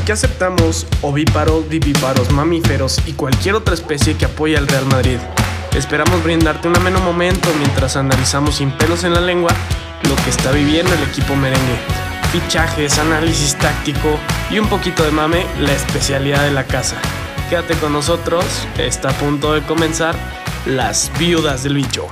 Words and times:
Aquí 0.00 0.12
aceptamos 0.12 0.86
ovíparos, 1.02 1.68
vivíparos, 1.68 2.32
mamíferos 2.32 2.98
y 3.06 3.12
cualquier 3.12 3.54
otra 3.54 3.74
especie 3.74 4.16
que 4.16 4.24
apoye 4.24 4.56
al 4.56 4.66
Real 4.66 4.86
Madrid. 4.86 5.18
Esperamos 5.76 6.24
brindarte 6.24 6.68
un 6.68 6.76
ameno 6.76 7.00
momento 7.00 7.50
mientras 7.58 7.96
analizamos 7.96 8.56
sin 8.56 8.70
pelos 8.72 9.04
en 9.04 9.12
la 9.12 9.20
lengua 9.20 9.52
lo 10.08 10.16
que 10.24 10.30
está 10.30 10.52
viviendo 10.52 10.92
el 10.94 11.02
equipo 11.02 11.36
merengue. 11.36 11.78
Fichajes, 12.32 12.98
análisis 12.98 13.56
táctico 13.58 14.18
y 14.50 14.58
un 14.58 14.68
poquito 14.68 15.02
de 15.04 15.10
mame, 15.10 15.44
la 15.60 15.74
especialidad 15.74 16.44
de 16.44 16.52
la 16.52 16.64
casa. 16.64 16.96
Quédate 17.50 17.74
con 17.74 17.92
nosotros, 17.92 18.44
está 18.78 19.10
a 19.10 19.12
punto 19.12 19.52
de 19.52 19.62
comenzar 19.62 20.16
Las 20.64 21.12
Viudas 21.18 21.62
del 21.62 21.74
Bicho. 21.74 22.06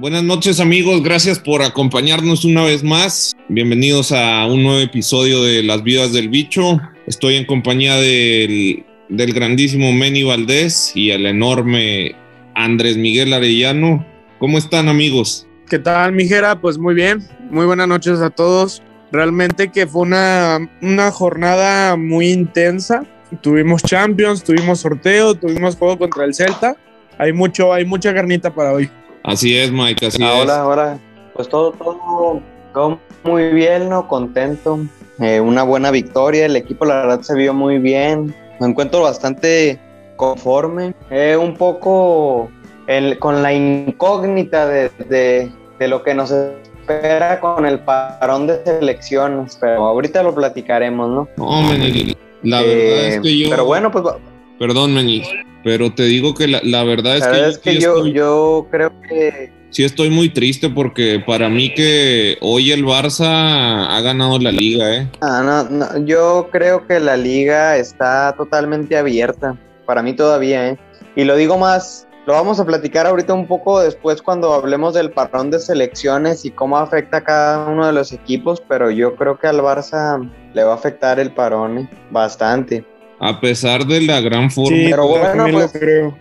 Buenas 0.00 0.24
noches 0.24 0.60
amigos, 0.60 1.02
gracias 1.02 1.38
por 1.38 1.60
acompañarnos 1.60 2.46
una 2.46 2.64
vez 2.64 2.82
más. 2.82 3.36
Bienvenidos 3.50 4.12
a 4.12 4.46
un 4.46 4.62
nuevo 4.62 4.80
episodio 4.80 5.42
de 5.42 5.62
Las 5.62 5.82
Vidas 5.82 6.14
del 6.14 6.30
Bicho. 6.30 6.80
Estoy 7.06 7.36
en 7.36 7.44
compañía 7.44 7.96
del, 7.96 8.86
del 9.10 9.34
grandísimo 9.34 9.92
Meni 9.92 10.22
Valdés 10.22 10.92
y 10.94 11.10
el 11.10 11.26
enorme 11.26 12.16
Andrés 12.54 12.96
Miguel 12.96 13.34
Arellano. 13.34 14.06
¿Cómo 14.38 14.56
están 14.56 14.88
amigos? 14.88 15.46
¿Qué 15.68 15.78
tal, 15.78 16.12
Mijera? 16.12 16.58
Pues 16.58 16.78
muy 16.78 16.94
bien. 16.94 17.28
Muy 17.50 17.66
buenas 17.66 17.86
noches 17.86 18.20
a 18.20 18.30
todos. 18.30 18.82
Realmente 19.12 19.70
que 19.70 19.86
fue 19.86 20.00
una, 20.00 20.60
una 20.80 21.10
jornada 21.10 21.96
muy 21.96 22.30
intensa. 22.30 23.04
Tuvimos 23.42 23.82
Champions, 23.82 24.42
tuvimos 24.42 24.80
sorteo, 24.80 25.34
tuvimos 25.34 25.76
juego 25.76 25.98
contra 25.98 26.24
el 26.24 26.32
Celta. 26.32 26.74
Hay 27.18 27.34
mucho, 27.34 27.74
hay 27.74 27.84
mucha 27.84 28.14
carnita 28.14 28.54
para 28.54 28.72
hoy. 28.72 28.88
Así 29.24 29.56
es, 29.56 29.70
Mike, 29.70 30.06
así 30.06 30.22
ahora, 30.22 30.42
es. 30.42 30.50
Ahora, 30.50 30.98
pues 31.34 31.48
todo, 31.48 31.72
todo, 31.72 32.40
todo 32.72 32.98
muy 33.24 33.50
bien, 33.52 33.88
¿no? 33.88 34.08
Contento. 34.08 34.80
Eh, 35.18 35.40
una 35.40 35.62
buena 35.62 35.90
victoria, 35.90 36.46
el 36.46 36.56
equipo 36.56 36.84
la 36.86 37.02
verdad 37.02 37.20
se 37.20 37.34
vio 37.34 37.52
muy 37.52 37.78
bien. 37.78 38.34
Me 38.58 38.66
encuentro 38.66 39.02
bastante 39.02 39.78
conforme. 40.16 40.94
Eh, 41.10 41.36
un 41.36 41.54
poco 41.56 42.50
el, 42.86 43.18
con 43.18 43.42
la 43.42 43.52
incógnita 43.52 44.66
de, 44.66 44.90
de, 45.08 45.50
de, 45.78 45.88
lo 45.88 46.02
que 46.02 46.14
nos 46.14 46.30
espera 46.30 47.40
con 47.40 47.66
el 47.66 47.80
parón 47.80 48.46
de 48.46 48.62
selecciones, 48.64 49.58
pero 49.60 49.86
ahorita 49.86 50.22
lo 50.22 50.34
platicaremos, 50.34 51.08
¿no? 51.08 51.28
No, 51.36 51.62
Meni, 51.62 52.16
la 52.42 52.62
verdad 52.62 52.76
Eh, 52.76 53.08
es 53.08 53.20
que 53.20 53.38
yo... 53.38 53.50
Pero 53.50 53.64
bueno, 53.64 53.90
pues 53.90 54.04
Perdón, 54.58 54.94
Meni, 54.94 55.22
pero 55.64 55.92
te 55.92 56.04
digo 56.04 56.34
que 56.34 56.48
la, 56.48 56.60
la 56.62 56.84
verdad 56.84 57.16
es 57.18 57.26
que, 57.26 57.38
yo 57.38 57.46
es 57.46 57.58
que 57.58 57.72
sí 57.72 57.80
yo, 57.80 57.94
estoy- 57.96 58.12
yo 58.12 58.68
creo 58.70 58.92
que 59.08 59.52
sí 59.70 59.84
estoy 59.84 60.10
muy 60.10 60.28
triste 60.30 60.68
porque 60.68 61.22
para 61.24 61.48
mí 61.48 61.72
que 61.74 62.36
hoy 62.40 62.72
el 62.72 62.84
Barça 62.84 63.24
ha 63.88 64.00
ganado 64.00 64.38
la 64.38 64.50
liga, 64.52 64.96
¿eh? 64.96 65.08
Ah, 65.20 65.42
no, 65.44 65.64
no, 65.70 66.04
yo 66.06 66.48
creo 66.50 66.86
que 66.86 66.98
la 67.00 67.16
liga 67.16 67.76
está 67.76 68.34
totalmente 68.36 68.96
abierta. 68.96 69.56
Para 69.86 70.02
mí 70.02 70.12
todavía, 70.14 70.68
¿eh? 70.70 70.78
Y 71.16 71.24
lo 71.24 71.36
digo 71.36 71.56
más, 71.58 72.06
lo 72.26 72.32
vamos 72.34 72.58
a 72.60 72.64
platicar 72.64 73.06
ahorita 73.06 73.32
un 73.34 73.46
poco 73.46 73.80
después 73.80 74.22
cuando 74.22 74.52
hablemos 74.54 74.94
del 74.94 75.10
parón 75.10 75.50
de 75.50 75.58
selecciones 75.58 76.44
y 76.44 76.50
cómo 76.50 76.76
afecta 76.78 77.18
a 77.18 77.24
cada 77.24 77.66
uno 77.68 77.86
de 77.86 77.92
los 77.92 78.12
equipos, 78.12 78.62
pero 78.68 78.90
yo 78.90 79.14
creo 79.16 79.38
que 79.38 79.46
al 79.48 79.60
Barça 79.60 80.28
le 80.54 80.64
va 80.64 80.72
a 80.72 80.76
afectar 80.76 81.18
el 81.20 81.32
parón, 81.32 81.78
¿eh? 81.78 81.90
Bastante. 82.10 82.84
A 83.20 83.40
pesar 83.40 83.86
de 83.86 84.00
la 84.00 84.20
gran 84.20 84.50
forma... 84.50 84.76
Sí, 84.76 84.86
pero 84.90 85.04
yo 85.04 85.18
bueno, 85.18 85.46
pues- 85.52 85.74
lo 85.74 85.80
creo. 85.80 86.18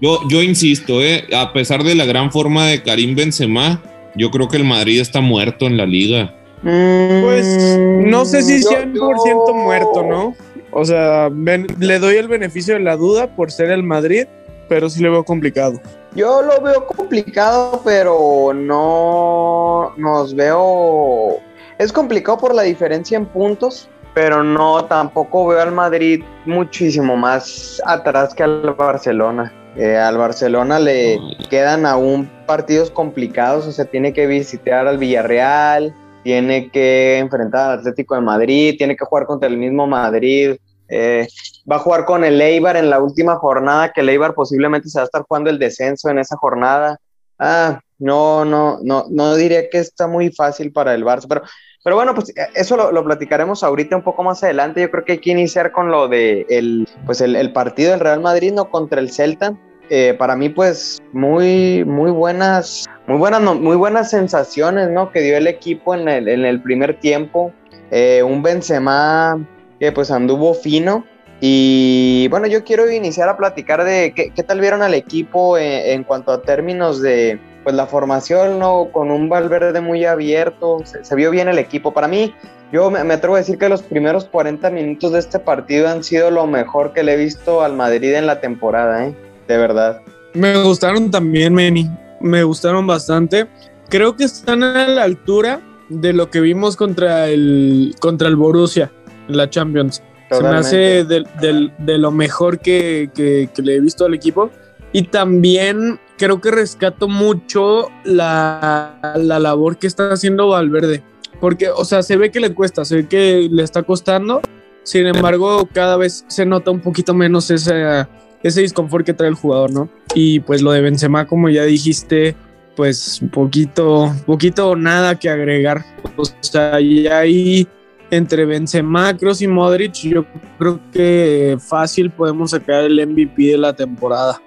Yo, 0.00 0.18
yo 0.28 0.42
insisto, 0.42 1.00
¿eh? 1.00 1.24
A 1.36 1.52
pesar 1.52 1.84
de 1.84 1.94
la 1.94 2.04
gran 2.04 2.32
forma 2.32 2.66
de 2.66 2.82
Karim 2.82 3.14
Benzema, 3.14 3.80
yo 4.16 4.30
creo 4.32 4.48
que 4.48 4.56
el 4.56 4.64
Madrid 4.64 5.00
está 5.00 5.20
muerto 5.20 5.66
en 5.66 5.76
la 5.76 5.86
liga. 5.86 6.34
Pues 6.62 7.78
no 7.78 8.24
sé 8.24 8.42
si 8.42 8.62
Yo- 8.62 8.70
100% 8.70 9.48
yo- 9.48 9.54
muerto, 9.54 10.02
¿no? 10.02 10.34
O 10.72 10.84
sea, 10.84 11.28
le 11.30 11.98
doy 11.98 12.16
el 12.16 12.28
beneficio 12.28 12.74
de 12.74 12.80
la 12.80 12.96
duda 12.96 13.28
por 13.36 13.50
ser 13.52 13.70
el 13.70 13.82
Madrid, 13.82 14.24
pero 14.68 14.88
sí 14.90 15.02
le 15.02 15.08
veo 15.10 15.24
complicado. 15.24 15.80
Yo 16.14 16.42
lo 16.42 16.60
veo 16.60 16.86
complicado, 16.86 17.80
pero 17.84 18.52
no 18.52 19.92
nos 19.96 20.34
veo. 20.34 21.38
Es 21.78 21.92
complicado 21.92 22.38
por 22.38 22.54
la 22.54 22.62
diferencia 22.62 23.16
en 23.16 23.26
puntos, 23.26 23.88
pero 24.14 24.42
no 24.42 24.84
tampoco 24.84 25.46
veo 25.48 25.60
al 25.60 25.72
Madrid 25.72 26.22
muchísimo 26.46 27.16
más 27.16 27.80
atrás 27.84 28.34
que 28.34 28.42
al 28.42 28.74
Barcelona. 28.74 29.52
Eh, 29.76 29.96
al 29.96 30.18
Barcelona 30.18 30.80
le 30.80 31.18
quedan 31.48 31.86
aún 31.86 32.28
partidos 32.46 32.90
complicados, 32.90 33.66
o 33.66 33.72
sea, 33.72 33.84
tiene 33.84 34.12
que 34.12 34.26
visitar 34.26 34.86
al 34.88 34.98
Villarreal, 34.98 35.94
tiene 36.24 36.70
que 36.70 37.18
enfrentar 37.18 37.70
al 37.70 37.78
Atlético 37.78 38.14
de 38.16 38.20
Madrid, 38.20 38.74
tiene 38.76 38.96
que 38.96 39.04
jugar 39.04 39.26
contra 39.26 39.48
el 39.48 39.56
mismo 39.56 39.86
Madrid. 39.86 40.56
eh, 40.92 41.28
va 41.70 41.76
a 41.76 41.78
jugar 41.78 42.04
con 42.04 42.24
el 42.24 42.40
Eibar 42.40 42.76
en 42.76 42.90
la 42.90 43.00
última 43.00 43.36
jornada, 43.36 43.92
que 43.92 44.00
el 44.00 44.08
Eibar 44.08 44.34
posiblemente 44.34 44.88
se 44.88 44.98
va 44.98 45.02
a 45.02 45.04
estar 45.04 45.22
jugando 45.22 45.48
el 45.48 45.58
descenso 45.58 46.08
en 46.10 46.18
esa 46.18 46.36
jornada. 46.36 46.98
Ah, 47.38 47.80
no, 47.98 48.44
no, 48.44 48.80
no, 48.82 49.06
no 49.08 49.36
diría 49.36 49.70
que 49.70 49.78
está 49.78 50.08
muy 50.08 50.30
fácil 50.32 50.72
para 50.72 50.92
el 50.94 51.04
Barça, 51.04 51.26
pero, 51.28 51.42
pero 51.82 51.96
bueno, 51.96 52.14
pues 52.14 52.30
eh, 52.30 52.46
eso 52.54 52.76
lo, 52.76 52.92
lo 52.92 53.04
platicaremos 53.04 53.62
ahorita 53.64 53.96
un 53.96 54.02
poco 54.02 54.22
más 54.22 54.42
adelante. 54.44 54.80
Yo 54.80 54.90
creo 54.90 55.04
que 55.04 55.12
hay 55.12 55.18
que 55.18 55.30
iniciar 55.30 55.72
con 55.72 55.90
lo 55.90 56.08
de 56.08 56.46
el, 56.48 56.88
pues 57.06 57.20
el, 57.20 57.36
el 57.36 57.52
partido 57.52 57.92
del 57.92 58.00
Real 58.00 58.20
Madrid, 58.20 58.52
no 58.52 58.70
contra 58.70 59.00
el 59.00 59.10
Celta. 59.10 59.54
Eh, 59.92 60.14
para 60.18 60.36
mí, 60.36 60.48
pues, 60.50 61.00
muy, 61.12 61.84
muy 61.84 62.12
buenas, 62.12 62.86
muy 63.08 63.18
buenas, 63.18 63.40
no- 63.40 63.56
muy 63.56 63.76
buenas 63.76 64.08
sensaciones, 64.10 64.88
¿no? 64.90 65.10
Que 65.10 65.20
dio 65.20 65.36
el 65.36 65.46
equipo 65.48 65.94
en 65.96 66.08
el, 66.08 66.28
en 66.28 66.44
el 66.44 66.62
primer 66.62 67.00
tiempo. 67.00 67.52
Eh, 67.90 68.22
un 68.22 68.40
Benzema 68.42 69.36
que 69.80 69.90
pues 69.90 70.10
anduvo 70.12 70.54
fino. 70.54 71.04
Y 71.40 72.28
bueno, 72.28 72.46
yo 72.46 72.62
quiero 72.64 72.88
iniciar 72.90 73.28
a 73.30 73.36
platicar 73.36 73.82
de 73.82 74.12
qué, 74.14 74.30
qué 74.30 74.42
tal 74.42 74.60
vieron 74.60 74.82
al 74.82 74.94
equipo 74.94 75.56
en, 75.58 75.90
en 75.98 76.04
cuanto 76.04 76.30
a 76.32 76.42
términos 76.42 77.00
de 77.02 77.40
pues 77.64 77.74
la 77.76 77.86
formación, 77.86 78.58
¿no? 78.58 78.88
Con 78.92 79.10
un 79.10 79.28
Valverde 79.28 79.80
muy 79.80 80.04
abierto, 80.04 80.78
se, 80.84 81.04
se 81.04 81.14
vio 81.14 81.30
bien 81.30 81.48
el 81.48 81.58
equipo. 81.58 81.92
Para 81.92 82.08
mí, 82.08 82.34
yo 82.72 82.90
me, 82.90 83.02
me 83.04 83.14
atrevo 83.14 83.34
a 83.34 83.38
decir 83.38 83.58
que 83.58 83.68
los 83.68 83.82
primeros 83.82 84.24
40 84.26 84.70
minutos 84.70 85.12
de 85.12 85.18
este 85.18 85.38
partido 85.38 85.88
han 85.88 86.02
sido 86.04 86.30
lo 86.30 86.46
mejor 86.46 86.92
que 86.92 87.02
le 87.02 87.14
he 87.14 87.16
visto 87.16 87.62
al 87.62 87.74
Madrid 87.76 88.14
en 88.14 88.26
la 88.26 88.40
temporada, 88.40 89.06
¿eh? 89.06 89.14
De 89.48 89.56
verdad. 89.56 90.00
Me 90.34 90.62
gustaron 90.62 91.10
también, 91.10 91.52
Meni. 91.54 91.90
Me 92.20 92.42
gustaron 92.44 92.86
bastante. 92.86 93.46
Creo 93.88 94.14
que 94.16 94.24
están 94.24 94.62
a 94.62 94.86
la 94.86 95.02
altura 95.02 95.60
de 95.88 96.12
lo 96.12 96.30
que 96.30 96.40
vimos 96.40 96.76
contra 96.76 97.28
el, 97.28 97.96
contra 97.98 98.28
el 98.28 98.36
Borussia 98.36 98.92
en 99.28 99.36
la 99.36 99.50
Champions. 99.50 100.02
Se 100.30 100.40
me 100.42 100.48
hace 100.50 100.76
de, 101.04 101.24
de- 101.40 101.72
de 101.78 101.98
lo 101.98 102.12
mejor 102.12 102.60
que, 102.60 103.10
que- 103.12 103.48
que 103.52 103.62
le 103.62 103.74
he 103.74 103.80
visto 103.80 104.04
al 104.04 104.14
equipo. 104.14 104.50
Y 104.92 105.02
también 105.08 105.98
creo 106.20 106.38
que 106.38 106.50
rescato 106.50 107.08
mucho 107.08 107.88
la, 108.04 109.14
la 109.16 109.38
labor 109.38 109.78
que 109.78 109.86
está 109.86 110.12
haciendo 110.12 110.48
Valverde. 110.48 111.02
Porque, 111.40 111.70
o 111.70 111.86
sea, 111.86 112.02
se 112.02 112.18
ve 112.18 112.30
que 112.30 112.40
le 112.40 112.52
cuesta, 112.52 112.84
se 112.84 112.96
ve 112.96 113.08
que 113.08 113.48
le 113.50 113.62
está 113.62 113.82
costando. 113.82 114.42
Sin 114.82 115.06
embargo, 115.06 115.66
cada 115.72 115.96
vez 115.96 116.26
se 116.28 116.44
nota 116.44 116.70
un 116.70 116.80
poquito 116.80 117.14
menos 117.14 117.50
ese, 117.50 118.06
ese 118.42 118.60
disconfort 118.60 119.06
que 119.06 119.14
trae 119.14 119.30
el 119.30 119.34
jugador, 119.34 119.72
¿no? 119.72 119.88
Y 120.14 120.40
pues 120.40 120.60
lo 120.60 120.72
de 120.72 120.82
Benzema, 120.82 121.26
como 121.26 121.48
ya 121.48 121.64
dijiste, 121.64 122.36
pues 122.76 123.22
poquito, 123.32 124.14
poquito 124.26 124.76
nada 124.76 125.18
que 125.18 125.30
agregar. 125.30 125.86
O 126.16 126.24
sea, 126.40 126.82
y 126.82 127.06
ahí 127.06 127.66
entre 128.10 128.44
Benzema, 128.44 129.16
Kroos 129.16 129.40
y 129.40 129.48
Modric, 129.48 129.94
yo 129.94 130.26
creo 130.58 130.80
que 130.92 131.56
fácil 131.58 132.10
podemos 132.10 132.50
sacar 132.50 132.84
el 132.84 133.06
MVP 133.08 133.52
de 133.52 133.58
la 133.58 133.74
temporada 133.74 134.42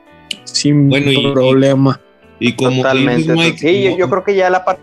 sin 0.45 0.89
Bueno, 0.89 1.11
y- 1.11 1.31
problema. 1.33 1.99
Y 2.39 2.53
como 2.55 2.77
Totalmente. 2.81 3.33
Mike, 3.33 3.57
sí, 3.57 3.83
yo, 3.83 3.91
no- 3.91 3.97
yo 3.97 4.09
creo 4.09 4.23
que 4.23 4.35
ya 4.35 4.49
la 4.49 4.65
parte 4.65 4.81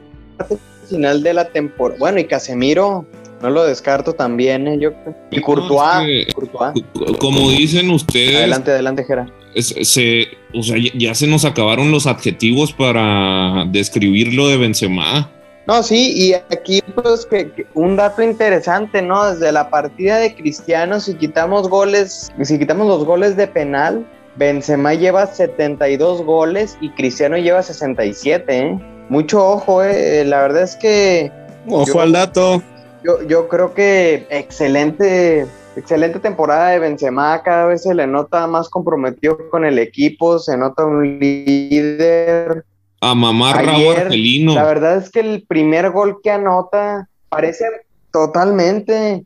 final 0.88 1.22
de 1.22 1.34
la 1.34 1.44
temporada. 1.46 1.98
Bueno, 1.98 2.18
y 2.20 2.24
Casemiro, 2.24 3.04
no 3.42 3.50
lo 3.50 3.64
descarto 3.64 4.12
también, 4.14 4.66
¿eh? 4.68 4.78
Yo, 4.80 4.90
y 5.30 5.36
No, 5.36 5.42
Courtois. 5.42 6.08
es 6.08 6.26
que- 6.26 6.32
Courtois. 6.32 6.72
c- 6.74 7.18
como 7.18 7.50
dicen 7.50 7.90
ustedes, 7.90 8.36
Adelante, 8.36 8.70
adelante, 8.70 9.04
Jera. 9.04 9.26
es- 9.54 9.74
se, 9.82 10.26
o 10.54 10.62
sea, 10.62 10.76
ya- 10.78 10.92
ya 10.94 11.14
se 11.14 11.26
nos 11.26 11.44
acabaron 11.44 11.90
los 11.92 12.06
adjetivos 12.06 12.72
para 12.72 13.64
describir 13.70 14.32
lo 14.34 14.48
de 14.48 14.56
Benzema. 14.56 15.30
No, 15.66 15.82
sí, 15.82 16.12
y 16.16 16.32
aquí 16.32 16.80
pues 16.94 17.26
que, 17.26 17.50
que 17.52 17.66
un 17.74 17.94
dato 17.96 18.22
interesante, 18.22 19.02
¿no? 19.02 19.30
Desde 19.32 19.52
la 19.52 19.70
partida 19.70 20.16
de 20.18 20.34
Cristiano, 20.34 20.98
si 20.98 21.14
quitamos 21.14 21.68
goles, 21.68 22.32
si 22.42 22.58
quitamos 22.58 22.88
los 22.88 23.04
goles 23.04 23.36
de 23.36 23.46
penal, 23.46 24.04
Benzema 24.36 24.94
lleva 24.94 25.26
72 25.26 26.22
goles 26.22 26.76
y 26.80 26.90
Cristiano 26.90 27.36
lleva 27.36 27.62
67, 27.62 28.44
¿eh? 28.58 28.78
Mucho 29.08 29.44
ojo, 29.46 29.82
¿eh? 29.82 30.24
La 30.24 30.40
verdad 30.42 30.62
es 30.62 30.76
que 30.76 31.32
Ojo 31.68 31.84
Yo- 31.86 32.00
al 32.00 32.12
dato. 32.12 32.62
yo, 33.04 33.22
yo 33.26 33.48
creo 33.48 33.74
que 33.74 34.26
excelente, 34.30 35.46
excelente 35.76 36.20
temporada 36.20 36.70
de 36.70 36.78
Benzema, 36.78 37.42
cada 37.42 37.66
vez 37.66 37.82
se 37.82 37.94
le 37.94 38.06
nota 38.06 38.46
más 38.46 38.68
comprometido 38.68 39.50
con 39.50 39.64
el 39.64 39.78
equipo, 39.78 40.38
se 40.38 40.56
nota 40.56 40.84
un 40.86 41.18
líder, 41.18 42.64
a 43.02 43.14
mamá 43.14 43.52
rabo 43.54 43.90
argelino. 43.90 44.54
La 44.54 44.64
verdad 44.64 44.96
es 44.98 45.10
que 45.10 45.20
el 45.20 45.44
primer 45.46 45.90
gol 45.90 46.20
que 46.22 46.30
anota 46.30 47.08
parece 47.28 47.64
totalmente 48.12 49.24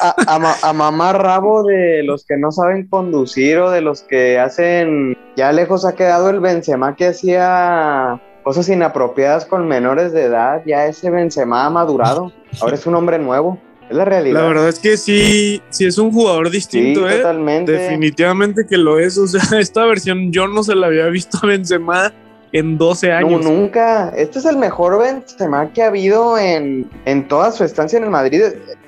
a, 0.00 0.56
a, 0.62 0.72
mamá 0.72 1.12
rabo 1.12 1.62
de 1.64 2.02
los 2.02 2.24
que 2.24 2.36
no 2.36 2.50
saben 2.52 2.86
conducir 2.86 3.58
o 3.58 3.70
de 3.70 3.80
los 3.80 4.02
que 4.02 4.38
hacen. 4.38 5.16
Ya 5.36 5.52
lejos 5.52 5.84
ha 5.84 5.94
quedado 5.94 6.30
el 6.30 6.40
Benzema 6.40 6.96
que 6.96 7.08
hacía 7.08 8.20
cosas 8.42 8.68
inapropiadas 8.68 9.44
con 9.44 9.68
menores 9.68 10.12
de 10.12 10.24
edad. 10.24 10.62
Ya 10.66 10.86
ese 10.86 11.10
Benzema 11.10 11.66
ha 11.66 11.70
madurado. 11.70 12.32
Ahora 12.60 12.74
es 12.74 12.86
un 12.86 12.94
hombre 12.94 13.18
nuevo. 13.18 13.58
Es 13.88 13.96
la 13.96 14.04
realidad. 14.04 14.42
La 14.42 14.46
verdad 14.46 14.68
es 14.68 14.78
que 14.78 14.96
sí, 14.96 15.60
sí 15.70 15.84
es 15.84 15.98
un 15.98 16.12
jugador 16.12 16.48
distinto, 16.50 17.08
¿eh? 17.08 17.16
Totalmente. 17.16 17.72
Definitivamente 17.72 18.64
que 18.64 18.78
lo 18.78 19.00
es. 19.00 19.18
O 19.18 19.26
sea, 19.26 19.42
esta 19.58 19.84
versión 19.84 20.30
yo 20.32 20.46
no 20.46 20.62
se 20.62 20.76
la 20.76 20.86
había 20.86 21.06
visto 21.06 21.38
a 21.42 21.46
Benzema 21.46 22.12
en 22.52 22.78
12 22.78 23.12
años. 23.12 23.44
No, 23.44 23.50
nunca. 23.50 24.10
Este 24.10 24.38
es 24.38 24.44
el 24.44 24.56
mejor 24.58 24.98
Benzema 25.00 25.72
que 25.72 25.82
ha 25.82 25.88
habido 25.88 26.38
en, 26.38 26.88
en 27.04 27.26
toda 27.26 27.50
su 27.50 27.64
estancia 27.64 27.96
en 27.96 28.04
el 28.04 28.10
Madrid. 28.10 28.42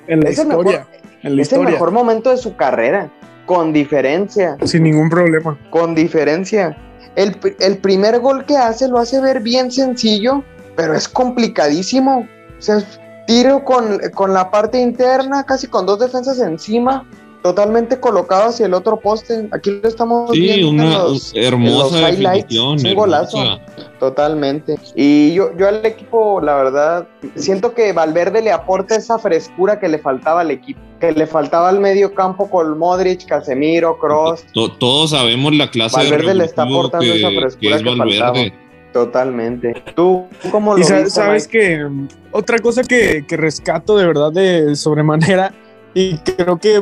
En 0.07 0.21
la 0.21 0.31
historia. 0.31 0.87
es 1.23 1.53
el 1.53 1.61
mejor 1.61 1.91
momento 1.91 2.29
de 2.29 2.37
su 2.37 2.55
carrera, 2.55 3.09
con 3.45 3.73
diferencia. 3.73 4.57
Sin 4.63 4.83
ningún 4.83 5.09
problema. 5.09 5.57
Con 5.69 5.95
diferencia. 5.95 6.77
El, 7.15 7.37
el 7.59 7.77
primer 7.77 8.19
gol 8.19 8.45
que 8.45 8.57
hace 8.57 8.87
lo 8.87 8.97
hace 8.97 9.21
ver 9.21 9.41
bien 9.41 9.71
sencillo, 9.71 10.43
pero 10.75 10.93
es 10.93 11.07
complicadísimo. 11.07 12.27
O 12.57 12.61
sea, 12.61 12.79
tiro 13.27 13.63
con, 13.63 13.99
con 14.13 14.33
la 14.33 14.49
parte 14.49 14.79
interna, 14.79 15.43
casi 15.43 15.67
con 15.67 15.85
dos 15.85 15.99
defensas 15.99 16.39
encima, 16.39 17.05
totalmente 17.43 17.99
colocado 17.99 18.49
hacia 18.49 18.65
el 18.65 18.73
otro 18.73 18.99
poste. 18.99 19.47
Aquí 19.51 19.69
lo 19.69 19.87
estamos 19.87 20.31
viendo. 20.31 20.69
una 20.69 21.03
hermosa 21.35 22.07
definición. 22.07 22.83
Un 22.83 22.95
golazo. 22.95 23.59
Totalmente. 23.99 24.79
Y 24.95 25.33
yo, 25.33 25.55
yo 25.57 25.67
al 25.67 25.85
equipo, 25.85 26.41
la 26.41 26.55
verdad, 26.55 27.07
siento 27.35 27.73
que 27.73 27.93
Valverde 27.93 28.41
le 28.41 28.51
aporta 28.51 28.95
esa 28.95 29.19
frescura 29.19 29.79
que 29.79 29.89
le 29.89 29.99
faltaba 29.99 30.41
al 30.41 30.51
equipo, 30.51 30.79
que 30.99 31.11
le 31.11 31.27
faltaba 31.27 31.69
al 31.69 31.79
medio 31.79 32.13
campo 32.13 32.49
con 32.49 32.77
Modric, 32.77 33.25
Casemiro, 33.27 33.99
Cross. 33.99 34.45
Todos 34.79 35.11
sabemos 35.11 35.53
la 35.53 35.69
clase 35.69 35.97
Valverde 35.97 36.33
le 36.33 36.45
está 36.45 36.63
aportando 36.63 37.05
esa 37.13 37.29
frescura 37.29 37.77
que, 37.77 37.97
faltaba. 37.97 38.39
Totalmente. 38.93 39.73
¿Tú 39.95 40.25
cómo 40.51 40.77
lo 40.77 40.83
sabes, 40.83 41.13
sabes 41.13 41.47
que 41.47 41.83
mm, 41.83 42.07
otra 42.31 42.59
cosa 42.59 42.83
que, 42.83 43.25
que 43.27 43.37
rescato 43.37 43.97
de 43.97 44.05
verdad 44.05 44.31
de 44.31 44.75
sobremanera 44.75 45.51
y 45.93 46.17
creo 46.17 46.57
que 46.57 46.81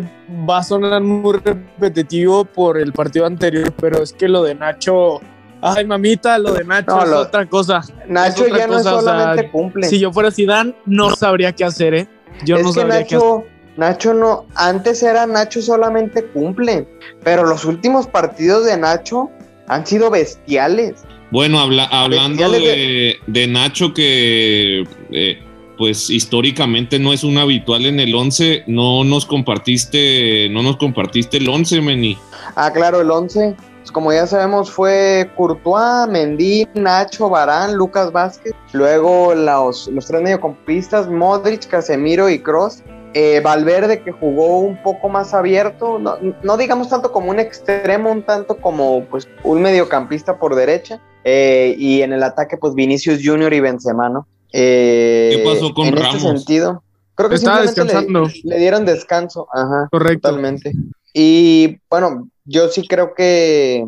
va 0.50 0.60
a 0.60 0.64
sonar 0.64 1.02
muy 1.02 1.38
repetitivo 1.38 2.46
por 2.46 2.78
el 2.78 2.94
partido 2.94 3.26
anterior, 3.26 3.72
pero 3.80 4.02
es 4.02 4.14
que 4.14 4.28
lo 4.28 4.44
de 4.44 4.56
Nacho, 4.56 5.20
ay 5.62 5.86
mamita, 5.86 6.38
lo 6.38 6.54
de 6.54 6.64
Nacho 6.64 7.04
es 7.04 7.12
otra 7.12 7.46
cosa. 7.46 7.82
Nacho 8.08 8.48
ya 8.48 8.68
no 8.68 8.80
solamente 8.82 9.50
cumple. 9.50 9.88
Si 9.88 10.00
yo 10.00 10.12
fuera 10.14 10.32
Zidane, 10.32 10.76
no 10.86 11.16
sabría 11.16 11.52
qué 11.52 11.66
hacer, 11.66 11.94
¿eh? 11.94 12.08
Yo 12.46 12.58
no 12.60 12.72
sabría 12.72 13.02
Nacho, 13.02 13.20
qué 13.20 13.50
hacer. 13.50 13.62
Nacho 13.78 14.14
no, 14.14 14.46
antes 14.56 15.04
era 15.04 15.26
Nacho 15.26 15.62
solamente 15.62 16.26
cumple, 16.28 16.88
pero 17.24 17.46
los 17.46 17.66
últimos 17.66 18.08
partidos 18.08 18.66
de 18.66 18.78
Nacho 18.78 19.30
han 19.68 19.86
sido 19.86 20.10
bestiales. 20.10 21.04
Bueno, 21.32 21.60
hablando 21.60 22.52
de, 22.52 23.18
de, 23.26 23.48
Nacho 23.48 23.94
que 23.94 24.86
eh, 25.12 25.40
pues 25.82 26.12
históricamente 26.12 27.00
no 27.00 27.12
es 27.12 27.24
un 27.24 27.40
habitual 27.40 27.88
en 27.88 28.00
el 28.00 28.14
11. 28.14 28.66
No 28.68 29.04
nos 29.04 29.26
compartiste, 29.26 30.48
no 30.52 30.62
nos 30.62 30.78
compartiste 30.78 31.38
el 31.38 31.50
11, 31.50 31.82
Meni. 31.82 32.20
Ah, 32.56 32.72
claro, 32.72 33.02
el 33.02 33.10
11. 33.10 33.56
Pues 33.80 33.92
como 33.92 34.14
ya 34.14 34.28
sabemos 34.28 34.70
fue 34.70 35.32
Courtois, 35.36 36.08
Mendy, 36.08 36.68
Nacho, 36.76 37.30
Barán, 37.30 37.74
Lucas 37.74 38.12
Vázquez. 38.12 38.54
Luego 38.74 39.34
los, 39.34 39.88
los 39.88 40.06
tres 40.06 40.22
mediocampistas, 40.22 41.10
Modric, 41.10 41.68
Casemiro 41.68 42.30
y 42.30 42.38
Cross. 42.38 42.84
Eh, 43.16 43.42
Valverde 43.44 44.04
que 44.04 44.12
jugó 44.12 44.60
un 44.60 44.80
poco 44.84 45.10
más 45.10 45.34
abierto, 45.34 45.98
no, 45.98 46.16
no, 46.44 46.58
digamos 46.58 46.90
tanto 46.90 47.12
como 47.12 47.32
un 47.32 47.40
extremo, 47.40 48.12
un 48.12 48.22
tanto 48.22 48.56
como 48.58 49.04
pues 49.06 49.28
un 49.44 49.64
mediocampista 49.64 50.38
por 50.38 50.54
derecha. 50.54 51.02
Eh, 51.24 51.74
y 51.76 52.04
en 52.04 52.14
el 52.14 52.22
ataque 52.22 52.56
pues 52.58 52.76
Vinicius 52.76 53.20
Junior 53.26 53.52
y 53.52 53.62
Benzema, 53.62 54.10
¿no? 54.10 54.28
Eh, 54.54 55.34
¿Qué 55.36 55.44
pasó 55.44 55.74
con 55.74 55.88
en 55.88 55.96
Ramos? 55.96 56.16
este 56.16 56.28
sentido, 56.28 56.84
creo 57.16 57.30
que 57.30 57.36
Estaba 57.36 57.62
descansando. 57.62 58.28
Le, 58.44 58.60
dieron 58.60 58.86
descanso, 58.86 59.48
ajá. 59.54 59.88
Correcto. 59.92 60.30
Totalmente. 60.30 60.74
Y 61.14 61.78
bueno, 61.90 62.30
yo 62.46 62.70
sí 62.70 62.88
creo 62.88 63.14
que, 63.14 63.86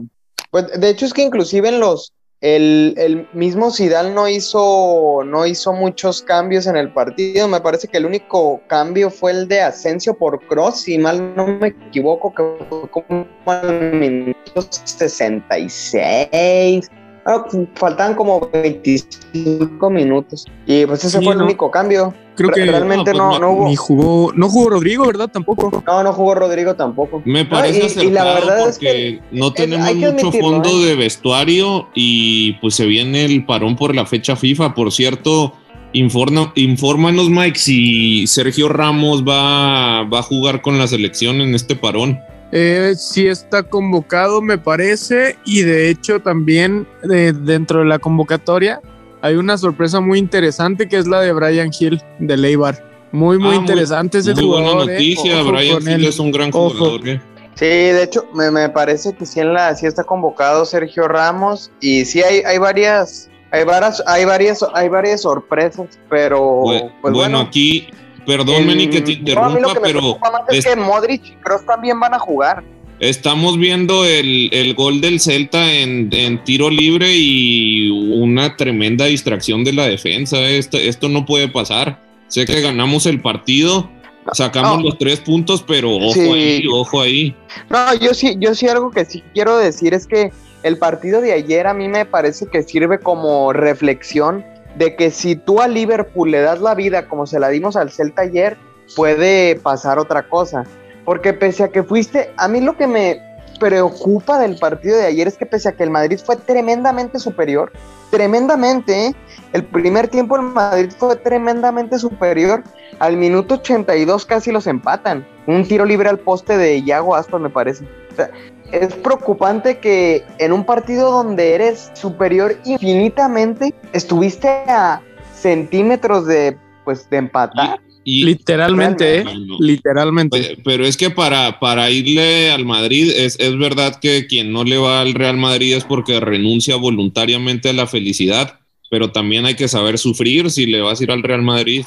pues 0.51 0.79
de 0.79 0.89
hecho 0.89 1.05
es 1.05 1.13
que 1.13 1.23
inclusive 1.23 1.69
en 1.69 1.79
los, 1.79 2.13
el, 2.41 2.93
el 2.97 3.27
mismo 3.33 3.71
Zidane 3.71 4.11
no 4.11 4.27
hizo, 4.27 5.21
no 5.25 5.45
hizo 5.45 5.71
muchos 5.71 6.21
cambios 6.21 6.67
en 6.67 6.75
el 6.75 6.91
partido. 6.91 7.47
Me 7.47 7.61
parece 7.61 7.87
que 7.87 7.97
el 7.97 8.05
único 8.05 8.61
cambio 8.67 9.09
fue 9.09 9.31
el 9.31 9.47
de 9.47 9.61
Asensio 9.61 10.17
por 10.17 10.45
Cross, 10.47 10.81
si 10.81 10.97
mal 10.97 11.35
no 11.35 11.47
me 11.47 11.67
equivoco, 11.67 12.33
que 12.33 12.43
fue 12.69 12.89
como 12.89 13.25
al 13.45 13.93
minuto 13.93 14.61
66 14.61 16.89
Ah, 17.25 17.45
faltaban 17.75 18.15
como 18.15 18.49
25 18.51 19.89
minutos. 19.89 20.45
Y 20.65 20.85
pues 20.85 21.05
ese 21.05 21.21
fue 21.21 21.33
el 21.33 21.41
único 21.41 21.71
cambio. 21.71 22.13
Creo 22.35 22.49
que 22.49 22.65
realmente 22.65 23.11
pues 23.11 23.17
no, 23.17 23.39
no, 23.39 23.51
hubo. 23.51 23.67
Ni 23.67 23.75
jugó, 23.75 24.33
no 24.35 24.49
jugó 24.49 24.71
Rodrigo, 24.71 25.05
¿verdad? 25.05 25.29
Tampoco. 25.31 25.83
No, 25.85 26.03
no 26.03 26.13
jugó 26.13 26.35
Rodrigo 26.35 26.75
tampoco. 26.75 27.21
Me 27.25 27.45
parece 27.45 28.03
y, 28.03 28.09
la 28.09 28.25
verdad 28.25 28.69
es 28.69 28.77
que 28.77 29.21
no 29.31 29.53
tenemos 29.53 29.95
mucho 29.95 30.31
fondo 30.31 30.69
¿eh? 30.69 30.87
de 30.87 30.95
vestuario 30.95 31.87
y 31.93 32.53
pues 32.53 32.75
se 32.75 32.85
viene 32.85 33.23
el 33.23 33.45
parón 33.45 33.75
por 33.75 33.95
la 33.95 34.05
fecha 34.05 34.35
FIFA. 34.35 34.73
Por 34.73 34.91
cierto, 34.91 35.53
informa, 35.93 36.51
infórmanos, 36.55 37.29
Mike, 37.29 37.57
si 37.57 38.27
Sergio 38.27 38.67
Ramos 38.67 39.23
va, 39.23 40.03
va 40.03 40.19
a 40.19 40.23
jugar 40.23 40.61
con 40.61 40.77
la 40.77 40.87
selección 40.87 41.39
en 41.39 41.55
este 41.55 41.75
parón. 41.75 42.19
Eh, 42.55 42.93
sí 42.95 43.25
está 43.25 43.63
convocado, 43.63 44.39
me 44.39 44.59
parece, 44.59 45.39
y 45.43 45.63
de 45.63 45.89
hecho 45.89 46.19
también 46.19 46.87
dentro 47.01 47.79
de 47.79 47.85
la 47.85 47.97
convocatoria 47.97 48.79
hay 49.23 49.37
una 49.37 49.57
sorpresa 49.57 49.99
muy 50.01 50.19
interesante 50.19 50.87
que 50.87 50.97
es 50.99 51.07
la 51.07 51.21
de 51.21 51.33
Brian 51.33 51.71
Hill 51.77 51.99
de 52.19 52.37
Leibar. 52.37 53.09
Muy, 53.11 53.39
muy 53.39 53.55
ah, 53.55 53.59
interesante 53.59 54.19
ese 54.19 54.35
muy 54.35 54.45
Buena 54.45 54.69
¿eh? 54.69 54.75
noticia, 54.75 55.41
Brian 55.41 55.81
Hill 55.81 56.05
es 56.05 56.19
un 56.19 56.31
gran 56.31 56.51
jugador. 56.51 57.07
¿eh? 57.07 57.19
Sí, 57.55 57.65
de 57.65 58.03
hecho, 58.03 58.27
me, 58.35 58.69
parece 58.69 59.15
que 59.15 59.25
sí, 59.25 59.39
en 59.39 59.55
la, 59.55 59.73
sí 59.73 59.87
está 59.87 60.03
convocado 60.03 60.63
Sergio 60.65 61.07
Ramos 61.07 61.71
y 61.81 62.05
sí 62.05 62.21
hay, 62.21 62.41
hay 62.45 62.59
varias 62.59 63.31
hay 63.49 63.63
varias, 63.63 64.03
hay 64.05 64.25
varias, 64.25 64.65
hay 64.75 64.89
varias 64.89 65.21
sorpresas, 65.23 65.87
pero 66.07 66.61
pues, 66.63 66.83
bueno, 67.01 67.17
bueno, 67.17 67.39
aquí 67.39 67.87
Perdón, 68.25 68.65
Meni, 68.65 68.87
que 68.87 69.01
te 69.01 69.13
interrumpa, 69.13 69.73
pero. 69.81 70.17
es, 70.49 70.65
que 70.65 70.75
Modric 70.75 71.25
y 71.25 71.31
Kroos 71.35 71.65
también 71.65 71.99
van 71.99 72.13
a 72.13 72.19
jugar. 72.19 72.63
Estamos 72.99 73.57
viendo 73.57 74.05
el, 74.05 74.73
gol 74.77 75.01
del 75.01 75.19
Celta 75.19 75.73
en, 75.73 76.09
tiro 76.45 76.69
libre 76.69 77.13
y 77.13 77.89
una 77.89 78.55
tremenda 78.55 79.05
distracción 79.05 79.63
de 79.63 79.73
la 79.73 79.87
defensa. 79.87 80.39
Esto, 80.39 80.77
esto 80.77 81.09
no 81.09 81.25
puede 81.25 81.49
pasar. 81.49 82.01
Sé 82.27 82.45
que 82.45 82.61
ganamos 82.61 83.05
el 83.05 83.21
partido, 83.21 83.89
sacamos 84.31 84.81
los 84.81 84.97
tres 84.97 85.19
puntos, 85.19 85.63
pero 85.67 85.95
ojo 85.97 86.33
ahí, 86.33 86.65
ojo 86.71 87.01
ahí. 87.01 87.35
No, 87.69 87.93
yo 87.95 88.13
sí, 88.13 88.35
yo 88.39 88.55
sí 88.55 88.67
algo 88.67 88.89
que 88.89 89.05
sí 89.05 89.23
quiero 89.33 89.57
decir 89.57 89.93
es 89.93 90.07
que 90.07 90.31
el 90.63 90.77
partido 90.77 91.19
de 91.19 91.33
ayer 91.33 91.67
a 91.67 91.73
mí 91.73 91.89
me 91.89 92.05
parece 92.05 92.47
que 92.47 92.63
sirve 92.63 92.99
como 92.99 93.51
reflexión 93.53 94.45
de 94.75 94.95
que 94.95 95.11
si 95.11 95.35
tú 95.35 95.61
a 95.61 95.67
Liverpool 95.67 96.31
le 96.31 96.41
das 96.41 96.61
la 96.61 96.75
vida 96.75 97.07
como 97.07 97.25
se 97.25 97.39
la 97.39 97.49
dimos 97.49 97.75
al 97.75 97.91
Celta 97.91 98.23
ayer, 98.23 98.57
puede 98.95 99.55
pasar 99.55 99.99
otra 99.99 100.27
cosa. 100.27 100.63
Porque 101.05 101.33
pese 101.33 101.63
a 101.63 101.67
que 101.67 101.83
fuiste, 101.83 102.31
a 102.37 102.47
mí 102.47 102.61
lo 102.61 102.77
que 102.77 102.87
me 102.87 103.21
preocupa 103.59 104.39
del 104.39 104.57
partido 104.57 104.97
de 104.97 105.05
ayer 105.05 105.27
es 105.27 105.37
que 105.37 105.45
pese 105.45 105.69
a 105.69 105.71
que 105.73 105.83
el 105.83 105.89
Madrid 105.89 106.19
fue 106.23 106.35
tremendamente 106.35 107.19
superior, 107.19 107.71
tremendamente, 108.09 109.07
¿eh? 109.07 109.15
el 109.53 109.63
primer 109.63 110.07
tiempo 110.07 110.35
el 110.35 110.43
Madrid 110.43 110.91
fue 110.97 111.15
tremendamente 111.15 111.99
superior, 111.99 112.63
al 112.99 113.17
minuto 113.17 113.55
82 113.55 114.25
casi 114.25 114.51
los 114.51 114.67
empatan, 114.67 115.25
un 115.47 115.67
tiro 115.67 115.85
libre 115.85 116.09
al 116.09 116.19
poste 116.19 116.57
de 116.57 116.79
Iago 116.79 117.15
Aspas 117.15 117.41
me 117.41 117.49
parece. 117.49 117.85
O 118.13 118.15
sea, 118.15 118.29
es 118.71 118.93
preocupante 118.95 119.77
que 119.77 120.23
en 120.39 120.51
un 120.51 120.65
partido 120.65 121.11
donde 121.11 121.53
eres 121.53 121.91
superior 121.93 122.57
infinitamente, 122.65 123.73
estuviste 123.93 124.47
a 124.47 125.01
centímetros 125.35 126.25
de, 126.25 126.57
pues, 126.83 127.09
de 127.09 127.17
empatar. 127.17 127.79
Y, 128.05 128.25
literalmente, 128.25 129.19
¿eh? 129.19 129.25
literalmente. 129.59 130.57
Pero, 130.65 130.85
es 130.85 130.97
que 130.97 131.09
para, 131.09 131.59
para 131.59 131.89
irle 131.89 132.51
al 132.51 132.65
Madrid, 132.65 133.11
es, 133.15 133.39
es 133.39 133.57
verdad 133.57 133.97
que 134.01 134.27
quien 134.27 134.51
no 134.51 134.63
le 134.63 134.77
va 134.77 135.01
al 135.01 135.13
Real 135.13 135.37
Madrid 135.37 135.75
es 135.75 135.85
porque 135.85 136.19
renuncia 136.19 136.75
voluntariamente 136.75 137.69
a 137.69 137.73
la 137.73 137.87
felicidad, 137.87 138.59
pero 138.91 139.11
también 139.11 139.45
hay 139.45 139.55
que 139.55 139.69
saber 139.69 139.97
sufrir 139.97 140.51
si 140.51 140.65
le 140.65 140.81
vas 140.81 140.99
a 140.99 141.03
ir 141.03 141.11
al 141.11 141.23
Real 141.23 141.43
Madrid. 141.43 141.85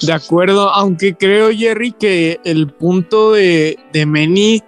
De 0.00 0.12
acuerdo, 0.12 0.70
aunque 0.70 1.14
creo, 1.14 1.50
Jerry, 1.50 1.92
que 1.92 2.38
el 2.44 2.68
punto 2.68 3.32
de, 3.32 3.78
de 3.92 4.06
Meni 4.06 4.62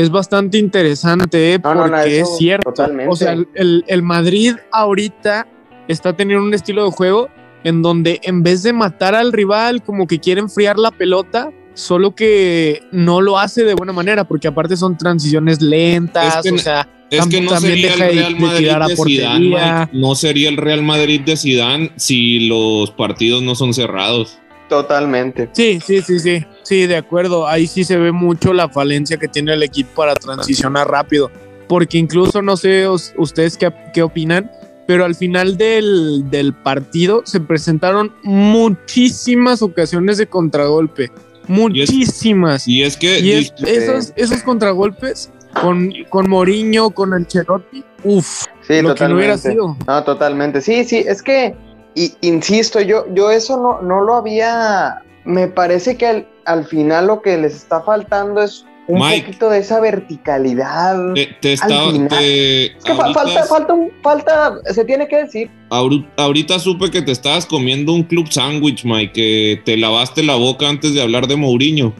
es 0.00 0.10
bastante 0.10 0.58
interesante 0.58 1.58
porque 1.60 2.20
es 2.20 2.36
cierto. 2.36 2.72
O 3.08 3.16
sea, 3.16 3.32
el, 3.32 3.84
el, 3.86 4.02
Madrid 4.02 4.54
ahorita 4.72 5.46
está 5.88 6.14
teniendo 6.14 6.44
un 6.44 6.54
estilo 6.54 6.84
de 6.84 6.90
juego 6.90 7.28
en 7.64 7.82
donde 7.82 8.20
en 8.22 8.42
vez 8.42 8.62
de 8.62 8.72
matar 8.72 9.14
al 9.14 9.32
rival, 9.32 9.82
como 9.82 10.06
que 10.06 10.20
quiere 10.20 10.40
enfriar 10.40 10.78
la 10.78 10.90
pelota, 10.90 11.50
solo 11.74 12.14
que 12.14 12.82
no 12.92 13.20
lo 13.20 13.38
hace 13.38 13.64
de 13.64 13.74
buena 13.74 13.92
manera, 13.92 14.24
porque 14.24 14.48
aparte 14.48 14.76
son 14.76 14.96
transiciones 14.96 15.60
lentas, 15.60 16.44
o 16.46 16.58
sea, 16.58 16.88
es 17.10 17.26
que 17.26 17.40
no 17.40 17.58
sería 17.58 17.94
el 17.94 18.00
Real 18.00 18.36
Madrid 18.38 18.70
de, 18.86 18.96
Zidane, 18.96 19.88
no 19.92 20.14
sería 20.14 20.48
el 20.48 20.56
Real 20.56 20.82
Madrid 20.82 21.20
de 21.22 21.36
Zidane 21.36 21.92
si 21.96 22.48
los 22.48 22.90
partidos 22.92 23.42
no 23.42 23.54
son 23.54 23.74
cerrados. 23.74 24.38
Totalmente. 24.68 25.50
Sí, 25.52 25.80
sí, 25.84 26.00
sí, 26.00 26.18
sí, 26.18 26.44
sí, 26.62 26.86
de 26.86 26.96
acuerdo. 26.96 27.46
Ahí 27.46 27.66
sí 27.66 27.84
se 27.84 27.96
ve 27.96 28.12
mucho 28.12 28.52
la 28.52 28.68
falencia 28.68 29.16
que 29.16 29.28
tiene 29.28 29.52
el 29.52 29.62
equipo 29.62 29.90
para 29.94 30.14
transicionar 30.14 30.88
rápido, 30.88 31.30
porque 31.68 31.98
incluso 31.98 32.42
no 32.42 32.56
sé 32.56 32.88
ustedes 32.88 33.56
qué, 33.56 33.72
qué 33.92 34.02
opinan, 34.02 34.50
pero 34.86 35.04
al 35.04 35.14
final 35.14 35.56
del, 35.56 36.30
del, 36.30 36.54
partido 36.54 37.22
se 37.24 37.40
presentaron 37.40 38.12
muchísimas 38.22 39.62
ocasiones 39.62 40.18
de 40.18 40.26
contragolpe. 40.26 41.10
Muchísimas. 41.46 42.66
Y 42.66 42.82
es, 42.82 42.96
que 42.96 43.38
esos, 43.38 44.12
esos 44.16 44.42
contragolpes 44.42 45.30
con, 45.60 45.92
con 46.08 46.28
Moriño, 46.28 46.90
con 46.90 47.12
Ancelotti, 47.12 47.84
uff, 48.02 48.44
sí, 48.66 48.82
lo 48.82 48.94
que 48.94 49.08
no 49.08 49.16
hubiera 49.16 49.38
sido. 49.38 49.76
No, 49.86 50.04
totalmente. 50.04 50.60
Sí, 50.60 50.84
sí, 50.84 51.04
es 51.06 51.22
que, 51.22 51.54
y, 51.94 52.14
insisto, 52.22 52.80
yo, 52.80 53.06
yo 53.14 53.30
eso 53.30 53.56
no, 53.56 53.82
no 53.82 54.00
lo 54.00 54.14
había. 54.14 55.02
Me 55.24 55.48
parece 55.48 55.96
que 55.96 56.06
al, 56.06 56.28
al 56.44 56.66
final 56.66 57.06
lo 57.06 57.22
que 57.22 57.36
les 57.38 57.54
está 57.54 57.80
faltando 57.82 58.42
es 58.42 58.66
un 58.86 58.98
poquito 58.98 59.48
de 59.48 59.58
esa 59.58 59.80
verticalidad. 59.80 61.14
Te, 61.14 61.52
está, 61.52 61.84
es 62.20 62.84
que 62.84 62.94
falta, 62.94 63.44
falta, 63.44 63.72
un, 63.72 63.90
falta, 64.02 64.58
se 64.72 64.84
tiene 64.84 65.08
que 65.08 65.16
decir. 65.24 65.50
Ahorita 65.70 66.58
supe 66.58 66.90
que 66.90 67.02
te 67.02 67.12
estabas 67.12 67.46
comiendo 67.46 67.92
un 67.92 68.02
club 68.02 68.30
sándwich, 68.30 68.84
Mike, 68.84 69.12
que 69.12 69.62
te 69.64 69.76
lavaste 69.76 70.22
la 70.22 70.34
boca 70.34 70.68
antes 70.68 70.94
de 70.94 71.02
hablar 71.02 71.26
de 71.26 71.36
Mourinho. 71.36 71.94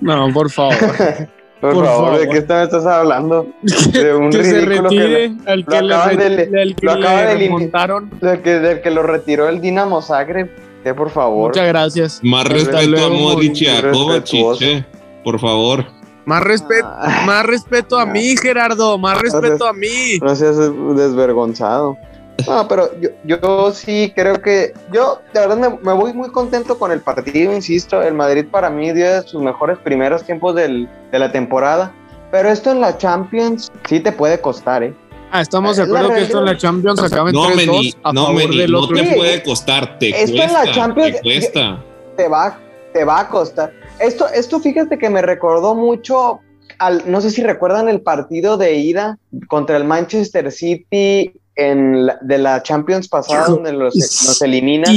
no, 0.00 0.32
por 0.32 0.50
favor. 0.50 0.74
Por, 1.60 1.84
favor, 1.84 2.18
¿de 2.18 2.28
qué 2.28 2.38
estás 2.38 2.86
hablando? 2.86 3.46
De 3.92 4.14
un 4.14 4.30
que 4.30 4.44
se 4.44 4.64
retire 4.64 5.32
al 5.46 5.66
que, 5.66 5.82
le, 5.82 6.46
del 6.46 6.74
que 6.74 6.86
le 6.86 7.34
remontaron. 7.34 8.10
Del 8.18 8.40
que, 8.40 8.50
del 8.60 8.80
que 8.80 8.90
lo 8.90 9.02
retiró 9.02 9.48
el 9.48 9.60
Dinamo 9.60 10.00
Zagreb. 10.00 10.50
Que 10.82 10.94
por 10.94 11.10
favor. 11.10 11.48
Muchas 11.48 11.68
gracias. 11.68 12.20
Más 12.22 12.46
respeto 12.46 13.04
a 13.04 13.10
Modric 13.10 13.60
y 13.60 13.66
a 13.66 13.90
Kovacic, 13.90 14.86
por 15.22 15.38
favor. 15.38 15.84
Más 16.24 16.42
respeto, 16.42 16.86
ah. 16.86 17.24
más 17.26 17.44
respeto 17.44 17.98
a 17.98 18.06
mí, 18.06 18.34
Gerardo, 18.40 18.96
más 18.96 19.20
respeto 19.20 19.66
a 19.66 19.72
mí. 19.72 20.18
No 20.22 20.34
seas 20.34 20.56
desvergonzado. 20.56 21.98
No, 22.46 22.68
pero 22.68 22.90
yo, 23.00 23.10
yo 23.24 23.72
sí 23.72 24.12
creo 24.14 24.40
que 24.40 24.72
yo 24.92 25.20
de 25.32 25.40
verdad 25.40 25.56
me, 25.56 25.68
me, 25.82 25.92
voy 25.92 26.12
muy 26.12 26.30
contento 26.30 26.78
con 26.78 26.92
el 26.92 27.00
partido, 27.00 27.54
insisto, 27.54 28.02
el 28.02 28.14
Madrid 28.14 28.46
para 28.50 28.70
mí 28.70 28.92
dio 28.92 29.12
de 29.12 29.22
sus 29.22 29.42
mejores 29.42 29.78
primeros 29.78 30.24
tiempos 30.24 30.54
del, 30.54 30.88
de 31.10 31.18
la 31.18 31.32
temporada, 31.32 31.92
pero 32.30 32.48
esto 32.48 32.70
en 32.70 32.80
la 32.80 32.96
Champions 32.96 33.70
sí 33.88 34.00
te 34.00 34.12
puede 34.12 34.40
costar, 34.40 34.82
¿eh? 34.82 34.94
Ah, 35.32 35.42
estamos 35.42 35.76
de 35.76 35.84
acuerdo 35.84 36.08
que 36.08 36.22
esto 36.22 36.40
en 36.40 36.44
la 36.44 36.56
Champions 36.56 37.00
acaba 37.00 37.30
en 37.30 37.36
no, 37.36 37.50
3-2 37.50 37.96
a 38.02 38.12
no, 38.12 38.26
favor 38.26 38.54
del 38.54 38.72
no 38.72 38.80
otro. 38.80 38.96
te 38.96 39.14
puede 39.14 39.42
costar, 39.42 39.98
te 39.98 40.08
esto 40.08 40.36
cuesta, 40.36 40.44
en 40.44 40.66
la 40.66 40.72
Champions, 40.74 41.16
te 41.16 41.22
cuesta. 41.22 41.84
Te 42.16 42.28
va, 42.28 42.58
te 42.92 43.04
va 43.04 43.20
a 43.20 43.28
costar. 43.28 43.72
Esto, 44.00 44.26
esto 44.28 44.58
fíjate 44.58 44.98
que 44.98 45.08
me 45.08 45.22
recordó 45.22 45.76
mucho 45.76 46.40
al, 46.78 47.08
no 47.08 47.20
sé 47.20 47.30
si 47.30 47.42
recuerdan 47.42 47.88
el 47.88 48.00
partido 48.00 48.56
de 48.56 48.74
ida 48.74 49.18
contra 49.46 49.76
el 49.76 49.84
Manchester 49.84 50.50
City 50.50 51.32
en 51.56 52.08
de 52.20 52.38
la 52.38 52.62
Champions 52.62 53.08
pasada 53.08 53.46
donde 53.46 53.72
los, 53.72 53.94
nos 53.96 54.42
eliminan. 54.42 54.94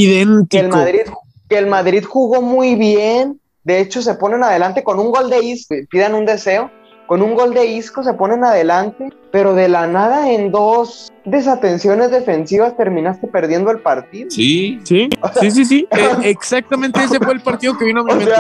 Que 0.49 0.59
el, 0.59 0.69
Madrid, 0.69 1.01
que 1.49 1.57
el 1.57 1.67
Madrid 1.67 2.03
jugó 2.07 2.41
muy 2.41 2.75
bien. 2.75 3.39
De 3.63 3.79
hecho, 3.79 4.01
se 4.01 4.15
ponen 4.15 4.43
adelante 4.43 4.83
con 4.83 4.99
un 4.99 5.11
gol 5.11 5.29
de 5.29 5.43
Isco, 5.43 5.75
pidan 5.89 6.15
un 6.15 6.25
deseo. 6.25 6.69
Con 7.05 7.21
un 7.21 7.35
gol 7.35 7.53
de 7.53 7.65
Isco 7.65 8.01
se 8.01 8.13
ponen 8.13 8.45
adelante, 8.45 9.09
pero 9.31 9.53
de 9.53 9.67
la 9.67 9.87
nada 9.87 10.31
en 10.31 10.51
dos 10.51 11.11
desatenciones 11.25 12.11
defensivas 12.11 12.77
terminaste 12.77 13.27
perdiendo 13.27 13.71
el 13.71 13.81
partido. 13.81 14.31
Sí, 14.31 14.79
sí, 14.83 15.09
sí, 15.39 15.51
sí, 15.51 15.65
sí. 15.65 15.87
Eh, 15.91 16.29
exactamente 16.29 17.03
ese 17.03 17.19
fue 17.19 17.33
el 17.33 17.41
partido 17.41 17.77
que 17.77 17.85
vino 17.85 18.01
a 18.01 18.03
mi 18.05 18.13
mente. 18.13 18.31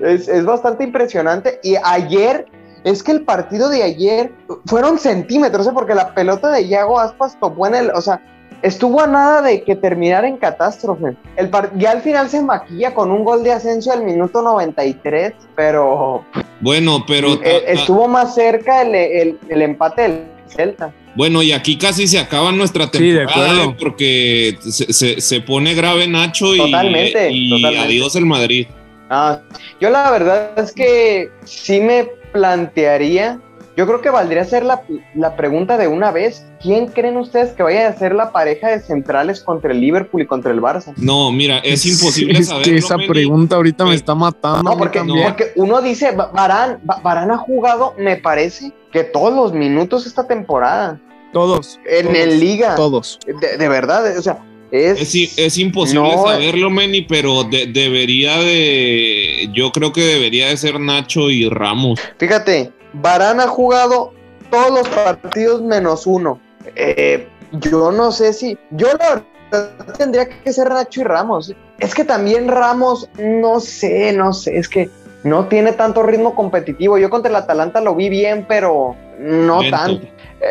es, 0.00 0.28
es 0.28 0.44
bastante 0.44 0.84
impresionante. 0.84 1.58
Y 1.64 1.74
ayer 1.82 2.46
es 2.84 3.02
que 3.02 3.12
el 3.12 3.22
partido 3.22 3.68
de 3.68 3.82
ayer 3.82 4.32
fueron 4.66 4.98
centímetros, 4.98 5.66
¿eh? 5.66 5.70
porque 5.74 5.94
la 5.94 6.14
pelota 6.14 6.50
de 6.50 6.62
Iago 6.62 6.98
Aspas 6.98 7.38
topó 7.38 7.66
en 7.66 7.74
el, 7.74 7.90
o 7.90 8.00
sea, 8.00 8.22
estuvo 8.62 9.00
a 9.00 9.06
nada 9.06 9.42
de 9.42 9.62
que 9.62 9.76
terminara 9.76 10.28
en 10.28 10.36
catástrofe. 10.36 11.16
El 11.36 11.50
ya 11.76 11.92
al 11.92 12.02
final 12.02 12.28
se 12.28 12.42
maquilla 12.42 12.94
con 12.94 13.10
un 13.10 13.24
gol 13.24 13.42
de 13.42 13.52
ascenso 13.52 13.92
al 13.92 14.04
minuto 14.04 14.42
93, 14.42 15.32
pero... 15.56 16.24
Bueno, 16.60 17.04
pero... 17.06 17.34
Eh, 17.42 17.64
estuvo 17.68 18.08
más 18.08 18.34
cerca 18.34 18.82
el, 18.82 19.38
empate 19.48 20.02
del 20.02 20.24
Celta. 20.46 20.92
Bueno, 21.14 21.42
y 21.42 21.52
aquí 21.52 21.76
casi 21.76 22.06
se 22.06 22.18
acaba 22.18 22.52
nuestra 22.52 22.90
temporada 22.90 23.64
¿eh? 23.64 23.76
porque 23.78 24.58
se, 24.60 25.40
pone 25.40 25.74
grave 25.74 26.06
Nacho 26.06 26.54
y, 26.54 26.58
totalmente, 26.58 27.30
y 27.30 27.64
adiós 27.64 28.14
el 28.16 28.26
Madrid. 28.26 28.66
Ah, 29.08 29.40
yo 29.80 29.90
la 29.90 30.08
verdad 30.12 30.52
es 30.56 30.72
que 30.72 31.30
sí 31.44 31.80
me 31.80 32.19
plantearía, 32.32 33.40
yo 33.76 33.86
creo 33.86 34.00
que 34.00 34.10
valdría 34.10 34.42
hacer 34.42 34.64
la, 34.64 34.82
la, 35.14 35.36
pregunta 35.36 35.78
de 35.78 35.88
una 35.88 36.10
vez. 36.10 36.44
¿Quién 36.60 36.88
creen 36.88 37.16
ustedes 37.16 37.52
que 37.52 37.62
vaya 37.62 37.88
a 37.88 37.92
ser 37.94 38.14
la 38.14 38.32
pareja 38.32 38.68
de 38.68 38.80
centrales 38.80 39.40
contra 39.40 39.72
el 39.72 39.80
Liverpool 39.80 40.22
y 40.22 40.26
contra 40.26 40.52
el 40.52 40.60
Barça? 40.60 40.92
No, 40.96 41.32
mira, 41.32 41.58
es 41.58 41.86
imposible 41.86 42.38
es 42.38 42.52
Que 42.62 42.76
esa 42.76 42.98
pregunta 42.98 43.56
ahorita 43.56 43.84
me 43.86 43.94
está 43.94 44.14
matando. 44.14 44.62
No, 44.70 44.76
porque, 44.76 45.00
porque 45.00 45.52
uno 45.56 45.80
dice, 45.80 46.14
Barán, 46.14 46.80
Barán 47.02 47.30
ha 47.30 47.38
jugado, 47.38 47.94
me 47.96 48.16
parece, 48.16 48.72
que 48.92 49.04
todos 49.04 49.32
los 49.32 49.52
minutos 49.52 50.04
esta 50.04 50.26
temporada. 50.26 51.00
Todos. 51.32 51.78
En 51.86 52.14
el 52.16 52.40
liga. 52.40 52.74
Todos. 52.74 53.18
De, 53.24 53.56
de, 53.56 53.68
verdad, 53.68 54.18
o 54.18 54.20
sea, 54.22 54.42
es, 54.70 55.14
es, 55.36 55.58
imposible 55.58 56.12
saberlo, 56.16 56.70
Meni, 56.70 57.02
pero 57.02 57.44
debería 57.44 58.38
de. 58.38 59.48
Yo 59.52 59.72
creo 59.72 59.92
que 59.92 60.02
debería 60.02 60.48
de 60.48 60.56
ser 60.56 60.78
Nacho 60.78 61.30
y 61.30 61.48
Ramos. 61.48 62.00
Fíjate, 62.18 62.72
Barán 62.92 63.40
ha 63.40 63.48
jugado 63.48 64.12
todos 64.50 64.70
los 64.70 64.88
partidos 64.88 65.62
menos 65.62 66.06
uno. 66.06 66.40
Eh, 66.76 67.26
yo 67.52 67.90
no 67.90 68.12
sé 68.12 68.32
si. 68.32 68.56
Yo 68.70 68.88
la 68.98 69.24
verdad 69.50 69.96
tendría 69.98 70.28
que 70.28 70.52
ser 70.52 70.68
Nacho 70.68 71.00
y 71.00 71.04
Ramos. 71.04 71.54
Es 71.78 71.94
que 71.94 72.04
también 72.04 72.46
Ramos, 72.46 73.08
no 73.18 73.58
sé, 73.58 74.12
no 74.12 74.32
sé, 74.32 74.56
es 74.56 74.68
que 74.68 74.88
no 75.24 75.46
tiene 75.46 75.72
tanto 75.72 76.02
ritmo 76.02 76.34
competitivo. 76.34 76.98
Yo 76.98 77.10
contra 77.10 77.30
el 77.30 77.36
Atalanta 77.36 77.80
lo 77.80 77.94
vi 77.94 78.08
bien, 78.08 78.46
pero 78.48 78.94
no 79.18 79.60
tanto. 79.68 80.06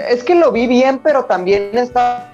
Es 0.09 0.23
que 0.23 0.35
lo 0.35 0.51
vi 0.51 0.67
bien, 0.67 0.99
pero 0.99 1.25
también 1.25 1.77
está 1.77 2.28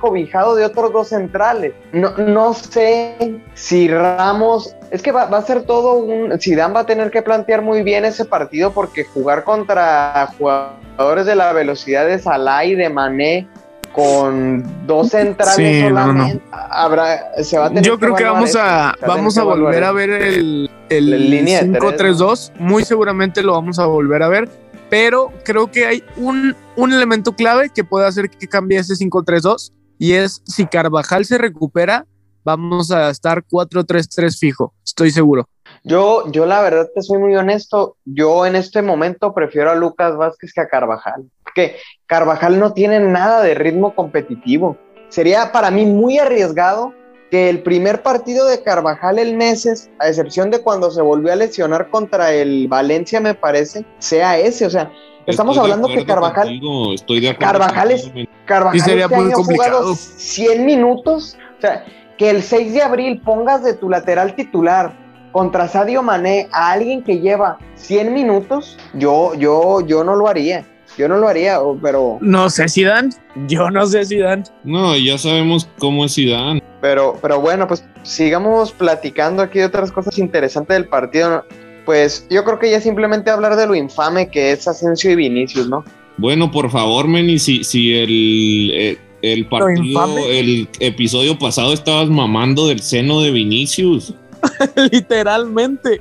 cobijado 0.00 0.54
de 0.56 0.64
otros 0.64 0.92
dos 0.92 1.08
centrales. 1.08 1.72
No, 1.92 2.10
no 2.16 2.54
sé 2.54 3.40
si 3.54 3.88
Ramos, 3.88 4.74
es 4.90 5.02
que 5.02 5.12
va, 5.12 5.22
a 5.22 5.42
ser 5.42 5.62
todo 5.62 5.94
un, 5.94 6.38
Zidane 6.40 6.74
va 6.74 6.80
a 6.80 6.86
tener 6.86 7.10
que 7.10 7.22
plantear 7.22 7.62
muy 7.62 7.82
bien 7.82 8.04
ese 8.04 8.24
partido 8.24 8.72
porque 8.72 9.04
jugar 9.04 9.44
contra 9.44 10.28
jugadores 10.36 11.26
de 11.26 11.36
la 11.36 11.52
velocidad 11.52 12.06
de 12.06 12.18
Salah 12.18 12.64
y 12.64 12.74
de 12.74 12.88
Mané 12.88 13.48
con 13.92 14.86
dos 14.86 15.08
centrales 15.08 15.88
solamente 15.88 16.42
habrá 16.52 17.42
se 17.42 17.58
va 17.58 17.66
a 17.66 17.68
tener 17.68 17.84
yo 17.84 17.98
creo 17.98 18.14
que 18.14 18.24
vamos 18.24 18.54
a 18.54 18.94
vamos 19.06 19.38
a 19.38 19.44
volver 19.44 19.82
a 19.82 19.92
ver 19.92 20.10
el 20.10 20.70
el, 20.90 21.12
el 21.14 21.46
5-3-2 21.46 22.52
muy 22.58 22.84
seguramente 22.84 23.42
lo 23.42 23.52
vamos 23.52 23.78
a 23.78 23.86
volver 23.86 24.22
a 24.22 24.28
ver 24.28 24.48
pero 24.90 25.32
creo 25.44 25.70
que 25.70 25.86
hay 25.86 26.04
un, 26.16 26.56
un 26.76 26.92
elemento 26.92 27.34
clave 27.34 27.70
que 27.74 27.84
puede 27.84 28.06
hacer 28.06 28.30
que 28.30 28.48
cambie 28.48 28.78
ese 28.78 28.94
5-3-2 28.94 29.72
y 29.98 30.12
es 30.12 30.42
si 30.44 30.66
Carvajal 30.66 31.24
se 31.24 31.38
recupera, 31.38 32.06
vamos 32.44 32.90
a 32.90 33.10
estar 33.10 33.44
4-3-3 33.44 34.38
fijo, 34.38 34.74
estoy 34.84 35.10
seguro. 35.10 35.46
Yo, 35.84 36.30
yo 36.30 36.46
la 36.46 36.62
verdad 36.62 36.88
te 36.94 37.02
soy 37.02 37.18
muy 37.18 37.34
honesto, 37.36 37.96
yo 38.04 38.46
en 38.46 38.56
este 38.56 38.82
momento 38.82 39.34
prefiero 39.34 39.70
a 39.70 39.74
Lucas 39.74 40.16
Vázquez 40.16 40.52
que 40.52 40.60
a 40.60 40.68
Carvajal, 40.68 41.30
porque 41.42 41.76
Carvajal 42.06 42.58
no 42.58 42.72
tiene 42.72 43.00
nada 43.00 43.42
de 43.42 43.54
ritmo 43.54 43.94
competitivo. 43.94 44.78
Sería 45.08 45.52
para 45.52 45.70
mí 45.70 45.86
muy 45.86 46.18
arriesgado 46.18 46.94
que 47.30 47.50
el 47.50 47.62
primer 47.62 48.02
partido 48.02 48.46
de 48.46 48.62
Carvajal 48.62 49.18
el 49.18 49.36
Meses, 49.36 49.90
a 49.98 50.08
excepción 50.08 50.50
de 50.50 50.60
cuando 50.60 50.90
se 50.90 51.02
volvió 51.02 51.32
a 51.32 51.36
lesionar 51.36 51.90
contra 51.90 52.32
el 52.32 52.68
Valencia, 52.68 53.20
me 53.20 53.34
parece, 53.34 53.84
sea 53.98 54.38
ese. 54.38 54.66
O 54.66 54.70
sea, 54.70 54.90
estamos 55.26 55.58
hablando 55.58 55.88
que 55.88 56.04
Carvajal. 56.04 56.60
estoy 56.94 57.20
de 57.20 57.36
Carvajal 57.36 57.90
es. 57.90 58.10
Carvajal 58.46 58.80
sería 58.80 59.04
este 59.04 59.16
muy 59.16 59.32
complicado. 59.32 59.94
100 59.94 60.64
minutos. 60.64 61.36
O 61.58 61.60
sea, 61.60 61.84
que 62.16 62.30
el 62.30 62.42
6 62.42 62.72
de 62.72 62.82
abril 62.82 63.20
pongas 63.20 63.62
de 63.62 63.74
tu 63.74 63.90
lateral 63.90 64.34
titular 64.34 64.92
contra 65.32 65.68
Sadio 65.68 66.02
Mané 66.02 66.48
a 66.52 66.72
alguien 66.72 67.02
que 67.04 67.20
lleva 67.20 67.58
100 67.74 68.12
minutos, 68.12 68.78
yo, 68.94 69.34
yo, 69.34 69.80
yo 69.82 70.02
no 70.02 70.16
lo 70.16 70.28
haría. 70.28 70.64
Yo 70.98 71.08
no 71.08 71.16
lo 71.16 71.28
haría, 71.28 71.58
pero, 71.80 72.18
No 72.20 72.50
sé 72.50 72.68
si 72.68 72.82
Dan. 72.84 73.10
Yo 73.46 73.70
no 73.70 73.86
sé 73.86 74.04
si 74.04 74.18
Dan. 74.18 74.42
No, 74.64 74.96
ya 74.96 75.16
sabemos 75.16 75.68
cómo 75.78 76.04
es 76.04 76.14
Zidane. 76.16 76.62
pero, 76.80 77.16
pero 77.22 77.40
bueno, 77.40 77.66
pues 77.68 77.84
sigamos 78.02 78.72
platicando 78.72 79.42
aquí 79.42 79.60
de 79.60 79.66
otras 79.66 79.92
cosas 79.92 80.18
interesantes 80.18 80.76
del 80.76 80.88
partido. 80.88 81.44
Pues 81.86 82.26
yo 82.28 82.44
creo 82.44 82.58
que 82.58 82.70
ya 82.70 82.80
simplemente 82.80 83.30
hablar 83.30 83.56
de 83.56 83.66
lo 83.66 83.74
infame 83.74 84.28
que 84.28 84.50
es 84.52 84.66
Asensio 84.68 85.10
y 85.12 85.16
Vinicius, 85.16 85.68
¿no? 85.68 85.84
Bueno, 86.18 86.50
por 86.50 86.68
favor, 86.70 87.06
Meni, 87.08 87.38
si, 87.38 87.62
si 87.64 87.94
el, 87.96 88.70
eh, 88.74 88.98
el 89.22 89.48
partido, 89.48 90.18
el 90.28 90.68
episodio 90.80 91.38
pasado 91.38 91.72
estabas 91.72 92.08
mamando 92.10 92.66
del 92.66 92.80
seno 92.80 93.20
de 93.22 93.30
Vinicius. 93.30 94.14
Literalmente. 94.92 96.00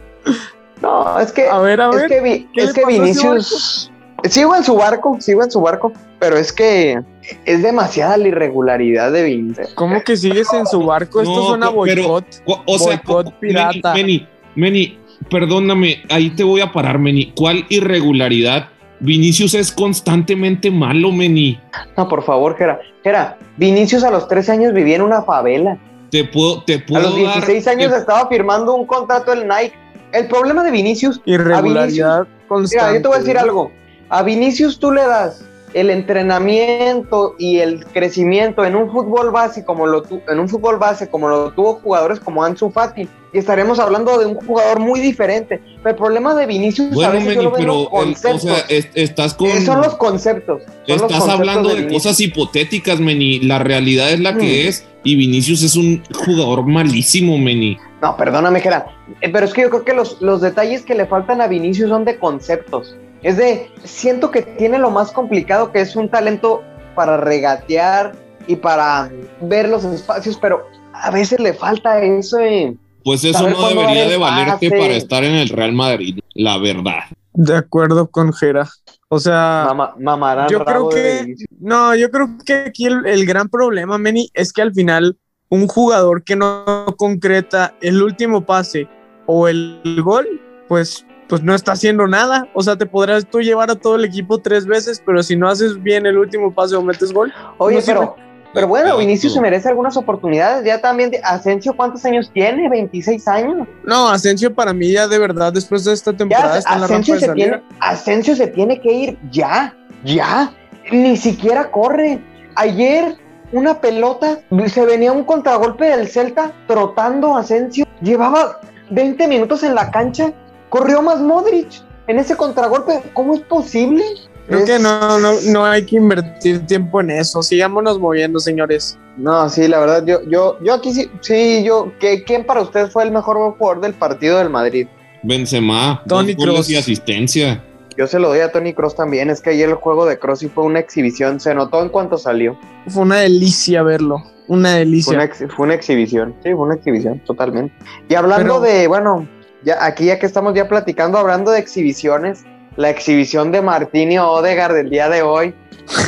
No, 0.81 1.19
es 1.19 1.31
que, 1.31 1.47
A 1.47 1.59
ver, 1.59 1.81
a 1.81 1.89
es 1.89 1.95
ver. 1.95 2.07
que, 2.09 2.21
Vi- 2.21 2.47
¿qué 2.53 2.63
es 2.63 2.73
que 2.73 2.81
a 2.81 2.89
ese 2.89 2.99
Vinicius. 2.99 3.91
Sigo 4.23 4.55
en 4.55 4.63
su 4.63 4.75
barco, 4.75 5.17
sigo 5.19 5.43
en 5.43 5.51
su 5.51 5.61
barco, 5.61 5.93
pero 6.19 6.37
es 6.37 6.51
que 6.51 6.99
es 7.45 7.61
demasiada 7.63 8.17
la 8.17 8.27
irregularidad 8.29 9.11
de 9.11 9.23
Vinicius. 9.23 9.73
¿Cómo 9.75 10.01
que 10.03 10.17
sigues 10.17 10.51
en 10.53 10.65
su 10.65 10.81
barco? 10.83 11.21
Esto 11.21 11.35
No, 11.35 11.47
suena 11.47 11.67
a 11.67 11.73
pero- 11.83 12.03
boicot. 12.07 12.25
O 12.65 12.79
sea, 12.79 12.97
Boicot 13.05 13.25
cu- 13.25 13.39
pirata. 13.39 13.93
Meni, 13.93 14.27
Meni, 14.55 14.87
Meni, 14.89 14.99
perdóname, 15.29 16.03
ahí 16.09 16.31
te 16.31 16.43
voy 16.43 16.61
a 16.61 16.71
parar, 16.71 16.97
Meni. 16.99 17.31
¿Cuál 17.35 17.65
irregularidad? 17.69 18.69
Vinicius 18.99 19.53
es 19.53 19.71
constantemente 19.71 20.71
malo, 20.71 21.11
Meni. 21.11 21.59
No, 21.95 22.07
por 22.07 22.23
favor, 22.23 22.57
Gera. 22.57 22.79
Gera, 23.03 23.37
Vinicius 23.57 24.03
a 24.03 24.09
los 24.09 24.27
13 24.27 24.53
años 24.53 24.73
vivía 24.73 24.95
en 24.95 25.03
una 25.03 25.21
favela. 25.21 25.77
Te 26.09 26.23
puedo, 26.23 26.63
te 26.63 26.75
A 26.75 26.85
puedo 26.85 27.03
los 27.03 27.15
16 27.15 27.65
dar- 27.65 27.75
años 27.75 27.91
te- 27.91 27.97
estaba 27.99 28.27
firmando 28.27 28.73
un 28.73 28.85
contrato 28.87 29.33
en 29.33 29.47
Nike. 29.47 29.73
El 30.13 30.27
problema 30.27 30.63
de 30.63 30.71
Vinicius, 30.71 31.21
Irregularidad 31.25 32.25
constante. 32.47 32.85
mira, 32.85 32.95
yo 32.97 33.01
te 33.03 33.07
voy 33.09 33.17
a 33.17 33.19
decir 33.19 33.37
algo. 33.37 33.71
A 34.09 34.23
Vinicius 34.23 34.79
tú 34.79 34.91
le 34.91 35.01
das 35.01 35.43
el 35.73 35.89
entrenamiento 35.89 37.35
y 37.37 37.57
el 37.59 37.85
crecimiento 37.87 38.63
en 38.65 38.75
un 38.75 38.89
fútbol 38.89 39.31
base 39.31 39.65
como 39.65 39.85
lo 39.85 40.01
tu- 40.01 40.21
en 40.27 40.39
un 40.39 40.47
fútbol 40.47 40.77
base 40.79 41.09
como 41.09 41.27
lo 41.27 41.51
tuvo 41.51 41.75
jugadores 41.75 42.19
como 42.21 42.43
Ansu 42.43 42.69
Fati 42.71 43.07
y 43.33 43.37
estaremos 43.37 43.77
hablando 43.77 44.17
de 44.17 44.25
un 44.25 44.35
jugador 44.35 44.79
muy 44.79 45.01
diferente. 45.01 45.61
Pero 45.83 45.89
el 45.89 45.95
problema 45.97 46.33
de 46.35 46.45
Vinicius 46.45 46.91
a 46.93 46.95
Bueno, 46.95 47.13
yo 47.19 47.25
Meni, 47.25 47.43
lo 47.43 47.51
veo 47.51 47.59
en 47.59 47.65
pero 47.65 47.73
los 47.73 47.81
el- 47.81 47.87
o 47.87 47.89
conceptos. 47.89 48.41
sea, 48.43 48.57
es- 48.69 48.89
estás 48.95 49.33
con. 49.33 49.49
Eh, 49.49 49.61
son 49.61 49.81
los 49.81 49.95
conceptos. 49.95 50.61
son 50.63 50.73
los 50.87 50.87
Estás 50.87 51.01
conceptos 51.19 51.29
hablando 51.29 51.75
de, 51.75 51.87
cosas 51.89 52.19
hipotéticas, 52.21 52.99
Meni. 53.01 53.39
La 53.41 53.59
realidad 53.59 54.09
es 54.11 54.21
la 54.21 54.31
Mm. 54.31 54.37
que 54.37 54.67
es. 54.69 54.85
Y 55.03 55.15
Vinicius 55.15 55.63
es 55.63 55.75
un 55.75 56.01
jugador 56.13 56.65
malísimo, 56.65 57.37
Meni. 57.37 57.77
No, 58.01 58.15
perdóname, 58.15 58.61
Gerard. 58.61 58.83
Eh, 59.21 59.29
Pero 59.29 59.45
es 59.45 59.53
que 59.53 59.61
yo 59.63 59.69
creo 59.69 59.83
que 59.83 59.93
los, 59.93 60.21
los 60.21 60.39
detalles 60.41 60.83
que 60.83 60.95
le 60.95 61.05
faltan 61.05 61.41
a 61.41 61.47
Vinicius 61.47 61.89
son 61.89 62.05
de 62.05 62.17
conceptos. 62.17 62.95
Es 63.23 63.37
de, 63.37 63.69
siento 63.83 64.31
que 64.31 64.41
tiene 64.43 64.77
lo 64.79 64.89
más 64.91 65.11
complicado 65.11 65.71
que 65.71 65.81
es 65.81 65.95
un 65.95 66.09
talento 66.09 66.61
para 66.95 67.17
regatear 67.17 68.13
y 68.47 68.55
para 68.55 69.09
ver 69.41 69.69
los 69.69 69.83
espacios, 69.83 70.37
pero 70.41 70.65
a 70.93 71.11
veces 71.11 71.39
le 71.39 71.53
falta 71.53 72.01
eso. 72.01 72.39
eh. 72.39 72.75
Pues 73.03 73.23
eso 73.23 73.39
Saber 73.39 73.53
no 73.53 73.69
debería 73.69 74.07
de 74.07 74.17
valerte 74.17 74.69
pase. 74.69 74.81
para 74.81 74.93
estar 74.95 75.23
en 75.23 75.35
el 75.35 75.49
Real 75.49 75.73
Madrid, 75.73 76.19
la 76.33 76.57
verdad. 76.57 77.03
De 77.33 77.55
acuerdo 77.55 78.07
con 78.09 78.33
Jera. 78.33 78.67
O 79.09 79.19
sea, 79.19 79.63
Mama- 79.67 79.95
mamarán 79.99 80.49
yo 80.49 80.65
creo 80.65 80.89
de 80.89 80.95
que 81.37 81.45
no, 81.59 81.95
yo 81.95 82.11
creo 82.11 82.29
que 82.45 82.53
aquí 82.67 82.85
el, 82.87 83.05
el 83.05 83.25
gran 83.25 83.47
problema, 83.47 83.97
Meni, 83.97 84.29
es 84.33 84.51
que 84.51 84.61
al 84.61 84.73
final 84.73 85.17
un 85.49 85.67
jugador 85.67 86.23
que 86.25 86.35
no 86.35 86.65
concreta 86.97 87.73
el 87.79 88.03
último 88.03 88.45
pase 88.45 88.89
o 89.25 89.47
el, 89.47 89.79
gol, 90.03 90.27
pues, 90.67 91.05
pues 91.27 91.41
no 91.43 91.53
está 91.55 91.73
haciendo 91.73 92.07
nada. 92.07 92.47
O 92.53 92.63
sea, 92.63 92.75
te 92.77 92.85
podrás 92.85 93.25
tú 93.25 93.41
llevar 93.41 93.69
a 93.71 93.75
todo 93.75 93.95
el 93.95 94.05
equipo 94.05 94.39
tres 94.39 94.65
veces, 94.65 95.01
pero 95.05 95.21
si 95.23 95.35
no 95.35 95.47
haces 95.49 95.81
bien 95.81 96.05
el 96.05 96.17
último 96.17 96.53
pase 96.53 96.75
o 96.75 96.81
metes 96.81 97.11
gol, 97.13 97.33
Oye, 97.57 97.75
no 97.75 97.81
sirve. 97.81 97.99
pero, 97.99 98.15
pero 98.53 98.67
bueno. 98.67 98.97
Vinicius 98.97 99.33
se 99.33 99.41
merece 99.41 99.69
algunas 99.69 99.97
oportunidades. 99.97 100.65
Ya 100.65 100.79
también, 100.81 101.11
de- 101.11 101.19
Asensio, 101.23 101.75
¿cuántos 101.75 102.03
años 102.05 102.31
tiene? 102.33 102.69
26 102.69 103.27
años. 103.27 103.67
no, 103.83 104.09
Asensio 104.09 104.53
para 104.53 104.73
mí 104.73 104.91
ya 104.91 105.07
de 105.07 105.19
verdad 105.19 105.51
después 105.53 105.83
de 105.83 105.93
esta 105.93 106.11
Ya, 106.11 106.17
temporada 106.17 106.57
está 106.57 106.73
en 106.75 106.81
la 106.81 106.87
rampa 106.87 106.93
Asensio 107.01 107.13
de 107.15 107.19
se, 107.21 107.33
tiene, 107.33 107.61
Asensio 107.79 108.35
se 108.35 108.47
tiene 108.47 108.79
que 108.81 108.91
ir 108.91 109.17
ya, 109.31 109.75
ya. 110.03 110.53
Ni 110.91 111.17
siquiera 111.17 111.69
corre. 111.69 112.21
Ayer 112.55 113.17
una 113.51 113.79
pelota, 113.79 114.39
se 114.67 114.85
venía 114.85 115.11
un 115.11 115.23
contragolpe 115.23 115.85
del 115.85 116.07
Celta 116.07 116.51
trotando 116.67 117.35
Asensio. 117.37 117.85
Llevaba 118.01 118.59
20 118.89 119.27
minutos 119.27 119.63
en 119.63 119.75
la 119.75 119.91
cancha, 119.91 120.31
corrió 120.69 121.01
más 121.01 121.19
Modric 121.19 121.67
en 122.07 122.19
ese 122.19 122.35
contragolpe. 122.35 123.01
¿Cómo 123.13 123.33
es 123.35 123.41
posible? 123.41 124.03
Creo 124.47 124.59
Es- 124.59 124.65
que 124.65 124.79
no, 124.79 125.19
no, 125.19 125.31
no 125.51 125.65
hay 125.65 125.85
que 125.85 125.97
invertir 125.97 126.65
tiempo 126.65 127.01
en 127.01 127.11
eso. 127.11 127.43
Sigámonos 127.43 127.99
moviendo, 127.99 128.39
señores. 128.39 128.97
No, 129.17 129.49
sí, 129.49 129.67
la 129.67 129.79
verdad, 129.79 130.05
yo, 130.05 130.21
yo, 130.29 130.57
yo 130.63 130.73
aquí 130.75 130.93
sí, 130.93 131.09
sí, 131.21 131.63
yo, 131.65 131.91
¿qué- 131.99 132.23
¿quién 132.23 132.45
para 132.45 132.61
usted 132.61 132.89
fue 132.89 133.03
el 133.03 133.11
mejor 133.11 133.37
jugador 133.57 133.81
del 133.81 133.93
partido 133.93 134.37
del 134.37 134.49
Madrid? 134.49 134.87
Benzema, 135.23 136.01
goles 136.05 136.35
Kroos. 136.37 136.69
y 136.69 136.77
asistencia. 136.77 137.63
Yo 137.97 138.05
se 138.07 138.19
lo 138.19 138.29
doy 138.29 138.39
a 138.41 138.51
Tony 138.51 138.73
Cross 138.73 138.95
también, 138.95 139.29
es 139.31 139.41
que 139.41 139.49
ayer 139.49 139.67
el 139.67 139.75
juego 139.75 140.05
de 140.05 140.19
Cross 140.19 140.39
sí 140.39 140.47
fue 140.47 140.63
una 140.63 140.79
exhibición, 140.79 141.39
se 141.39 141.53
notó 141.55 141.81
en 141.81 141.89
cuanto 141.89 142.17
salió. 142.17 142.57
Fue 142.87 143.01
una 143.01 143.17
delicia 143.17 143.81
verlo. 143.83 144.23
Una 144.47 144.69
Fue 144.69 144.79
delicia. 144.79 145.13
una, 145.13 145.23
ex- 145.25 145.43
fue 145.55 145.65
una 145.65 145.73
exhibición, 145.73 146.35
sí, 146.43 146.51
fue 146.53 146.65
una 146.67 146.75
exhibición, 146.75 147.19
totalmente. 147.25 147.73
Y 148.07 148.13
hablando 148.15 148.61
Pero- 148.61 148.73
de, 148.73 148.87
bueno, 148.87 149.27
ya, 149.67 149.83
aquí 149.85 150.05
ya 150.05 150.17
que 150.17 150.25
estamos 150.25 150.53
ya 150.53 150.69
platicando, 150.69 151.17
hablando 151.17 151.51
de 151.51 151.59
exhibiciones, 151.59 152.45
la 152.77 152.89
exhibición 152.89 153.51
de 153.51 153.61
Martinio 153.61 154.25
Odegaard 154.31 154.73
del 154.73 154.89
día 154.89 155.09
de 155.09 155.23
hoy, 155.23 155.53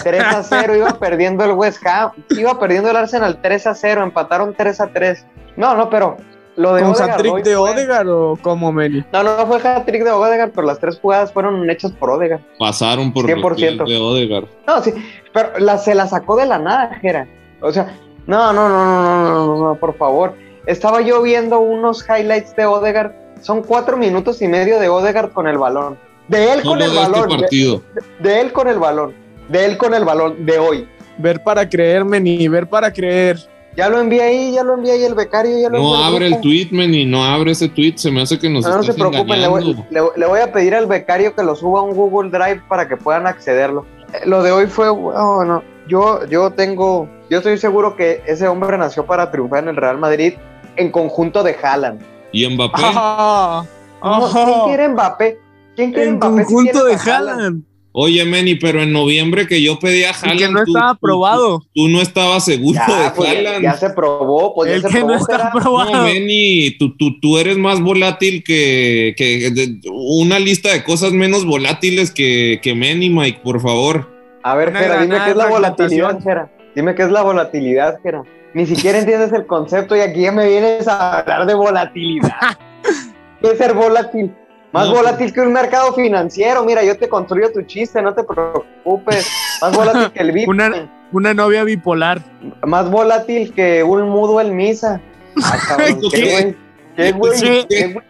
3 0.04 0.24
a 0.24 0.44
0 0.44 0.78
iba 0.78 0.94
perdiendo 1.00 1.44
el 1.44 1.52
West 1.52 1.86
Ham, 1.86 2.12
iba 2.30 2.58
perdiendo 2.58 2.90
el 2.90 2.96
Arsenal 2.96 3.42
3 3.42 3.68
a 3.68 3.76
0, 3.76 4.04
empataron 4.04 4.56
3 4.56 4.80
a 4.80 4.88
3. 4.88 5.26
No, 5.58 5.76
no, 5.76 5.90
pero 5.90 6.16
lo 6.56 6.74
de 6.74 6.84
¿Un 6.84 6.92
hat-trick 6.92 7.44
de 7.44 7.56
fue... 7.58 7.72
Odegaard 7.72 8.08
o 8.08 8.40
como 8.42 8.72
Meli? 8.72 9.04
No, 9.12 9.24
no, 9.24 9.36
no 9.36 9.46
fue 9.46 9.58
hat-trick 9.58 10.06
de 10.06 10.12
odegar 10.12 10.52
pero 10.52 10.66
las 10.66 10.80
tres 10.80 10.98
jugadas 10.98 11.34
fueron 11.34 11.70
hechas 11.70 11.92
por 11.92 12.12
Odegaard. 12.12 12.42
Pasaron 12.58 13.12
por 13.12 13.26
100%. 13.26 13.86
de 13.86 13.98
Odegaard. 13.98 14.46
No, 14.66 14.82
sí, 14.82 14.94
pero 15.34 15.78
se 15.78 15.96
la 15.96 16.08
sacó 16.08 16.38
de 16.38 16.46
la 16.46 16.60
nada, 16.60 16.98
Jera. 17.02 17.28
O 17.60 17.74
sea, 17.74 17.94
no, 18.26 18.54
no, 18.54 18.70
no, 18.70 18.86
no, 18.86 19.24
no, 19.24 19.48
no, 19.48 19.68
no, 19.68 19.76
por 19.76 19.98
favor. 19.98 20.34
Estaba 20.66 21.02
yo 21.02 21.22
viendo 21.22 21.60
unos 21.60 22.06
highlights 22.08 22.56
de 22.56 22.66
Odegaard 22.66 23.12
son 23.42 23.62
cuatro 23.64 23.98
minutos 23.98 24.42
y 24.42 24.48
medio 24.48 24.80
de 24.80 24.90
Odegaard 24.90 25.32
con 25.32 25.48
el 25.48 25.58
balón. 25.58 25.98
De 26.28 26.54
él 26.54 26.62
con 26.62 26.78
el 26.82 26.88
este 26.92 26.98
balón. 26.98 27.30
de, 27.30 27.38
partido. 27.38 27.82
de 28.20 28.42
él 28.42 28.52
con 28.54 28.68
el 28.68 28.80
balón. 28.80 29.14
De 29.48 29.66
él 29.66 29.78
con 29.78 29.94
el 29.94 30.06
balón 30.06 30.46
de 30.46 30.60
hoy. 30.60 30.88
Ver 31.18 31.42
para 31.44 31.68
creer, 31.68 32.06
Meni, 32.06 32.48
ver 32.48 32.68
para 32.68 32.92
creer. 32.94 33.38
Ya 33.76 33.88
lo 33.90 34.00
envié 34.00 34.22
ahí, 34.22 34.52
ya 34.54 34.64
lo 34.64 34.74
envié 34.76 34.94
ahí 34.94 35.04
el 35.04 35.16
becario. 35.16 35.58
Ya 35.60 35.70
lo 35.70 35.80
No 35.80 35.96
abre 35.96 36.28
el 36.28 36.40
tweet, 36.42 36.68
Meni, 36.72 37.06
no 37.06 37.24
abre 37.24 37.52
ese 37.52 37.68
tweet. 37.70 37.94
Se 37.98 38.12
me 38.12 38.22
hace 38.22 38.38
que 38.38 38.50
nos 38.50 38.66
No, 38.66 38.78
no 38.78 38.84
se 38.84 38.94
preocupen, 38.94 39.42
le 39.42 39.48
voy, 39.48 39.76
le- 39.90 40.02
le 40.16 40.26
voy 40.26 40.40
a 40.40 40.52
pedir 40.52 40.76
al 40.76 40.86
becario 40.86 41.34
que 41.36 41.44
lo 41.44 41.56
suba 41.56 41.80
a 41.80 41.84
un 41.84 41.96
Google 41.96 42.30
Drive 42.30 42.62
para 42.68 42.88
que 42.88 42.98
puedan 42.98 43.26
accederlo. 43.26 43.86
Eh, 44.14 44.26
Lo 44.26 44.44
de 44.44 44.52
hoy 44.52 44.68
fue, 44.68 44.90
oh, 44.90 45.44
no, 45.46 45.64
yo, 45.88 46.26
yo 46.28 46.52
tengo, 46.52 47.10
yo 47.30 47.38
estoy 47.38 47.58
seguro 47.58 47.96
que 47.96 48.22
ese 48.28 48.48
hombre 48.48 48.78
nació 48.78 49.06
para 49.06 49.32
triunfar 49.32 49.64
en 49.64 49.70
el 49.70 49.76
Real 49.76 49.98
Madrid 49.98 50.34
en 50.76 50.92
conjunto 50.92 51.44
de 51.44 51.56
Haaland. 51.62 52.02
Y 52.32 52.48
Mbappé. 52.48 52.82
¿Quién 54.02 54.62
quiere 54.66 54.90
Mbappé? 54.90 55.38
¿Quién 55.76 55.94
quiere 55.94 56.10
En 56.10 56.16
Mbappé? 56.18 56.44
si 56.46 56.54
conjunto 56.54 56.86
de 56.86 56.96
Haaland. 56.96 57.64
oye, 57.92 58.24
Meni, 58.26 58.56
pero 58.56 58.82
en 58.84 58.94
noviembre 58.94 59.48
que 59.48 59.62
yo 59.62 59.80
pedí 59.80 60.04
a 60.04 60.12
Y 60.12 60.14
Haaland. 60.14 60.40
que 60.40 60.50
no 60.50 60.64
estaba 60.64 60.94
tú- 60.94 61.00
probado. 61.02 61.60
Tú, 61.60 61.68
tú 61.74 61.88
no 61.90 62.02
estabas 62.02 62.46
seguro 62.46 62.80
Ya, 62.88 63.04
de 63.04 63.10
pues, 63.12 63.30
ya, 63.32 63.38
Haaland. 63.38 63.64
ya 63.64 63.74
se 63.78 63.90
probó, 63.90 64.54
pues 64.56 64.72
El 64.72 64.82
ya 64.82 64.88
se 64.88 64.94
que 64.94 65.00
probó. 65.00 65.14
no 65.14 65.20
está 65.20 65.38
Gerard. 65.38 65.54
No, 65.56 65.60
probado. 65.62 66.04
Meni, 66.04 66.72
tú, 66.78 66.96
tú, 66.98 67.20
tú 67.20 67.38
eres 67.38 67.58
más 67.58 67.82
volátil 67.82 68.44
que, 68.44 69.14
que 69.18 69.50
de- 69.52 69.80
una 69.92 70.40
lista 70.40 70.72
de 70.72 70.84
cosas 70.84 71.12
menos 71.14 71.46
volátiles 71.46 72.12
que, 72.12 72.60
que 72.62 72.76
Meni, 72.76 73.10
Mike, 73.10 73.42
por 73.44 73.60
favor. 73.62 74.08
A 74.44 74.56
ver, 74.56 74.72
Jera, 74.74 75.02
dime 75.02 75.18
qué 75.26 75.32
es 75.32 75.36
la 75.36 75.48
volatilidad. 75.48 76.22
Jera. 76.24 76.52
Dime 76.76 76.96
qué 76.96 77.04
es 77.04 77.12
la 77.12 77.22
volatilidad, 77.24 78.00
Jera. 78.02 78.24
Ni 78.54 78.66
siquiera 78.66 78.98
entiendes 79.00 79.32
el 79.34 79.46
concepto 79.46 79.96
y 79.96 80.02
aquí 80.02 80.22
ya 80.22 80.32
me 80.32 80.48
vienes 80.48 80.88
a 80.88 81.20
hablar 81.20 81.46
de 81.46 81.54
volatilidad. 81.54 82.58
¿Qué 83.42 83.52
es 83.52 83.58
ser 83.58 83.74
volátil? 83.74 84.36
Más 84.72 84.88
No, 84.88 84.96
volátil 84.96 85.34
que 85.34 85.42
un 85.42 85.54
mercado 85.54 85.94
financiero. 85.94 86.64
Mira, 86.64 86.84
yo 86.84 86.98
te 86.98 87.08
construyo 87.10 87.52
tu 87.52 87.62
chiste, 87.64 88.02
no 88.02 88.14
te 88.14 88.24
preocupes. 88.24 89.28
Más 89.62 89.76
volátil 89.76 90.12
que 90.12 90.20
el 90.20 90.32
Bitcoin. 90.34 90.62
Una- 90.62 90.90
Una 91.12 91.34
novia 91.34 91.64
bipolar. 91.64 92.22
Más 92.66 92.90
volátil 92.92 93.54
que 93.54 93.84
un 93.84 94.08
mudo 94.10 94.40
el 94.42 94.52
misa. 94.52 95.02
Ah, 95.44 95.58
cabrón, 95.68 96.00
¿Qué, 96.12 96.56
¿Qué? 96.96 97.12
güey? 97.12 97.32
¿Qué, 97.40 97.48
güey? 97.58 97.68
¿Qué, 97.68 97.94
güey? 97.94 98.04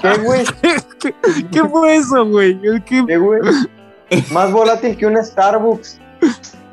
¿Qué, 0.00 0.16
güey? 0.22 0.44
¿Qué, 1.00 1.14
qué 1.52 1.64
fue 1.68 1.96
eso, 1.96 2.24
güey? 2.26 2.58
¿Qué, 2.86 3.16
güey? 3.18 3.40
Más 4.32 4.50
volátil 4.52 4.96
que 4.96 5.04
un 5.06 5.22
Starbucks. 5.22 5.98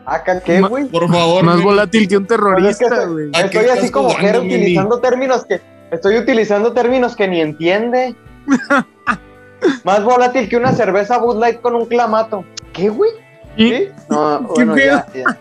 Acá, 0.09 0.39
¿qué, 0.39 0.61
güey? 0.61 0.85
Por 0.85 1.07
favor. 1.11 1.43
Más 1.43 1.61
volátil 1.61 2.07
que 2.07 2.15
un 2.17 2.25
Pues 2.25 2.39
es 2.39 2.77
que 2.79 2.85
terrorista, 2.85 2.85
estoy- 2.85 3.11
güey. 3.13 3.27
¿A 3.33 3.49
qué 3.49 3.57
Estoy 3.59 3.77
así 3.77 3.91
como 3.91 4.15
que 4.15 4.23
Mini? 4.33 4.37
utilizando 4.55 4.99
términos 5.01 5.45
que 5.45 5.59
estoy 5.91 6.17
utilizando 6.17 6.71
términos 6.73 7.15
que 7.15 7.27
ni 7.27 7.41
entiende. 7.41 8.15
Más 9.83 10.03
volátil 10.03 10.47
que 10.47 10.55
una 10.55 10.71
cerveza 10.71 11.17
Bud 11.17 11.39
Light 11.39 11.59
con 11.61 11.75
un 11.75 11.85
clamato. 11.87 12.45
¿Qué, 12.73 12.89
güey? 12.89 13.11
¿Sí? 13.57 13.89
No, 14.09 14.39
bueno, 14.41 14.75
¿Qué 14.75 14.85
ya, 14.85 15.05
ya. 15.13 15.37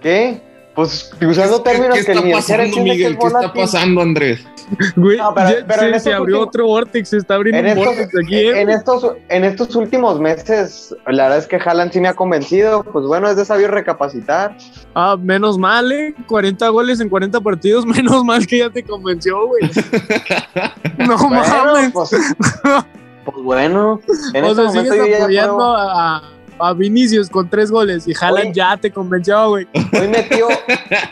¿Qué? 0.00 0.40
Pues 0.74 1.12
usando 1.24 1.62
términos 1.62 1.98
¿Qué 1.98 2.04
que 2.04 2.12
está 2.12 2.24
ni 2.24 2.34
siquiera 2.34 2.62
pasando, 2.64 2.74
que 2.74 2.80
Miguel? 2.82 3.12
es 3.12 3.18
¿Qué 3.18 3.26
está 3.26 3.52
pasando, 3.52 4.00
Andrés? 4.00 4.44
Güey, 4.96 5.18
No, 5.18 5.32
pero- 5.34 5.50
ya 5.60 5.66
pero 5.68 5.82
en 5.82 6.00
se, 6.00 6.12
abrió 6.12 6.36
últimos- 6.38 6.48
otro 6.48 6.66
vortex, 6.66 7.08
se 7.10 7.16
está 7.18 7.34
abriendo 7.34 7.58
En 7.60 7.66
un 7.66 7.70
estos, 7.84 7.86
vortex 7.96 8.24
aquí, 8.24 8.34
¿eh? 8.36 8.60
en, 8.60 8.70
estos, 8.70 9.06
en 9.28 9.44
estos 9.44 9.76
últimos 9.76 10.18
meses, 10.18 10.96
la 11.06 11.24
verdad 11.24 11.38
es 11.38 11.46
que 11.46 11.56
Haaland 11.56 11.92
sí 11.92 12.00
me 12.00 12.08
ha 12.08 12.14
convencido. 12.14 12.82
Pues 12.82 13.04
bueno, 13.06 13.28
es 13.28 13.36
de 13.36 13.44
sabio 13.44 13.68
recapacitar. 13.68 14.56
Ah, 14.94 15.16
menos 15.20 15.58
mal, 15.58 15.92
¿eh? 15.92 16.14
40 16.26 16.68
goles 16.70 17.00
en 17.00 17.08
40 17.08 17.40
partidos, 17.40 17.84
menos 17.86 18.24
mal 18.24 18.44
que 18.46 18.58
ya 18.58 18.70
te 18.70 18.82
convenció, 18.82 19.46
güey. 19.46 19.62
no 20.98 21.16
Bueno, 21.18 21.28
mames. 21.28 21.92
pues, 21.92 22.10
pues 23.24 23.36
bueno, 23.44 24.00
en 24.32 24.44
o 24.44 24.48
este 24.48 24.62
sea, 24.62 24.70
sigues 24.72 24.90
momento 24.90 25.06
ya 25.10 25.18
apoyando 25.22 25.76
a, 25.76 26.22
a 26.58 26.72
Vinicius 26.72 27.28
con 27.30 27.48
tres 27.48 27.70
goles 27.70 28.06
y 28.08 28.12
Haaland 28.18 28.46
Oye. 28.46 28.52
ya 28.54 28.76
te 28.76 28.90
convenció, 28.90 29.48
güey. 29.48 29.66
Hoy 29.98 30.08
metió. 30.08 30.48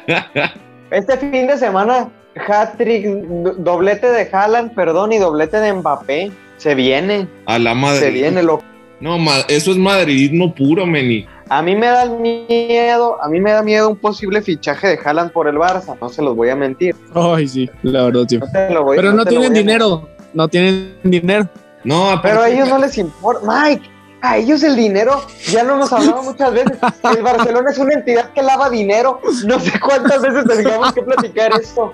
este 0.90 1.16
fin 1.18 1.46
de 1.46 1.56
semana, 1.58 2.08
hat-trick, 2.48 3.04
do- 3.06 3.54
doblete 3.58 4.06
de 4.10 4.28
Haaland, 4.32 4.74
perdón, 4.74 5.12
y 5.12 5.18
doblete 5.18 5.58
de 5.58 5.72
Mbappé. 5.72 6.32
Se 6.56 6.74
viene, 6.74 7.28
A 7.46 7.58
la 7.58 7.74
madre. 7.74 7.98
se 8.00 8.10
viene, 8.10 8.42
loco. 8.42 8.62
No, 9.00 9.16
eso 9.48 9.72
es 9.72 9.76
madridismo 9.78 10.54
puro, 10.54 10.86
Meni. 10.86 11.26
A 11.48 11.60
mí 11.60 11.74
me 11.74 11.86
da 11.88 12.06
miedo, 12.06 13.20
a 13.22 13.28
mí 13.28 13.40
me 13.40 13.50
da 13.50 13.62
miedo 13.62 13.88
un 13.90 13.96
posible 13.96 14.40
fichaje 14.42 14.86
de 14.88 14.98
Haaland 15.04 15.32
por 15.32 15.48
el 15.48 15.56
Barça, 15.56 15.96
no 16.00 16.08
se 16.08 16.22
los 16.22 16.36
voy 16.36 16.50
a 16.50 16.56
mentir. 16.56 16.94
Ay, 17.14 17.48
sí, 17.48 17.68
la 17.82 18.04
verdad, 18.04 18.26
tío. 18.26 18.40
No 18.70 18.84
voy- 18.84 18.96
Pero 18.96 19.10
no, 19.10 19.18
lo 19.18 19.24
tienen 19.26 19.52
dinero, 19.52 20.08
no 20.32 20.48
tienen 20.48 20.94
dinero. 21.02 21.48
No, 21.84 22.18
Pero 22.22 22.42
a 22.42 22.48
ellos 22.48 22.68
no 22.68 22.78
les 22.78 22.96
importa. 22.96 23.40
Mike, 23.44 23.90
a 24.22 24.36
ellos 24.38 24.62
el 24.62 24.76
dinero, 24.76 25.20
ya 25.50 25.64
lo 25.64 25.74
hemos 25.74 25.92
hablado 25.92 26.22
muchas 26.22 26.52
veces. 26.54 26.78
El 27.16 27.22
Barcelona 27.22 27.70
es 27.70 27.78
una 27.78 27.94
entidad 27.94 28.30
que 28.32 28.42
lava 28.42 28.70
dinero. 28.70 29.20
No 29.46 29.58
sé 29.60 29.72
cuántas 29.80 30.22
veces 30.22 30.44
tengamos 30.46 30.92
que 30.92 31.02
platicar 31.02 31.52
esto. 31.60 31.92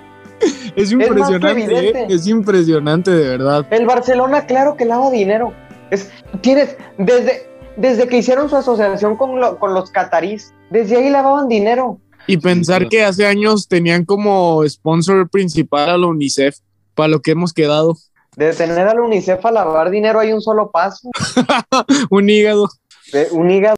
Es 0.76 0.92
impresionante. 0.92 1.88
¿eh? 1.88 2.06
es 2.08 2.26
impresionante, 2.28 3.10
de 3.10 3.28
verdad. 3.28 3.66
El 3.70 3.86
Barcelona, 3.86 4.46
claro 4.46 4.76
que 4.76 4.84
lava 4.84 5.10
dinero. 5.10 5.52
Es, 5.90 6.10
tienes, 6.42 6.76
desde, 6.98 7.48
desde 7.76 8.06
que 8.06 8.18
hicieron 8.18 8.48
su 8.50 8.56
asociación 8.56 9.16
con, 9.16 9.40
lo- 9.40 9.58
con 9.58 9.74
los 9.74 9.90
catarís, 9.90 10.52
desde 10.70 10.96
ahí 10.98 11.10
lavaban 11.10 11.48
dinero. 11.48 11.98
Y 12.26 12.36
pensar 12.36 12.88
que 12.88 13.04
hace 13.04 13.26
años 13.26 13.68
tenían 13.68 14.04
como 14.04 14.62
sponsor 14.68 15.30
principal 15.30 15.88
a 15.88 15.96
la 15.96 16.06
UNICEF, 16.06 16.58
para 16.94 17.08
lo 17.08 17.22
que 17.22 17.30
hemos 17.30 17.54
quedado. 17.54 17.96
De 18.38 18.52
tener 18.52 18.86
a 18.86 18.94
la 18.94 19.02
UNICEF 19.02 19.44
a 19.44 19.50
lavar 19.50 19.90
dinero 19.90 20.20
hay 20.20 20.32
un 20.32 20.40
solo 20.40 20.70
paso. 20.70 21.10
Un 22.10 22.30
hígado. 22.30 22.68
de- 23.12 23.28
un 23.32 23.50
hígado, 23.50 23.76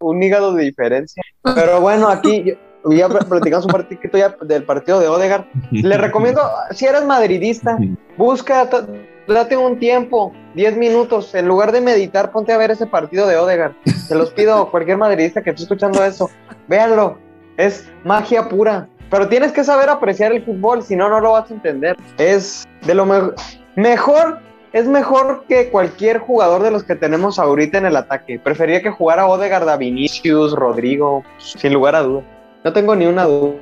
un 0.00 0.22
hígado 0.22 0.54
de 0.54 0.64
diferencia. 0.64 1.22
Pero 1.42 1.80
bueno, 1.80 2.08
aquí 2.08 2.54
ya 2.86 3.08
pl- 3.08 3.26
platicamos 3.28 3.66
un 3.66 3.72
poquito 3.72 4.16
ya 4.16 4.34
del 4.40 4.64
partido 4.64 5.00
de 5.00 5.08
Odegaard. 5.08 5.44
Le 5.70 5.96
recomiendo, 5.98 6.40
si 6.70 6.86
eres 6.86 7.04
madridista, 7.04 7.76
busca, 8.16 8.68
date 9.28 9.56
un 9.56 9.78
tiempo, 9.78 10.32
10 10.54 10.76
minutos, 10.78 11.34
en 11.34 11.46
lugar 11.46 11.70
de 11.72 11.82
meditar, 11.82 12.32
ponte 12.32 12.52
a 12.52 12.56
ver 12.58 12.70
ese 12.70 12.86
partido 12.86 13.26
de 13.26 13.36
Odegaard. 13.36 13.74
Se 13.84 14.14
los 14.14 14.30
pido, 14.30 14.70
cualquier 14.70 14.96
madridista 14.96 15.42
que 15.42 15.50
esté 15.50 15.64
escuchando 15.64 16.02
eso, 16.04 16.30
véanlo, 16.68 17.18
es 17.58 17.86
magia 18.04 18.48
pura. 18.48 18.88
Pero 19.10 19.28
tienes 19.28 19.50
que 19.52 19.64
saber 19.64 19.88
apreciar 19.90 20.32
el 20.32 20.44
fútbol, 20.44 20.82
si 20.84 20.94
no, 20.96 21.08
no 21.10 21.20
lo 21.20 21.32
vas 21.32 21.50
a 21.50 21.54
entender. 21.54 21.96
Es 22.16 22.64
de 22.86 22.94
lo 22.94 23.04
me- 23.04 23.32
mejor, 23.76 24.38
es 24.72 24.86
mejor 24.86 25.44
que 25.48 25.68
cualquier 25.70 26.18
jugador 26.18 26.62
de 26.62 26.70
los 26.70 26.84
que 26.84 26.94
tenemos 26.94 27.38
ahorita 27.38 27.78
en 27.78 27.86
el 27.86 27.96
ataque. 27.96 28.38
Preferiría 28.38 28.82
que 28.82 28.90
jugara 28.90 29.26
Odegaard, 29.26 29.68
a 29.68 29.76
Vinicius, 29.76 30.52
Rodrigo, 30.52 31.24
sin 31.38 31.72
lugar 31.72 31.94
a 31.96 32.02
duda. 32.02 32.22
No 32.62 32.72
tengo 32.72 32.94
ni 32.94 33.06
una 33.06 33.24
duda. 33.24 33.54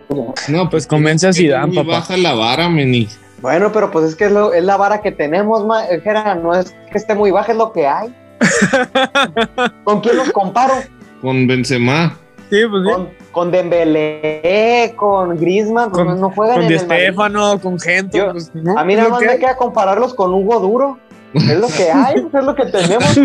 No, 0.49 0.69
Pues 0.69 0.87
convence 0.87 1.29
a 1.29 1.33
Zidane, 1.33 1.75
papá. 1.75 1.91
baja 1.93 2.17
la 2.17 2.35
vara, 2.35 2.69
Meni. 2.69 3.09
Bueno, 3.41 3.71
pero 3.73 3.91
pues 3.93 4.05
es 4.07 4.17
que 4.17 4.25
es, 4.25 4.33
lo- 4.33 4.53
es 4.53 4.65
la 4.65 4.77
vara 4.77 5.01
que 5.01 5.13
tenemos, 5.13 5.65
ma- 5.65 5.87
eh, 5.87 6.01
Jera, 6.01 6.35
no 6.35 6.53
es 6.55 6.75
que 6.91 6.99
esté 6.99 7.15
muy 7.15 7.31
baja, 7.31 7.53
es 7.53 7.59
lo 7.59 7.73
que 7.73 7.87
hay. 7.87 8.13
¿Con 9.85 10.01
quién 10.01 10.17
los 10.17 10.31
comparo? 10.33 10.75
Con 11.21 11.47
Benzema. 11.47 12.17
Sí, 12.51 12.61
pues 12.69 12.83
sí. 12.85 13.18
Con, 13.39 13.51
Dembélé, 13.51 14.95
con 14.97 15.37
Griezmann, 15.37 15.91
pues 15.93 16.05
Con- 16.07 16.21
no 16.21 16.31
juegan 16.31 16.55
Con 16.57 16.63
en 16.65 16.69
Di 16.69 16.75
el 16.75 16.87
Madrid. 16.87 17.05
Stefano, 17.05 17.61
con 17.61 17.79
Gento. 17.79 18.19
Yo- 18.19 18.33
pues, 18.33 18.55
¿no? 18.55 18.79
A 18.79 18.85
mí 18.85 18.97
nada 18.97 19.09
más 19.11 19.21
que 19.21 19.27
me 19.27 19.39
queda 19.39 19.57
compararlos 19.57 20.15
con 20.15 20.33
Hugo 20.35 20.59
Duro. 20.61 20.99
Es 21.35 21.59
lo 21.59 21.69
que 21.69 21.91
hay, 21.91 22.15
es 22.35 22.45
lo 22.45 22.55
que 22.55 22.65
tenemos. 22.67 23.17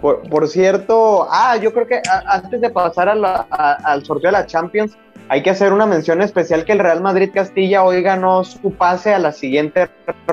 Por, 0.00 0.22
por 0.28 0.48
cierto, 0.48 1.26
ah, 1.30 1.56
yo 1.56 1.72
creo 1.72 1.86
que 1.86 1.96
a- 1.96 2.36
antes 2.36 2.60
de 2.60 2.70
pasar 2.70 3.08
a 3.08 3.14
la- 3.14 3.46
a- 3.50 3.72
al 3.84 4.04
sorteo 4.04 4.28
de 4.28 4.32
la 4.38 4.46
Champions, 4.46 4.96
hay 5.28 5.42
que 5.42 5.50
hacer 5.50 5.72
una 5.72 5.86
mención 5.86 6.22
especial 6.22 6.64
que 6.64 6.72
el 6.72 6.78
Real 6.78 7.00
Madrid 7.02 7.30
Castilla 7.34 7.82
hoy 7.84 8.02
ganó 8.02 8.42
su 8.44 8.72
pase 8.72 9.12
a 9.14 9.18
la 9.18 9.32
siguiente 9.32 9.88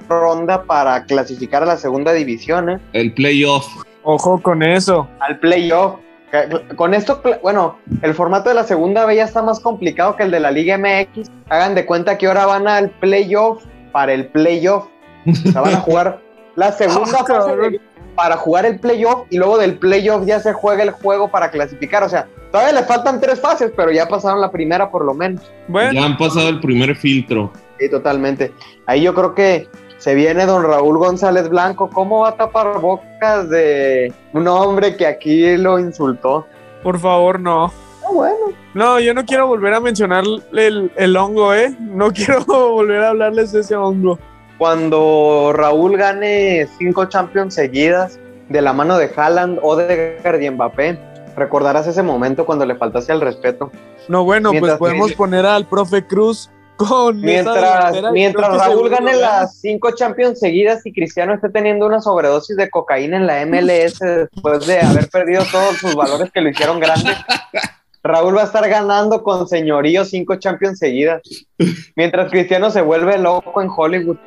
ronda 0.08 0.64
para 0.64 1.04
clasificar 1.04 1.64
a 1.64 1.66
la 1.66 1.78
segunda 1.78 2.14
división, 2.14 2.70
¿eh? 2.70 2.80
El 2.94 3.14
playoff. 3.14 3.66
Ojo 4.04 4.42
con 4.42 4.64
eso. 4.64 5.08
al 5.20 5.38
playoff. 5.40 5.96
Que- 6.32 6.76
Con 6.76 6.94
esto, 6.94 7.22
bueno, 7.42 7.78
el 8.02 8.14
formato 8.14 8.50
de 8.50 8.56
la 8.56 8.64
segunda 8.64 9.06
B 9.06 9.16
ya 9.16 9.24
está 9.26 9.42
más 9.42 9.60
complicado 9.60 10.16
que 10.16 10.24
el 10.24 10.32
de 10.32 10.40
la 10.40 10.52
Liga 10.52 10.78
MX. 10.78 11.30
Hagan 11.50 11.76
de 11.76 11.86
cuenta 11.86 12.18
que 12.18 12.28
ahora 12.28 12.46
van 12.46 12.68
al 12.68 12.90
playoff 12.90 13.64
para 13.92 14.14
el 14.14 14.28
playoff. 14.28 14.86
O 15.26 15.52
sea, 15.52 15.62
van 15.62 15.76
a 15.76 15.80
jugar 15.80 16.20
la 16.56 16.72
segunda 16.72 17.06
fase 17.26 17.56
de- 17.56 17.82
para 18.16 18.36
jugar 18.36 18.66
el 18.66 18.80
playoff 18.80 19.28
y 19.30 19.38
luego 19.38 19.60
del 19.60 19.78
playoff 19.78 20.26
ya 20.26 20.40
se 20.40 20.52
juega 20.52 20.82
el 20.84 20.90
juego 20.92 21.30
para 21.30 21.52
clasificar. 21.52 22.04
O 22.04 22.10
sea, 22.10 22.28
todavía 22.52 22.74
le 22.74 22.84
faltan 22.84 23.22
tres 23.22 23.40
fases, 23.40 23.72
pero 23.78 23.92
ya 23.92 24.08
pasaron 24.08 24.42
la 24.42 24.52
primera 24.52 24.90
por 24.90 25.06
lo 25.06 25.14
menos. 25.14 25.42
Bueno, 25.68 25.94
Ya 25.94 26.04
han 26.04 26.18
pasado 26.18 26.50
el 26.50 26.60
primer 26.60 26.96
filtro. 26.96 27.52
Sí, 27.80 27.90
totalmente. 27.92 28.52
Ahí 28.88 29.04
yo 29.04 29.14
creo 29.14 29.36
que 29.36 29.68
se 29.98 30.16
viene 30.16 30.46
don 30.46 30.64
Raúl 30.64 30.98
González 30.98 31.50
Blanco. 31.50 31.90
¿Cómo 31.90 32.22
va 32.22 32.30
a 32.30 32.36
tapar 32.36 32.80
bocas 32.80 33.50
de 33.50 34.14
un 34.34 34.48
hombre 34.48 34.96
que 34.96 35.08
aquí 35.08 35.58
lo 35.58 35.80
insultó? 35.80 36.46
por 36.84 37.00
favor, 37.00 37.40
no. 37.40 37.66
Ah, 38.06 38.10
bueno. 38.14 38.36
No, 38.74 39.00
yo 39.00 39.14
no 39.14 39.26
quiero 39.26 39.48
volver 39.48 39.74
a 39.74 39.80
mencionar 39.82 40.24
el, 40.54 40.92
el 40.96 41.18
hongo, 41.18 41.54
¿eh? 41.54 41.76
No 41.80 42.12
quiero 42.14 42.46
volver 42.46 43.04
a 43.04 43.10
hablarles 43.10 43.52
de 43.52 43.60
ese 43.62 43.76
hongo. 43.76 44.18
cuando 44.58 45.52
Raúl 45.54 45.98
gane 45.98 46.68
cinco 46.78 47.06
Champions 47.06 47.56
seguidas 47.56 48.20
de 48.48 48.62
la 48.62 48.72
mano 48.72 48.98
de 48.98 49.12
Haaland, 49.14 49.60
Odegaard 49.62 50.42
y 50.42 50.50
Mbappé, 50.50 50.98
recordarás 51.36 51.88
ese 51.88 52.02
momento 52.04 52.46
cuando 52.46 52.66
le 52.66 52.76
faltaste 52.76 53.12
al 53.12 53.20
respeto. 53.22 53.72
No, 54.08 54.24
bueno, 54.24 54.52
Mientras 54.52 54.78
pues 54.78 54.90
podemos 54.92 55.10
que- 55.12 55.18
poner 55.18 55.46
al 55.46 55.66
profe 55.68 56.06
Cruz 56.08 56.50
con 56.78 57.20
Mientras, 57.22 58.12
mientras 58.14 58.58
Raúl 58.58 58.90
gane 58.90 59.16
las 59.16 59.60
cinco 59.60 59.92
Champions 59.92 60.40
seguidas 60.40 60.86
y 60.86 60.94
Cristiano 60.94 61.34
esté 61.34 61.50
teniendo 61.50 61.86
una 61.86 62.00
sobredosis 62.02 62.56
de 62.56 62.70
cocaína 62.70 63.18
en 63.18 63.28
la 63.28 63.46
MLS 63.46 64.00
después 64.00 64.66
de 64.68 64.80
haber 64.80 65.10
perdido 65.10 65.44
todos 65.52 65.78
sus 65.78 65.96
valores 65.96 66.32
que 66.32 66.42
lo 66.42 66.50
hicieron 66.50 66.80
grande, 66.80 67.12
Raúl 68.04 68.38
va 68.38 68.44
a 68.44 68.46
estar 68.46 68.68
ganando 68.70 69.22
con 69.24 69.48
señorío 69.48 70.06
cinco 70.06 70.36
Champions 70.36 70.80
seguidas, 70.80 71.22
mientras 71.96 72.32
Cristiano 72.32 72.70
se 72.70 72.82
vuelve 72.82 73.18
loco 73.18 73.62
en 73.62 73.70
Hollywood. 73.76 74.18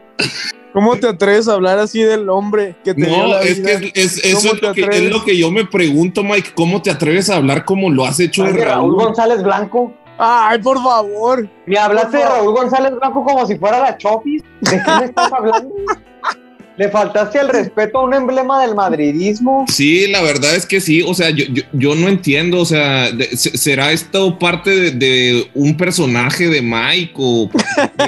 ¿Cómo 0.72 0.96
te 0.96 1.08
atreves 1.08 1.48
a 1.48 1.54
hablar 1.54 1.78
así 1.80 2.00
del 2.02 2.28
hombre 2.28 2.76
que 2.84 2.94
te 2.94 3.00
dio 3.06 3.16
No, 3.16 3.26
la 3.26 3.40
es 3.40 3.58
vida? 3.60 3.80
que 3.80 3.86
es, 3.94 4.18
es- 4.18 4.24
eso 4.24 4.38
¿Cómo 4.38 4.54
es 4.54 4.60
te 4.60 4.66
lo 4.68 4.74
que, 4.74 4.96
es 4.98 5.10
lo 5.10 5.24
que 5.24 5.36
yo 5.36 5.50
me 5.50 5.64
pregunto, 5.64 6.22
Mike. 6.22 6.50
¿Cómo 6.54 6.80
te 6.80 6.90
atreves 6.92 7.28
a 7.28 7.36
hablar 7.36 7.64
como 7.64 7.90
lo 7.90 8.04
has 8.04 8.20
hecho 8.20 8.44
de 8.44 8.52
Raúl 8.52 8.64
Raúl? 8.64 8.94
González 8.94 9.42
Blanco. 9.42 9.92
Ay, 10.22 10.58
por 10.58 10.76
favor. 10.82 11.48
Me 11.66 11.78
hablaste 11.78 12.18
de. 12.18 12.24
Raúl 12.24 12.54
González 12.54 12.92
Blanco 12.94 13.24
como 13.24 13.46
si 13.46 13.56
fuera 13.56 13.78
la 13.80 13.96
Chofis. 13.96 14.42
¿De 14.60 14.70
qué 14.84 14.90
me 14.98 15.04
estás 15.06 15.32
hablando? 15.32 15.70
Le 16.76 16.88
faltaste 16.88 17.38
el 17.38 17.48
respeto 17.48 17.98
a 17.98 18.04
un 18.04 18.14
emblema 18.14 18.62
del 18.62 18.74
madridismo. 18.74 19.66
Sí, 19.68 20.06
la 20.06 20.22
verdad 20.22 20.54
es 20.54 20.64
que 20.64 20.80
sí, 20.80 21.02
o 21.02 21.12
sea, 21.12 21.28
yo, 21.30 21.44
yo, 21.50 21.62
yo 21.72 21.94
no 21.94 22.08
entiendo, 22.08 22.58
o 22.60 22.64
sea, 22.64 23.10
de- 23.12 23.36
se- 23.36 23.56
¿será 23.58 23.92
esto 23.92 24.38
parte 24.38 24.70
de, 24.70 24.90
de 24.92 25.50
un 25.54 25.76
personaje 25.76 26.48
de 26.48 26.62
Mike 26.62 27.12
o 27.18 27.50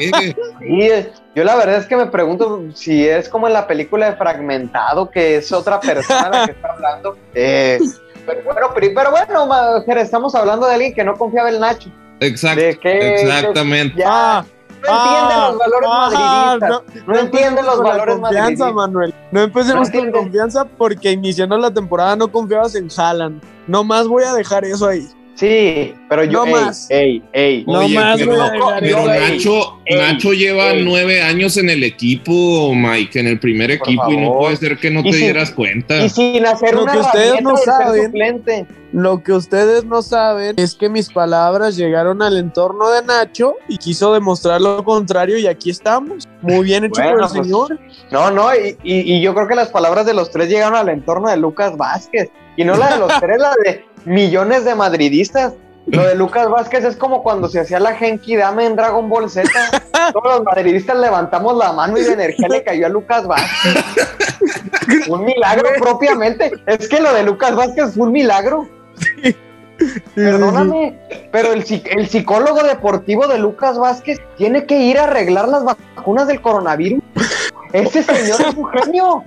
eh, 0.01 1.11
yo 1.35 1.45
la 1.45 1.57
verdad 1.57 1.77
es 1.79 1.87
que 1.87 1.97
me 1.97 2.07
pregunto 2.07 2.63
si 2.75 3.07
es 3.07 3.29
como 3.29 3.47
en 3.47 3.53
la 3.53 3.67
película 3.67 4.11
de 4.11 4.17
Fragmentado, 4.17 5.11
que 5.11 5.37
es 5.37 5.53
otra 5.53 5.79
persona 5.81 6.29
la 6.31 6.47
que 6.47 6.53
está 6.53 6.69
hablando. 6.73 7.17
Eh, 7.35 7.79
pero 8.25 8.43
bueno, 8.45 8.69
pero, 8.75 8.93
pero 8.95 9.11
bueno, 9.11 10.01
estamos 10.01 10.35
hablando 10.35 10.67
de 10.67 10.75
alguien 10.75 10.95
que 10.95 11.05
no 11.05 11.15
confiaba 11.19 11.51
en 11.51 11.61
Nacho. 11.61 11.91
Exacto, 12.27 12.61
¿De 12.61 12.79
qué? 12.79 13.15
exactamente. 13.15 13.99
Ya 13.99 14.39
Ah, 14.39 14.45
no 14.85 14.91
entiende 14.99 15.23
los 15.49 15.59
valores 15.59 15.91
ah, 15.93 16.57
madridistas. 16.59 16.71
no, 17.07 17.13
No 17.13 17.19
entiende 17.21 17.63
los 17.63 17.79
valores 17.83 18.15
confianza, 18.17 18.41
madridistas. 18.41 18.75
Manuel. 18.75 19.15
No 19.31 19.41
empecemos 19.43 19.91
No 19.95 20.01
con 20.01 20.11
confianza 20.13 20.65
porque 20.65 21.13
iniciando 21.13 21.57
la 21.57 21.71
temporada 21.73 22.17
no 22.17 22.27
confiabas 22.33 22.75
en 22.75 22.89
Haaland. 22.97 23.41
Nomás 23.69 24.09
voy 24.09 24.25
a 24.25 24.33
dejar 24.35 24.65
eso 24.65 24.89
ahí. 24.89 25.09
Sí, 25.35 25.95
pero 26.09 26.25
yo. 26.25 26.45
No 26.45 26.53
más. 26.53 26.91
Ey, 26.91 27.23
ey. 27.33 27.65
No 27.67 27.81
Oye, 27.81 27.95
más, 27.95 28.19
pero, 28.19 28.33
güey, 28.37 28.51
pero 28.81 29.13
Ey, 29.13 29.21
Nacho, 29.33 29.79
ey, 29.87 29.97
Nacho 29.99 30.33
lleva 30.35 30.71
ey. 30.73 30.85
nueve 30.85 31.23
años 31.23 31.57
en 31.57 31.71
el 31.71 31.83
equipo, 31.85 32.75
Mike, 32.75 33.19
en 33.21 33.27
el 33.29 33.41
primer 33.41 33.79
Por 33.79 33.89
equipo, 33.89 34.13
y 34.13 34.17
no 34.19 34.35
puede 34.39 34.57
ser 34.57 34.77
que 34.79 34.91
no 34.91 35.03
te 35.03 35.17
dieras 35.17 35.51
cuenta. 35.51 36.05
Y 36.05 36.09
sin 36.11 36.45
hacer 36.47 36.75
Lo 36.75 36.83
una 36.85 36.93
que 36.93 36.99
ustedes 36.99 37.43
no 37.43 37.57
saben-. 37.57 38.67
Lo 38.93 39.23
que 39.23 39.33
ustedes 39.33 39.85
no 39.87 40.03
saben 40.03 40.55
es 40.59 40.75
que 40.75 40.91
mis 40.91 41.11
palabras 41.11 41.77
llegaron 41.77 42.21
al 42.21 42.37
entorno 42.37 42.91
de 42.91 43.03
Nacho 43.03 43.55
y 43.69 43.79
quiso 43.79 44.13
demostrar 44.13 44.61
lo 44.61 44.85
contrario 44.85 45.39
y 45.39 45.47
aquí 45.47 45.71
estamos. 45.71 46.29
Muy 46.43 46.65
bien 46.65 46.85
hecho 46.85 47.01
Bueno, 47.01 47.13
por 47.17 47.23
el 47.23 47.29
pues, 47.31 47.47
señor. 47.47 47.81
No, 48.11 48.31
no, 48.31 48.55
y, 48.55 48.77
y- 48.83 49.15
y 49.15 49.23
yo 49.23 49.35
creo 49.35 49.49
que 49.49 49.55
las 49.55 49.71
palabras 49.71 50.05
de 50.05 50.13
los 50.13 50.31
tres 50.31 50.51
llegaron 50.51 50.77
al 50.77 50.91
entorno 50.91 51.31
de 51.31 51.39
Lucas 51.39 51.75
Vázquez. 51.79 52.29
Y 52.55 52.65
no 52.65 52.77
la 52.77 52.93
de 52.93 52.99
los 52.99 53.09
tres, 53.21 53.39
la 53.39 53.55
de 53.65 53.83
millones 54.05 54.65
de 54.65 54.75
madridistas. 54.75 55.55
Lo 55.87 56.05
de 56.07 56.15
Lucas 56.15 56.49
Vázquez 56.49 56.85
es 56.85 56.97
como 56.97 57.25
cuando 57.25 57.49
se 57.49 57.59
hacía 57.59 57.81
la 57.81 57.95
Genki 57.97 58.37
Dame 58.37 58.67
en 58.67 58.77
Dragon 58.77 59.09
Ball 59.09 59.29
Z. 59.29 59.51
Todos 60.13 60.37
los 60.39 60.45
madridistas 60.45 60.97
levantamos 60.97 61.57
la 61.57 61.73
mano 61.73 61.99
y 61.99 62.03
la 62.05 62.13
energía 62.13 62.47
le 62.49 62.63
cayó 62.63 62.87
a 62.87 62.89
Lucas 62.89 63.27
Vázquez. 63.27 63.85
un 65.09 65.25
milagro 65.25 65.69
propiamente. 65.81 66.53
Es 66.67 66.89
que 66.89 67.01
lo 67.01 67.13
de 67.13 67.25
Lucas 67.25 67.57
Vázquez 67.57 67.95
fue 67.95 68.07
un 68.07 68.13
milagro. 68.13 68.69
Perdóname, 70.15 70.97
pero 71.33 71.53
el, 71.53 71.65
psi- 71.65 71.83
el 71.91 72.07
psicólogo 72.09 72.63
deportivo 72.63 73.27
de 73.27 73.39
Lucas 73.39 73.79
Vázquez 73.79 74.21
tiene 74.37 74.65
que 74.67 74.79
ir 74.79 74.99
a 74.99 75.05
arreglar 75.05 75.49
las 75.49 75.65
vacunas 75.65 76.29
del 76.29 76.41
coronavirus. 76.41 77.03
Ese 77.73 78.03
señor 78.05 78.41
es 78.43 78.55
un 78.55 78.69
genio. 78.71 79.23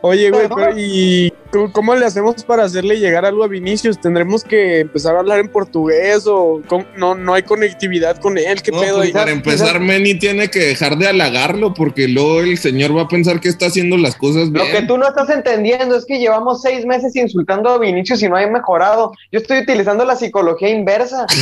Oye, 0.00 0.30
güey, 0.30 0.48
pero 0.48 0.78
¿y 0.78 1.32
cómo- 1.56 1.72
cómo 1.72 1.94
le 1.94 2.06
hacemos 2.06 2.44
para 2.44 2.64
hacerle 2.64 2.98
llegar 2.98 3.24
algo 3.24 3.44
a 3.44 3.48
Vinicius? 3.48 4.00
¿Tendremos 4.00 4.44
que 4.44 4.80
empezar 4.80 5.16
a 5.16 5.20
hablar 5.20 5.38
en 5.38 5.48
portugués 5.48 6.24
o 6.26 6.60
cómo- 6.68 6.84
no, 6.96 7.14
no 7.14 7.34
hay 7.34 7.42
conectividad 7.42 8.16
con 8.18 8.38
él? 8.38 8.62
¿Qué 8.62 8.70
No, 8.72 8.80
pedo? 8.80 8.96
pues 8.98 9.10
para 9.12 9.30
empezar, 9.30 9.80
Manny 9.80 10.18
tiene 10.18 10.48
que 10.50 10.58
dejar 10.60 10.96
de 10.98 11.08
halagarlo 11.08 11.74
porque 11.74 12.08
luego 12.08 12.40
el 12.40 12.58
señor 12.58 12.96
va 12.96 13.02
a 13.02 13.08
pensar 13.08 13.40
que 13.40 13.48
está 13.48 13.66
haciendo 13.66 13.96
las 13.96 14.16
cosas 14.16 14.48
Lo 14.48 14.64
que 14.64 14.72
bien. 14.72 14.86
tú 14.86 14.98
no 14.98 15.08
estás 15.08 15.30
entendiendo 15.30 15.96
es 15.96 16.04
que 16.04 16.18
llevamos 16.18 16.62
seis 16.62 16.84
meses 16.84 17.14
insultando 17.16 17.70
a 17.70 17.78
Vinicius 17.78 18.22
y 18.22 18.28
no 18.28 18.36
hay 18.36 18.50
mejorado. 18.50 19.12
Yo 19.32 19.38
estoy 19.40 19.58
utilizando 19.60 20.04
la 20.04 20.16
psicología 20.16 20.68
inversa. 20.68 21.26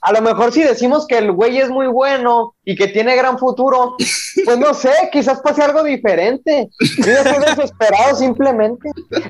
A 0.00 0.12
lo 0.12 0.20
mejor 0.20 0.52
si 0.52 0.62
decimos 0.62 1.06
que 1.06 1.16
el 1.16 1.32
güey 1.32 1.58
es 1.58 1.70
muy 1.70 1.86
bueno 1.86 2.54
y 2.64 2.76
que 2.76 2.88
tiene 2.88 3.16
gran 3.16 3.38
futuro, 3.38 3.96
pues 4.44 4.58
no 4.58 4.74
sé, 4.74 4.90
quizás 5.10 5.40
pase 5.40 5.62
algo 5.62 5.82
diferente. 5.82 6.68
Yo 6.98 7.12
estoy 7.12 7.42
desesperado 7.56 8.14
simplemente. 8.14 8.44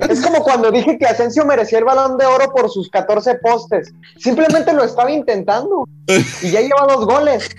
Es 0.09 0.23
como 0.23 0.43
cuando 0.43 0.71
dije 0.71 0.99
que 0.99 1.07
Asensio 1.07 1.45
merecía 1.45 1.79
el 1.79 1.85
balón 1.85 2.17
de 2.19 2.27
oro 2.27 2.53
por 2.53 2.71
sus 2.71 2.91
14 2.91 3.37
postes. 3.37 3.93
Simplemente 4.19 4.73
lo 4.73 4.85
estaba 4.85 5.11
intentando 5.11 5.87
y 6.07 6.51
ya 6.51 6.61
lleva 6.61 6.87
dos 6.89 7.07
goles. 7.07 7.51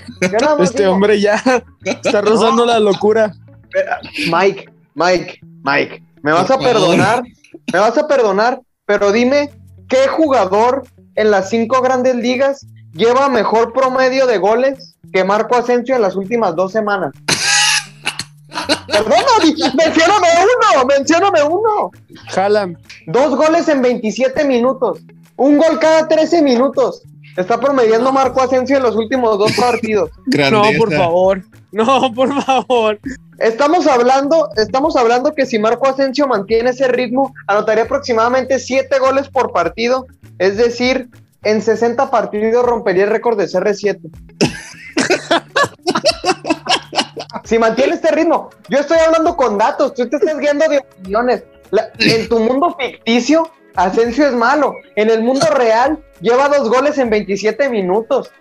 Este 0.59 0.83
digo, 0.83 0.93
hombre 0.93 1.19
ya 1.19 1.41
está 1.85 2.21
rozando 2.21 2.65
la 2.65 2.79
locura. 2.79 3.33
Mike, 4.31 4.71
Mike, 4.93 5.39
Mike, 5.63 6.03
me 6.21 6.31
vas 6.31 6.49
a 6.49 6.57
perdonar, 6.57 7.23
me 7.73 7.79
vas 7.79 7.97
a 7.97 8.07
perdonar, 8.07 8.61
pero 8.85 9.11
dime, 9.11 9.51
¿qué 9.87 10.07
jugador 10.07 10.83
en 11.15 11.31
las 11.31 11.49
cinco 11.49 11.81
grandes 11.81 12.15
ligas 12.15 12.65
lleva 12.93 13.29
mejor 13.29 13.73
promedio 13.73 14.25
de 14.25 14.37
goles 14.37 14.95
que 15.11 15.23
Marco 15.23 15.55
Asensio 15.55 15.95
en 15.95 16.01
las 16.01 16.15
últimas 16.15 16.55
dos 16.55 16.71
semanas? 16.71 17.11
Perdona, 18.87 19.43
di- 19.43 19.55
mencióname 19.77 20.27
uno, 20.43 20.85
mencióname 20.85 21.43
uno. 21.43 21.91
Jalan. 22.29 22.77
Dos 23.07 23.35
goles 23.35 23.67
en 23.67 23.81
27 23.81 24.45
minutos, 24.45 24.99
un 25.37 25.57
gol 25.57 25.79
cada 25.79 26.07
13 26.07 26.41
minutos. 26.41 27.01
Está 27.37 27.59
promediando 27.59 28.13
Marco 28.13 28.41
Asensio 28.41 28.77
en 28.77 28.83
los 28.83 28.95
últimos 28.95 29.37
dos 29.37 29.51
partidos. 29.53 30.09
No, 30.51 30.63
por 30.77 30.93
favor. 30.93 31.43
No, 31.71 32.13
por 32.13 32.41
favor. 32.43 32.99
Estamos 33.39 33.85
hablando, 33.87 34.49
estamos 34.55 34.95
hablando 34.95 35.33
que 35.33 35.45
si 35.45 35.59
Marco 35.59 35.87
Asensio 35.89 36.25
mantiene 36.27 36.69
ese 36.69 36.87
ritmo, 36.87 37.33
anotaría 37.47 37.83
aproximadamente 37.83 38.59
7 38.59 38.97
goles 38.99 39.27
por 39.27 39.51
partido, 39.51 40.07
es 40.39 40.55
decir, 40.55 41.09
en 41.43 41.61
60 41.61 42.09
partidos 42.09 42.65
rompería 42.65 43.03
el 43.03 43.09
récord 43.09 43.37
de 43.37 43.45
CR7. 43.45 43.99
si 47.43 47.57
mantiene 47.59 47.93
este 47.95 48.11
ritmo, 48.11 48.49
yo 48.69 48.79
estoy 48.79 48.97
hablando 48.97 49.35
con 49.35 49.57
datos, 49.57 49.93
tú 49.93 50.07
te 50.09 50.15
estás 50.17 50.37
guiando 50.39 50.67
de 50.67 50.79
opiniones. 50.79 51.43
La- 51.71 51.89
en 51.99 52.29
tu 52.29 52.39
mundo 52.39 52.75
ficticio, 52.79 53.49
Asensio 53.75 54.27
es 54.27 54.33
malo. 54.33 54.75
En 54.95 55.09
el 55.09 55.21
mundo 55.23 55.45
real, 55.53 55.99
lleva 56.21 56.47
dos 56.47 56.69
goles 56.69 56.97
en 56.97 57.09
27 57.09 57.69
minutos. 57.69 58.31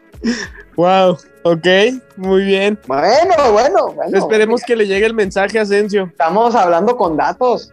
Wow. 0.77 1.19
Ok, 1.43 1.67
muy 2.17 2.45
bien. 2.45 2.79
Bueno, 2.87 3.53
bueno, 3.53 3.89
bueno. 3.93 4.17
Esperemos 4.19 4.63
que 4.63 4.77
le 4.77 4.87
llegue 4.87 5.05
el 5.07 5.15
mensaje 5.15 5.59
a 5.59 5.63
Asensio. 5.63 6.05
Estamos 6.11 6.55
hablando 6.55 6.97
con 6.97 7.17
datos. 7.17 7.71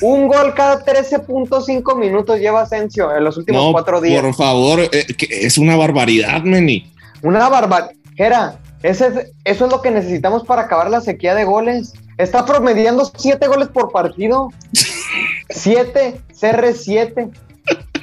Un 0.00 0.28
gol 0.28 0.52
cada 0.54 0.84
13.5 0.84 1.96
minutos 1.96 2.38
lleva 2.38 2.62
Asensio 2.62 3.14
en 3.14 3.24
los 3.24 3.36
últimos 3.36 3.62
No, 3.66 3.72
cuatro 3.72 4.00
días. 4.00 4.22
por 4.22 4.34
favor, 4.34 4.80
eh, 4.80 5.06
que 5.16 5.26
es 5.46 5.56
una 5.58 5.76
barbaridad, 5.76 6.42
Manny. 6.42 6.92
Una 7.22 7.48
barbaridad. 7.48 7.92
Jera, 8.16 8.58
ese 8.86 9.06
es- 9.08 9.32
eso 9.44 9.66
es 9.66 9.70
lo 9.72 9.82
que 9.82 9.90
necesitamos 9.90 10.44
para 10.44 10.62
acabar 10.62 10.90
la 10.90 11.00
sequía 11.00 11.34
de 11.34 11.44
goles. 11.44 11.92
Está 12.18 12.44
promediando 12.46 13.10
7 13.16 13.46
goles 13.46 13.68
por 13.68 13.90
partido. 13.92 14.48
7, 15.50 16.20
CR7. 16.32 17.30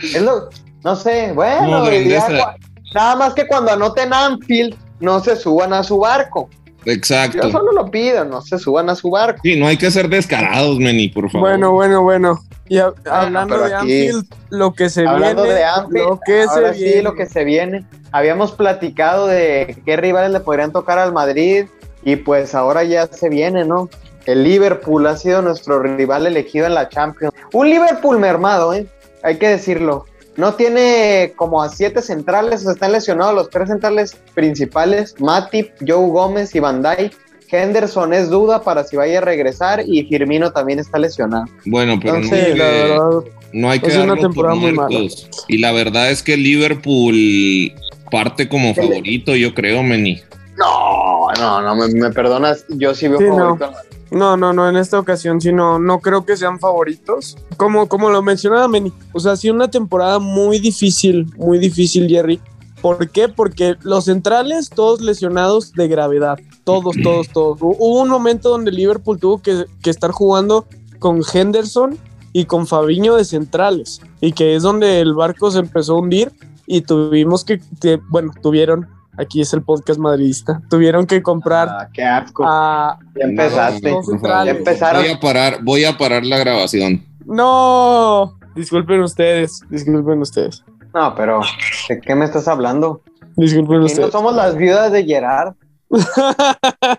Es 0.02 0.22
lo, 0.22 0.50
no 0.84 0.96
sé, 0.96 1.32
bueno, 1.34 1.67
No, 1.80 1.91
ya 1.91 2.28
cua- 2.28 2.56
nada 2.93 3.15
más 3.15 3.34
que 3.34 3.48
cuando 3.48 3.72
anoten 3.72 4.13
Anfield, 4.13 4.76
no 5.00 5.19
se 5.22 5.36
suban 5.36 5.74
a 5.74 5.84
su 5.84 5.98
barco. 6.00 6.50
Yo 6.86 6.91
Exacto. 6.91 7.50
solo 7.52 7.72
lo 7.72 7.89
pido, 7.89 8.26
no 8.26 8.41
se 8.41 8.58
suban 8.60 8.89
a 8.89 8.96
su 8.96 9.10
barco. 9.10 9.39
Sí, 9.43 9.56
no 9.58 9.67
hay 9.67 9.78
que 9.78 9.89
ser 9.91 10.10
descarados, 10.10 10.80
Manny, 10.80 11.10
por 11.10 11.30
favor. 11.32 11.50
Bueno, 11.50 11.72
bueno, 11.72 12.02
bueno. 12.04 12.39
Y 12.67 12.78
a- 12.78 12.93
hablando 13.10 13.58
de 13.60 13.65
aquí- 13.76 14.08
Anfield, 14.08 14.26
lo 14.50 14.74
que 14.74 14.89
se 14.89 15.06
Hablando 15.08 15.43
viene. 15.43 15.58
de 15.60 15.63
Anfield, 15.65 16.08
lo 16.08 16.19
que 16.26 16.43
ahora 16.43 16.74
se 16.74 16.80
sí, 16.80 16.84
viene. 16.86 17.02
lo 17.04 17.15
que 17.15 17.26
se 17.26 17.43
viene. 17.43 17.86
Habíamos 18.12 18.52
platicado 18.54 19.28
de 19.28 19.78
qué 19.86 19.96
rivales 19.98 20.32
le 20.32 20.39
podrían 20.39 20.72
tocar 20.72 20.98
al 21.00 21.13
Madrid 21.13 21.65
y 22.04 22.15
pues 22.17 22.56
ahora 22.56 22.84
ya 22.84 23.08
se 23.08 23.30
viene, 23.30 23.65
¿no? 23.65 23.89
El 24.26 24.43
Liverpool 24.43 25.06
ha 25.08 25.17
sido 25.17 25.41
nuestro 25.41 25.82
rival 25.84 26.26
elegido 26.26 26.65
en 26.65 26.74
la 26.74 26.88
Champions. 26.89 27.34
Un 27.52 27.69
Liverpool 27.69 28.19
mermado, 28.19 28.74
¿eh? 28.74 28.88
Hay 29.24 29.38
que 29.38 29.48
decirlo. 29.50 30.06
No 30.36 30.56
tiene 30.56 31.34
como 31.36 31.62
a 31.62 31.69
siete 31.69 32.02
centrales, 32.02 32.62
o 32.62 32.63
sea, 32.63 32.74
están 32.74 32.91
lesionados 32.91 33.36
los 33.36 33.50
tres 33.50 33.69
centrales 33.69 34.17
principales, 34.34 35.15
Matip, 35.19 35.72
Joe 35.86 36.10
Gómez 36.10 36.56
y 36.56 36.60
Van 36.60 36.82
Dijk. 36.82 37.13
Henderson 37.52 38.13
es 38.13 38.30
duda 38.32 38.63
para 38.63 38.84
si 38.84 38.96
vaya 38.96 39.19
a 39.19 39.22
regresar 39.22 39.84
y 39.86 40.04
Firmino 40.06 40.52
también 40.52 40.80
está 40.80 40.98
lesionado. 40.98 41.46
Bueno, 41.65 42.00
pero 42.02 42.19
no, 42.19 42.34
hay 42.34 42.56
la 42.56 42.65
que, 42.65 42.72
verdad. 42.72 43.10
no 43.54 43.69
hay 43.69 43.80
que 43.80 43.88
es 43.89 43.98
una 43.98 44.15
temporada 44.15 44.56
muy 44.56 44.72
mala. 44.72 45.00
Y 45.48 45.58
la 45.60 45.72
verdad 45.72 46.10
es 46.10 46.24
que 46.24 46.36
Liverpool 46.36 47.72
parte 48.10 48.50
como 48.50 48.74
favorito, 48.74 49.36
yo 49.36 49.54
creo, 49.54 49.84
Manny. 49.84 50.22
No, 50.58 51.28
no, 51.39 51.62
no, 51.62 51.76
me, 51.76 51.88
me 51.93 52.10
perdonas, 52.10 52.65
yo 52.69 52.96
sí 52.96 53.08
veo 53.08 53.19
Sí, 53.19 53.26
favorito. 53.26 53.72
No, 53.72 53.93
no, 54.38 54.54
no, 54.54 54.69
en 54.69 54.78
esta 54.78 54.99
ocasión 54.99 55.41
sí 55.41 55.52
no, 55.52 55.80
no 55.80 55.99
creo 55.99 56.26
que 56.26 56.38
sean 56.38 56.60
favoritos. 56.60 57.36
Como, 57.58 57.88
como 57.88 58.10
lo 58.10 58.21
mencionaba 58.21 58.67
Meni, 58.67 58.91
o 59.12 59.19
sea, 59.19 59.36
sí 59.36 59.49
una 59.49 59.69
temporada 59.69 60.19
muy 60.19 60.60
difícil, 60.60 61.28
muy 61.38 61.58
difícil, 61.60 62.08
Jerry. 62.08 62.39
¿Por 62.82 63.10
qué? 63.10 63.30
Porque 63.30 63.76
los 63.82 64.06
centrales, 64.06 64.69
todos 64.69 64.99
lesionados 65.02 65.71
de 65.73 65.88
gravedad. 65.88 66.38
Todos, 66.65 66.95
todos, 67.02 67.30
todos. 67.30 67.60
Hu- 67.60 67.78
Hubo 67.80 68.02
un 68.02 68.10
momento 68.10 68.49
donde 68.49 68.71
Liverpool 68.71 69.17
tuvo 69.19 69.41
que, 69.41 69.65
que 69.82 69.89
estar 69.89 70.12
jugando 70.12 70.65
con 70.99 71.21
Henderson 71.34 71.97
y 72.34 72.43
con 72.45 72.67
Fabiño 72.67 73.15
de 73.15 73.23
centrales. 73.26 74.02
Y 74.19 74.34
que 74.34 74.56
es 74.56 74.63
donde 74.63 74.99
el 74.99 75.13
barco 75.13 75.49
se 75.49 75.60
empezó 75.60 75.93
a 75.95 75.99
hundir 75.99 76.32
y 76.67 76.82
tuvimos 76.82 77.45
que- 77.45 77.62
bueno, 78.10 78.34
tuvieron, 78.41 78.88
aquí 79.17 79.41
es 79.41 79.54
el 79.54 79.62
podcast 79.63 79.99
madridista, 79.99 80.62
tuvieron 80.69 81.06
que 81.06 81.21
comprar 81.21 81.69
Ah, 81.69 81.89
qué 81.93 82.04
asco. 82.04 82.43
a, 82.47 82.97
ya 83.15 83.26
empezaste. 83.26 83.91
no, 83.91 84.04
centrales. 84.04 84.56
Empezaron. 84.58 85.02
Voy 85.04 85.12
a 85.12 85.19
parar, 85.19 85.60
voy 85.63 85.84
a 85.86 85.97
parar 85.97 86.26
la 86.26 86.38
grabación. 86.39 87.06
No, 87.26 88.38
disculpen 88.56 89.02
ustedes, 89.02 89.62
disculpen 89.69 90.19
ustedes, 90.21 90.63
No, 90.93 91.13
pero 91.15 91.41
¿de 91.89 91.99
qué 92.02 92.15
me 92.15 92.26
estás 92.26 92.47
hablando? 92.47 93.02
disculpen 93.36 93.78
Y 93.78 93.80
no 93.80 93.86
ustedes. 93.86 94.12
somos 94.12 94.36
las 94.36 94.56
viudas 94.56 94.91
de 94.91 95.04
Gerard. 95.06 95.54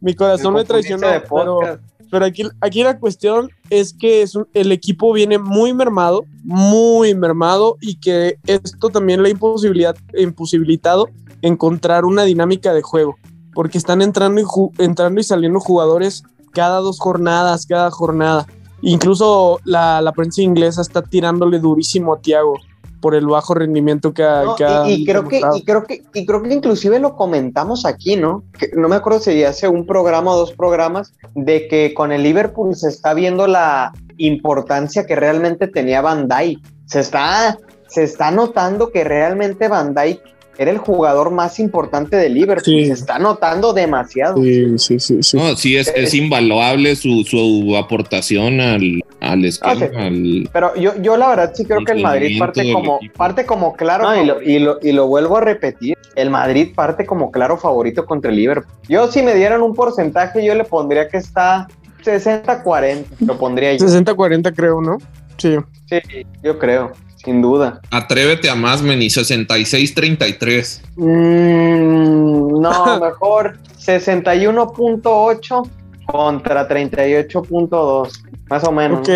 Mi 0.00 0.14
corazón 0.14 0.54
me 0.54 0.64
traicionó, 0.64 1.06
de 1.08 1.20
pero, 1.20 1.28
podcast. 1.60 1.82
Pero 2.14 2.26
aquí, 2.26 2.44
aquí 2.60 2.84
la 2.84 3.00
cuestión 3.00 3.50
es 3.70 3.92
que 3.92 4.22
es 4.22 4.38
el 4.52 4.70
equipo 4.70 5.12
viene 5.12 5.36
muy 5.36 5.74
mermado, 5.74 6.24
muy 6.44 7.12
mermado 7.12 7.76
y 7.80 7.96
que 7.96 8.38
esto 8.46 8.90
también 8.90 9.20
le 9.20 9.30
ha 9.30 9.32
imposibilidad, 9.32 9.96
imposibilitado 10.16 11.08
encontrar 11.42 12.04
una 12.04 12.22
dinámica 12.22 12.72
de 12.72 12.82
juego, 12.82 13.16
porque 13.52 13.78
están 13.78 14.00
entrando 14.00 14.40
y, 14.40 14.44
entrando 14.80 15.20
y 15.20 15.24
saliendo 15.24 15.58
jugadores 15.58 16.22
cada 16.52 16.78
dos 16.78 17.00
jornadas, 17.00 17.66
cada 17.66 17.90
jornada. 17.90 18.46
Incluso 18.80 19.58
la, 19.64 20.00
la 20.00 20.12
prensa 20.12 20.40
inglesa 20.40 20.82
está 20.82 21.02
tirándole 21.02 21.58
durísimo 21.58 22.14
a 22.14 22.20
Thiago 22.20 22.60
por 23.04 23.14
el 23.14 23.26
bajo 23.26 23.52
rendimiento 23.52 24.14
que 24.14 24.22
ha, 24.22 24.44
No, 24.44 24.56
que 24.56 24.64
ha 24.64 24.88
y, 24.88 25.02
y 25.02 25.04
creo 25.04 25.28
que, 25.28 25.42
y 25.56 25.62
creo 25.62 25.84
que 25.84 26.02
y 26.14 26.24
creo 26.24 26.42
que 26.42 26.54
inclusive 26.54 26.98
lo 26.98 27.16
comentamos 27.16 27.84
aquí, 27.84 28.16
¿no? 28.16 28.44
Que 28.58 28.70
no 28.74 28.88
me 28.88 28.96
acuerdo 28.96 29.20
si 29.20 29.44
hace 29.44 29.68
un 29.68 29.84
programa 29.84 30.32
o 30.32 30.38
dos 30.38 30.52
programas 30.52 31.12
de 31.34 31.68
que 31.68 31.92
con 31.92 32.12
el 32.12 32.22
Liverpool 32.22 32.74
se 32.74 32.88
está 32.88 33.12
viendo 33.12 33.46
la 33.46 33.92
importancia 34.16 35.04
que 35.04 35.16
realmente 35.16 35.68
tenía 35.68 36.00
Van 36.00 36.28
Dijk. 36.28 36.60
Se 36.86 37.00
está 37.00 37.58
se 37.88 38.04
está 38.04 38.30
notando 38.30 38.90
que 38.90 39.04
realmente 39.04 39.68
Van 39.68 39.94
Dijk 39.94 40.22
era 40.58 40.70
el 40.70 40.78
jugador 40.78 41.30
más 41.30 41.58
importante 41.58 42.16
de 42.16 42.28
Liverpool. 42.28 42.64
Sí. 42.64 42.86
Se 42.86 42.92
está 42.92 43.18
notando 43.18 43.72
demasiado. 43.72 44.36
Sí, 44.42 44.78
sí, 44.78 45.00
sí, 45.00 45.22
sí. 45.22 45.36
No, 45.36 45.56
sí, 45.56 45.76
es, 45.76 45.88
es 45.94 46.14
invaluable 46.14 46.94
su, 46.96 47.24
su 47.24 47.76
aportación 47.76 48.60
al, 48.60 49.02
al 49.20 49.44
esquema. 49.44 49.72
Ah, 49.72 49.76
sí. 49.90 49.96
al- 49.96 50.50
Pero 50.52 50.74
yo, 50.76 50.92
yo 51.02 51.16
la 51.16 51.28
verdad 51.28 51.52
sí 51.54 51.64
creo 51.64 51.78
El 51.80 51.84
que 51.86 51.92
el 51.92 52.02
Madrid 52.02 52.38
parte 52.38 52.72
como, 52.72 52.98
parte 53.16 53.46
como 53.46 53.74
claro. 53.74 54.04
No, 54.04 54.22
y, 54.22 54.26
lo, 54.26 54.42
y, 54.42 54.58
lo, 54.58 54.78
y 54.82 54.92
lo 54.92 55.06
vuelvo 55.06 55.36
a 55.38 55.40
repetir. 55.40 55.96
El 56.14 56.30
Madrid 56.30 56.68
parte 56.74 57.04
como 57.06 57.30
claro 57.32 57.58
favorito 57.58 58.04
contra 58.06 58.30
el 58.30 58.36
Liverpool. 58.36 58.72
Yo 58.88 59.10
si 59.10 59.22
me 59.22 59.34
dieran 59.34 59.62
un 59.62 59.74
porcentaje, 59.74 60.44
yo 60.44 60.54
le 60.54 60.64
pondría 60.64 61.08
que 61.08 61.16
está 61.16 61.66
60-40. 62.04 63.04
Lo 63.26 63.38
pondría 63.38 63.74
yo. 63.74 63.86
60-40 63.86 64.54
creo, 64.54 64.80
¿no? 64.80 64.98
Sí. 65.36 65.56
Sí, 65.86 65.98
yo 66.42 66.58
creo, 66.58 66.92
sin 67.24 67.40
duda. 67.42 67.80
Atrévete 67.90 68.50
a 68.50 68.54
más, 68.54 68.82
Meni, 68.82 69.06
66-33. 69.06 70.82
Mm, 70.96 72.60
no, 72.60 73.00
mejor 73.04 73.58
61.8 73.78 75.70
contra 76.06 76.68
38.2. 76.68 78.08
Más 78.48 78.64
o 78.64 78.72
menos. 78.72 79.00
Ok. 79.00 79.08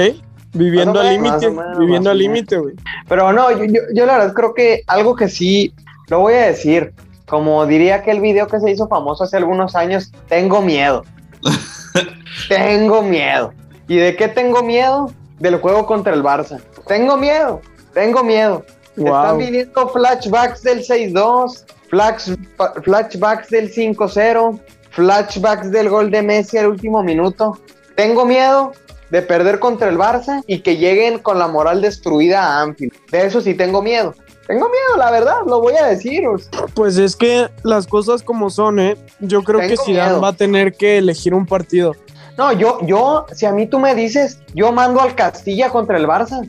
Viviendo 0.54 0.94
Más 0.94 1.04
o 1.04 1.08
al 1.08 1.20
menos, 1.20 1.42
límite, 1.42 1.62
viviendo 1.78 2.10
al 2.10 2.18
límite, 2.18 2.56
güey. 2.56 2.74
Pero 3.06 3.32
no, 3.32 3.50
yo, 3.52 3.64
yo, 3.64 3.82
yo 3.94 4.06
la 4.06 4.18
verdad 4.18 4.34
creo 4.34 4.54
que 4.54 4.82
algo 4.86 5.14
que 5.14 5.28
sí, 5.28 5.74
lo 6.08 6.20
voy 6.20 6.34
a 6.34 6.46
decir, 6.46 6.94
como 7.26 7.66
diría 7.66 7.96
aquel 7.96 8.20
video 8.20 8.46
que 8.46 8.58
se 8.58 8.70
hizo 8.70 8.88
famoso 8.88 9.24
hace 9.24 9.36
algunos 9.36 9.76
años, 9.76 10.10
tengo 10.28 10.62
miedo. 10.62 11.04
tengo 12.48 13.02
miedo. 13.02 13.52
¿Y 13.86 13.96
de 13.96 14.16
qué 14.16 14.28
tengo 14.28 14.62
miedo? 14.62 15.12
Del 15.38 15.56
juego 15.56 15.86
contra 15.86 16.14
el 16.14 16.22
Barça. 16.22 16.60
Tengo 16.86 17.18
miedo, 17.18 17.60
tengo 17.92 18.22
miedo. 18.24 18.64
Están 18.96 19.36
Wow. 19.36 19.38
viniendo 19.38 19.88
flashbacks 19.88 20.62
del 20.62 20.82
6-2, 20.84 21.64
flash- 21.90 22.36
fa- 22.56 22.74
flashbacks 22.82 23.48
del 23.48 23.70
5-0, 23.72 24.58
flashbacks 24.90 25.70
del 25.70 25.88
gol 25.88 26.10
de 26.10 26.22
Messi 26.22 26.58
al 26.58 26.66
último 26.68 27.02
minuto. 27.02 27.58
Tengo 27.94 28.24
miedo 28.26 28.72
de 29.10 29.22
perder 29.22 29.58
contra 29.58 29.88
el 29.88 29.96
Barça 29.96 30.42
y 30.46 30.60
que 30.60 30.76
lleguen 30.76 31.18
con 31.20 31.38
la 31.38 31.46
moral 31.48 31.80
destruida 31.80 32.42
a 32.42 32.62
Anfield. 32.62 32.92
De 33.10 33.24
eso 33.26 33.40
sí 33.40 33.54
tengo 33.54 33.80
miedo. 33.82 34.14
Tengo 34.46 34.66
miedo, 34.68 34.96
la 34.96 35.10
verdad, 35.10 35.36
lo 35.46 35.60
voy 35.60 35.74
a 35.76 35.86
decir. 35.86 36.26
o 36.26 36.38
sea, 36.38 36.66
Pues 36.74 36.96
es 36.96 37.14
que 37.16 37.48
las 37.64 37.86
cosas 37.86 38.22
como 38.22 38.48
son, 38.50 38.78
¿eh? 38.78 38.96
Yo 39.20 39.42
creo 39.44 39.60
que 39.60 39.76
Zidane 39.76 40.08
miedo. 40.10 40.20
va 40.22 40.28
a 40.28 40.32
tener 40.32 40.72
que 40.72 40.98
elegir 40.98 41.34
un 41.34 41.44
partido. 41.46 41.94
No, 42.38 42.52
yo, 42.52 42.78
yo, 42.86 43.26
si 43.34 43.46
a 43.46 43.52
mí 43.52 43.66
tú 43.66 43.80
me 43.80 43.96
dices, 43.96 44.38
yo 44.54 44.70
mando 44.70 45.00
al 45.00 45.16
Castilla 45.16 45.70
contra 45.70 45.98
el 45.98 46.06
Barça. 46.06 46.48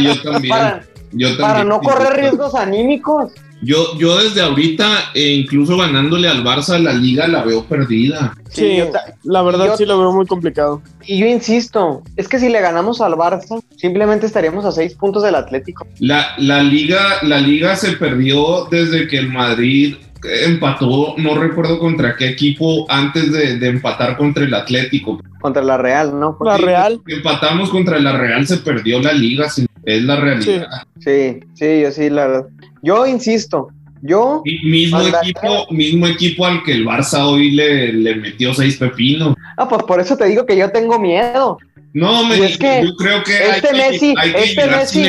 Yo 0.00 0.22
también. 0.22 0.48
Para, 0.48 0.84
yo 1.10 1.28
también. 1.28 1.36
para 1.38 1.64
no 1.64 1.80
correr 1.80 2.12
riesgos 2.14 2.54
anímicos. 2.54 3.32
Yo, 3.62 3.96
yo 3.98 4.18
desde 4.22 4.42
ahorita, 4.42 4.86
e 5.14 5.32
incluso 5.32 5.76
ganándole 5.78 6.28
al 6.28 6.44
Barça, 6.44 6.78
la 6.78 6.92
liga 6.92 7.26
la 7.26 7.42
veo 7.42 7.64
perdida. 7.64 8.36
Sí, 8.50 8.80
la 9.24 9.42
verdad 9.42 9.66
yo- 9.66 9.76
sí 9.76 9.86
lo 9.86 9.98
veo 9.98 10.12
muy 10.12 10.26
complicado. 10.26 10.82
Y 11.04 11.18
yo 11.18 11.26
insisto, 11.26 12.02
es 12.16 12.28
que 12.28 12.38
si 12.38 12.48
le 12.48 12.60
ganamos 12.60 13.00
al 13.00 13.14
Barça, 13.14 13.60
simplemente 13.76 14.26
estaríamos 14.26 14.64
a 14.66 14.72
seis 14.72 14.94
puntos 14.94 15.22
del 15.22 15.34
Atlético. 15.34 15.86
La, 15.98 16.34
la, 16.38 16.62
liga, 16.62 17.00
la 17.22 17.40
liga 17.40 17.74
se 17.76 17.92
perdió 17.92 18.66
desde 18.70 19.08
que 19.08 19.18
el 19.18 19.32
Madrid 19.32 19.96
empató, 20.44 21.14
no 21.18 21.34
recuerdo 21.36 21.78
contra 21.78 22.16
qué 22.16 22.28
equipo, 22.28 22.86
antes 22.90 23.32
de, 23.32 23.58
de 23.58 23.68
empatar 23.68 24.16
contra 24.16 24.44
el 24.44 24.54
Atlético. 24.54 25.20
Contra 25.40 25.62
la 25.62 25.76
Real, 25.76 26.18
¿no? 26.18 26.36
La 26.44 26.56
Sí, 26.56 26.64
Real. 26.64 27.00
Empatamos 27.06 27.70
contra 27.70 27.98
la 27.98 28.16
Real, 28.16 28.46
se 28.46 28.58
perdió 28.58 29.00
la 29.00 29.12
liga, 29.12 29.48
sí, 29.48 29.66
es 29.84 30.02
la 30.02 30.16
realidad. 30.16 30.66
Sí, 31.00 31.40
sí, 31.54 31.80
yo 31.82 31.90
sí, 31.92 32.10
la 32.10 32.26
verdad. 32.26 32.46
Yo 32.82 33.06
insisto, 33.06 33.68
yo, 34.02 34.42
Mi- 34.44 34.58
Mismo 34.70 35.00
equipo, 35.00 35.66
mismo 35.70 36.06
equipo 36.06 36.46
al 36.46 36.62
que 36.62 36.72
el 36.72 36.86
Barça 36.86 37.24
hoy 37.26 37.50
le, 37.52 37.92
le 37.92 38.14
metió 38.16 38.52
seis 38.54 38.76
pepinos. 38.76 39.34
ah, 39.56 39.68
pues 39.68 39.82
por 39.84 40.00
eso 40.00 40.16
te 40.16 40.26
digo 40.26 40.44
que 40.46 40.56
yo 40.56 40.70
tengo 40.70 40.98
miedo. 40.98 41.58
No, 41.92 42.24
me, 42.26 42.36
es 42.44 42.58
que 42.58 42.82
yo 42.84 42.94
creo 42.96 43.22
que 43.24 43.32
este 43.32 43.48
hay, 43.48 43.60
que, 43.60 43.68
Messi- 43.98 44.14
hay 44.18 44.32
que 44.32 44.42
este 44.44 44.62
llegar 44.62 44.80
Messi- 44.82 44.86
sin 44.86 45.04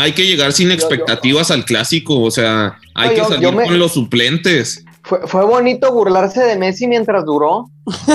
hay 0.00 0.12
que 0.12 0.26
llegar 0.26 0.52
sin 0.52 0.68
yo- 0.68 0.74
expectativas 0.74 1.50
al 1.50 1.64
clásico, 1.64 2.20
o 2.20 2.30
sea, 2.30 2.78
hay 2.94 3.08
No, 3.08 3.14
que 3.14 3.20
yo- 3.20 3.28
salir 3.28 3.52
me- 3.54 3.64
con 3.66 3.78
los 3.78 3.92
suplentes. 3.92 4.84
Fue, 5.02 5.26
fue 5.26 5.44
bonito 5.44 5.92
burlarse 5.92 6.42
de 6.42 6.56
Messi 6.56 6.86
mientras 6.86 7.24
duró, 7.24 7.70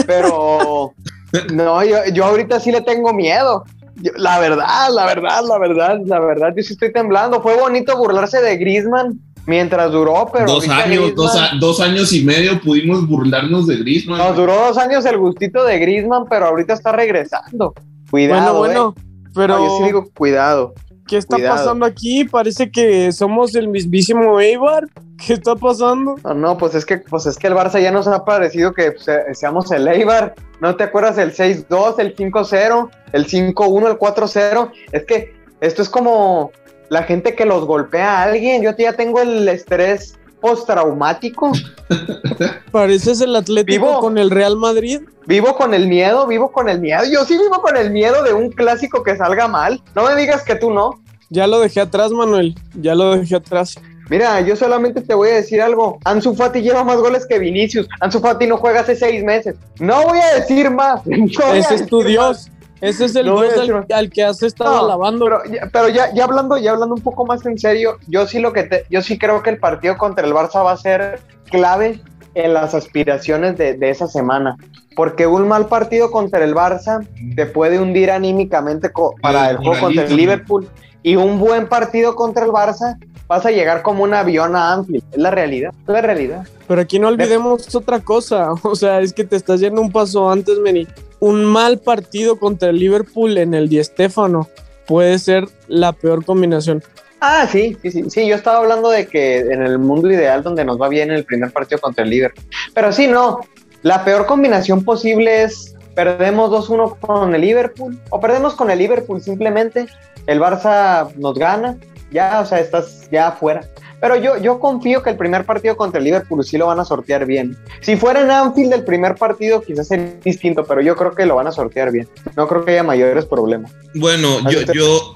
pero 0.07 0.91
no, 1.53 1.83
yo, 1.83 1.97
yo 2.13 2.25
ahorita 2.25 2.59
sí 2.59 2.71
le 2.71 2.81
tengo 2.81 3.13
miedo. 3.13 3.63
Yo- 3.97 4.11
la 4.17 4.39
verdad, 4.39 4.89
la 4.93 5.05
verdad, 5.05 5.41
la 5.47 5.57
verdad, 5.57 5.97
la 6.05 6.19
verdad, 6.19 6.53
yo 6.55 6.63
sí 6.63 6.73
estoy 6.73 6.91
temblando. 6.91 7.41
Fue 7.41 7.55
bonito 7.59 7.97
burlarse 7.97 8.41
de 8.41 8.57
Griezmann 8.57 9.19
mientras 9.47 9.91
duró, 9.91 10.29
pero 10.33 10.45
dos 10.47 10.67
años, 10.69 11.13
dos, 11.15 11.33
Griezmann- 11.33 11.55
a- 11.55 11.59
dos 11.59 11.79
años 11.79 12.13
y 12.13 12.23
medio 12.23 12.59
pudimos 12.61 13.07
burlarnos 13.07 13.67
de 13.67 13.77
Griezmann. 13.77 14.17
Nos 14.19 14.35
duró 14.35 14.53
dos 14.55 14.77
años 14.77 15.05
el 15.05 15.17
gustito 15.17 15.63
de 15.65 15.79
Griezmann, 15.79 16.25
pero 16.29 16.47
ahorita 16.47 16.73
está 16.73 16.91
regresando. 16.91 17.73
Cuidado, 18.11 18.57
bueno, 18.59 18.93
bueno, 18.93 18.95
eh. 18.97 19.29
pero 19.33 19.57
No, 19.57 19.65
yo 19.65 19.77
sí 19.77 19.83
digo 19.85 20.09
cuidado. 20.15 20.73
¿Qué 21.07 21.17
está 21.17 21.35
cuidado. 21.35 21.57
pasando 21.57 21.85
aquí? 21.85 22.25
Parece 22.25 22.69
que 22.71 23.11
somos 23.11 23.55
el 23.55 23.67
mismísimo 23.67 24.39
Eibar. 24.39 24.85
¿Qué 25.25 25.33
está 25.33 25.55
pasando? 25.55 26.15
No, 26.23 26.33
no, 26.33 26.57
pues 26.57 26.75
es 26.75 26.85
que, 26.85 26.97
pues 26.97 27.25
es 27.25 27.37
que 27.37 27.47
el 27.47 27.53
Barça 27.53 27.81
ya 27.81 27.91
nos 27.91 28.07
ha 28.07 28.25
parecido 28.25 28.73
que 28.73 28.93
se- 28.97 29.33
seamos 29.33 29.71
el 29.71 29.87
Eibar. 29.87 30.35
¿No 30.59 30.75
te 30.75 30.83
acuerdas 30.83 31.15
del 31.15 31.33
6-2, 31.33 31.99
el 31.99 32.15
5-0, 32.15 32.89
el 33.13 33.25
5-1, 33.27 33.87
el 33.87 33.97
4-0? 33.97 34.71
Es 34.91 35.03
que 35.05 35.33
esto 35.61 35.81
es 35.81 35.89
como 35.89 36.51
la 36.89 37.03
gente 37.03 37.33
que 37.35 37.45
los 37.45 37.65
golpea 37.65 38.19
a 38.19 38.23
alguien. 38.23 38.61
Yo 38.61 38.71
ya 38.77 38.93
tengo 38.93 39.21
el 39.21 39.47
estrés 39.47 40.17
postraumático. 40.45 41.51
Pareces 42.71 43.19
el 43.21 43.35
Atlético 43.35 43.85
Vivo. 43.87 43.99
con 43.99 44.19
el 44.19 44.29
Real 44.29 44.57
Madrid. 44.57 45.01
Vivo 45.25 45.55
con 45.55 45.73
el 45.73 45.87
miedo, 45.87 46.27
vivo 46.27 46.51
con 46.51 46.69
el 46.69 46.79
miedo. 46.79 47.01
Yo 47.11 47.25
sí 47.25 47.35
vivo 47.35 47.61
con 47.63 47.75
el 47.75 47.89
miedo 47.89 48.21
de 48.21 48.33
un 48.33 48.51
clásico 48.51 49.01
que 49.01 49.15
salga 49.17 49.47
mal. 49.47 49.81
No 49.95 50.03
me 50.03 50.15
digas 50.15 50.43
que 50.43 50.53
tú 50.55 50.69
no. 50.69 50.99
Ya 51.31 51.47
lo 51.47 51.59
dejé 51.59 51.81
atrás, 51.81 52.11
Manuel. 52.11 52.53
Ya 52.75 52.93
lo 52.93 53.15
dejé 53.17 53.37
atrás. 53.37 53.75
Mira, 54.07 54.39
yo 54.41 54.55
solamente 54.55 55.01
te 55.01 55.15
voy 55.15 55.29
a 55.29 55.35
decir 55.35 55.59
algo. 55.63 55.97
Ansu 56.03 56.35
Fati 56.35 56.61
lleva 56.61 56.83
más 56.83 56.97
goles 56.97 57.25
que 57.25 57.39
Vinicius. 57.39 57.87
Ansu 57.99 58.19
Fati 58.19 58.45
no 58.45 58.57
juega 58.57 58.81
hace 58.81 58.95
seis 58.95 59.23
meses. 59.23 59.55
No 59.79 60.03
voy 60.03 60.19
a 60.19 60.35
decir 60.39 60.69
más. 60.69 61.01
No 61.07 61.43
a 61.43 61.57
Ese 61.57 61.73
es 61.73 61.87
tu 61.87 62.01
más. 62.01 62.07
Dios. 62.07 62.51
Ese 62.81 63.05
es 63.05 63.15
el 63.15 63.27
No 63.27 63.39
al, 63.39 63.85
al 63.93 64.09
que 64.09 64.23
has 64.23 64.43
estado 64.43 64.75
No, 64.75 64.83
alabando. 64.85 65.25
Pero, 65.25 65.39
ya, 65.45 65.69
pero 65.71 65.89
ya, 65.89 66.13
ya 66.13 66.23
hablando, 66.25 66.57
ya 66.57 66.71
hablando 66.71 66.95
un 66.95 67.01
poco 67.01 67.25
más 67.25 67.45
en 67.45 67.57
serio, 67.57 67.97
yo 68.07 68.27
sí 68.27 68.39
lo 68.39 68.51
que 68.53 68.63
te- 68.63 68.85
yo 68.89 69.01
sí 69.01 69.17
creo 69.17 69.41
que 69.41 69.49
el 69.51 69.59
partido 69.59 69.97
contra 69.97 70.25
el 70.27 70.33
Barça 70.33 70.63
va 70.63 70.73
a 70.73 70.77
ser 70.77 71.19
clave 71.49 72.01
en 72.33 72.53
las 72.53 72.73
aspiraciones 72.73 73.57
de, 73.57 73.75
de 73.75 73.89
esa 73.89 74.07
semana. 74.07 74.57
Porque 74.95 75.25
un 75.27 75.47
mal 75.47 75.67
partido 75.67 76.11
contra 76.11 76.43
el 76.43 76.53
Barça 76.55 77.05
te 77.35 77.45
puede 77.45 77.79
hundir 77.79 78.11
anímicamente 78.11 78.89
para 79.21 79.49
el 79.51 79.57
juego 79.57 79.79
contra 79.79 80.03
el. 80.05 80.15
Liverpool. 80.15 80.67
Y 81.03 81.15
un 81.17 81.37
buen 81.39 81.67
partido 81.67 82.15
contra 82.15 82.45
el 82.45 82.51
Barça 82.51 82.97
vas 83.27 83.45
a 83.45 83.51
llegar 83.51 83.81
como 83.83 84.03
un 84.03 84.13
avión 84.13 84.55
a 84.55 84.73
Anfield. 84.73 85.03
Es 85.11 85.17
la 85.17 85.31
realidad, 85.31 85.71
es 85.81 85.87
la 85.93 86.01
realidad. 86.01 86.47
Pero 86.67 86.81
aquí 86.81 86.97
no 86.99 87.07
olvidemos 87.09 87.73
otra 87.75 87.99
cosa. 87.99 88.49
O 88.63 88.75
sea, 88.75 88.99
es 89.01 89.13
que 89.13 89.23
te 89.23 89.35
estás 89.35 89.59
yendo 89.59 89.81
un 89.81 89.91
paso 89.91 90.29
antes, 90.29 90.57
Meni. 90.59 90.87
Un 91.25 91.43
mal 91.43 91.79
partido 91.79 92.37
contra 92.37 92.69
el 92.69 92.77
Liverpool 92.77 93.35
en 93.39 93.55
el 93.55 93.67
Di 93.67 93.83
Stéfano 93.83 94.47
puede 94.85 95.17
ser 95.17 95.47
la 95.67 95.91
peor 95.91 96.23
combinación. 96.23 96.83
Ah, 97.19 97.47
sí, 97.51 97.75
sí, 97.81 97.89
sí, 97.89 98.03
sí, 98.11 98.27
yo 98.27 98.35
estaba 98.35 98.59
hablando 98.59 98.91
de 98.91 99.07
que 99.07 99.39
en 99.39 99.63
el 99.63 99.79
mundo 99.79 100.11
ideal 100.11 100.43
donde 100.43 100.63
nos 100.63 100.79
va 100.79 100.87
bien 100.87 101.09
el 101.09 101.25
primer 101.25 101.51
partido 101.51 101.81
contra 101.81 102.03
el 102.03 102.11
Liverpool. 102.11 102.45
Pero 102.75 102.91
sí, 102.91 103.07
no, 103.07 103.39
la 103.81 104.05
peor 104.05 104.27
combinación 104.27 104.85
posible 104.85 105.41
es 105.41 105.73
perdemos 105.95 106.51
2-1 106.51 106.99
con 106.99 107.33
el 107.33 107.41
Liverpool 107.41 107.99
o 108.11 108.19
perdemos 108.19 108.53
con 108.53 108.69
el 108.69 108.77
Liverpool 108.77 109.19
simplemente, 109.19 109.87
el 110.27 110.39
Barça 110.39 111.11
nos 111.15 111.33
gana, 111.39 111.75
ya, 112.11 112.39
o 112.39 112.45
sea, 112.45 112.59
estás 112.59 113.09
ya 113.11 113.29
afuera. 113.29 113.61
Pero 114.07 114.21
yo, 114.21 114.37
yo 114.37 114.59
confío 114.59 115.01
que 115.01 115.09
el 115.09 115.17
primer 115.17 115.45
partido 115.45 115.75
contra 115.75 115.97
el 115.97 116.03
Liverpool 116.05 116.43
sí 116.45 116.59
lo 116.59 116.67
van 116.67 116.79
a 116.79 116.85
sortear 116.85 117.25
bien. 117.25 117.57
Si 117.81 117.95
fuera 117.95 118.21
en 118.21 118.29
Anfield 118.29 118.71
el 118.73 118.83
primer 118.83 119.15
partido 119.15 119.61
quizás 119.63 119.87
sería 119.87 120.13
distinto, 120.23 120.63
pero 120.63 120.79
yo 120.81 120.95
creo 120.95 121.15
que 121.15 121.25
lo 121.25 121.33
van 121.35 121.47
a 121.47 121.51
sortear 121.51 121.91
bien. 121.91 122.07
No 122.35 122.47
creo 122.47 122.63
que 122.63 122.73
haya 122.73 122.83
mayores 122.83 123.25
problemas. 123.25 123.71
Bueno, 123.95 124.47
yo, 124.51 124.59
Así 124.59 124.67
yo 124.75 125.15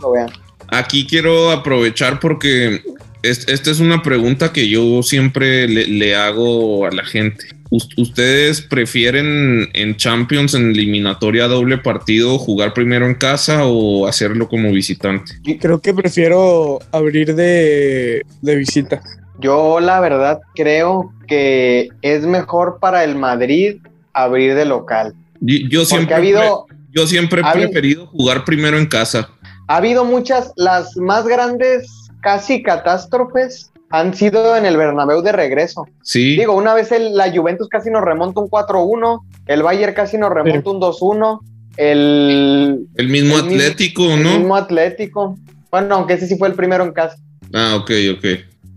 aquí 0.70 1.06
quiero 1.06 1.52
aprovechar 1.52 2.20
porque 2.20 2.82
es- 3.22 3.48
esta 3.48 3.70
es 3.70 3.80
una 3.80 4.02
pregunta 4.02 4.52
que 4.52 4.68
yo 4.68 5.04
siempre 5.04 5.68
le, 5.68 5.86
le 5.86 6.16
hago 6.16 6.88
a 6.88 6.92
la 6.92 7.06
gente. 7.06 7.46
¿Ustedes 7.72 8.62
prefieren 8.62 9.70
en 9.74 9.96
Champions, 9.96 10.56
en 10.56 10.72
eliminatoria 10.72 11.48
doble 11.48 11.78
partido, 11.78 12.40
jugar 12.40 12.74
primero 12.74 13.06
en 13.06 13.14
casa 13.14 13.66
o 13.66 14.08
hacerlo 14.08 14.48
como 14.48 14.72
visitante? 14.72 15.34
Creo 15.60 15.80
que 15.80 15.94
prefiero 15.94 16.80
abrir 16.92 17.36
de, 17.36 18.24
de 18.42 18.56
visita. 18.56 19.02
Yo 19.40 19.80
la 19.80 20.00
verdad 20.00 20.40
creo 20.56 21.14
que 21.28 21.90
es 22.02 22.26
mejor 22.26 22.80
para 22.82 23.04
el 23.04 23.16
Madrid 23.16 23.78
abrir 24.14 24.56
de 24.56 24.66
local. 24.66 25.14
Yo, 25.40 25.86
siempre, 25.86 26.16
ha 26.16 26.18
habido, 26.18 26.66
yo 26.92 27.08
siempre 27.08 27.42
he 27.42 27.54
preferido 27.54 28.08
jugar 28.08 28.44
primero 28.46 28.78
en 28.78 28.88
casa. 28.88 29.30
Ha 29.68 29.78
habido 29.78 30.04
muchas, 30.04 30.52
las 30.58 30.98
más 30.98 31.28
grandes 31.28 31.88
casi 32.22 32.64
catástrofes 32.64 33.72
han 33.90 34.14
sido 34.14 34.56
en 34.56 34.66
el 34.66 34.78
Bernabéu 34.78 35.22
de 35.22 35.32
regreso. 35.32 35.88
Sí. 36.04 36.38
Digo, 36.38 36.56
una 36.56 36.74
vez 36.74 36.92
el, 36.92 37.16
la 37.16 37.32
Juventus 37.32 37.68
casi 37.68 37.90
nos 37.90 38.04
remonta 38.04 38.40
un 38.40 38.50
4-1, 38.50 39.22
el 39.48 39.64
Bayern 39.64 39.94
casi 39.94 40.18
nos 40.18 40.32
remonta 40.32 40.70
un 40.70 40.80
2-1, 40.80 41.40
el... 41.78 42.88
El 42.96 43.08
mismo 43.10 43.38
Atlético, 43.38 44.04
¿no? 44.04 44.32
El 44.32 44.40
mismo 44.40 44.56
Atlético. 44.56 45.38
Bueno, 45.72 45.96
aunque 45.96 46.14
ese 46.14 46.28
sí 46.28 46.38
fue 46.38 46.50
el 46.50 46.56
primero 46.56 46.84
en 46.84 46.94
casa. 46.94 47.18
Ah, 47.54 47.78
ok, 47.80 47.92
ok. 48.18 48.26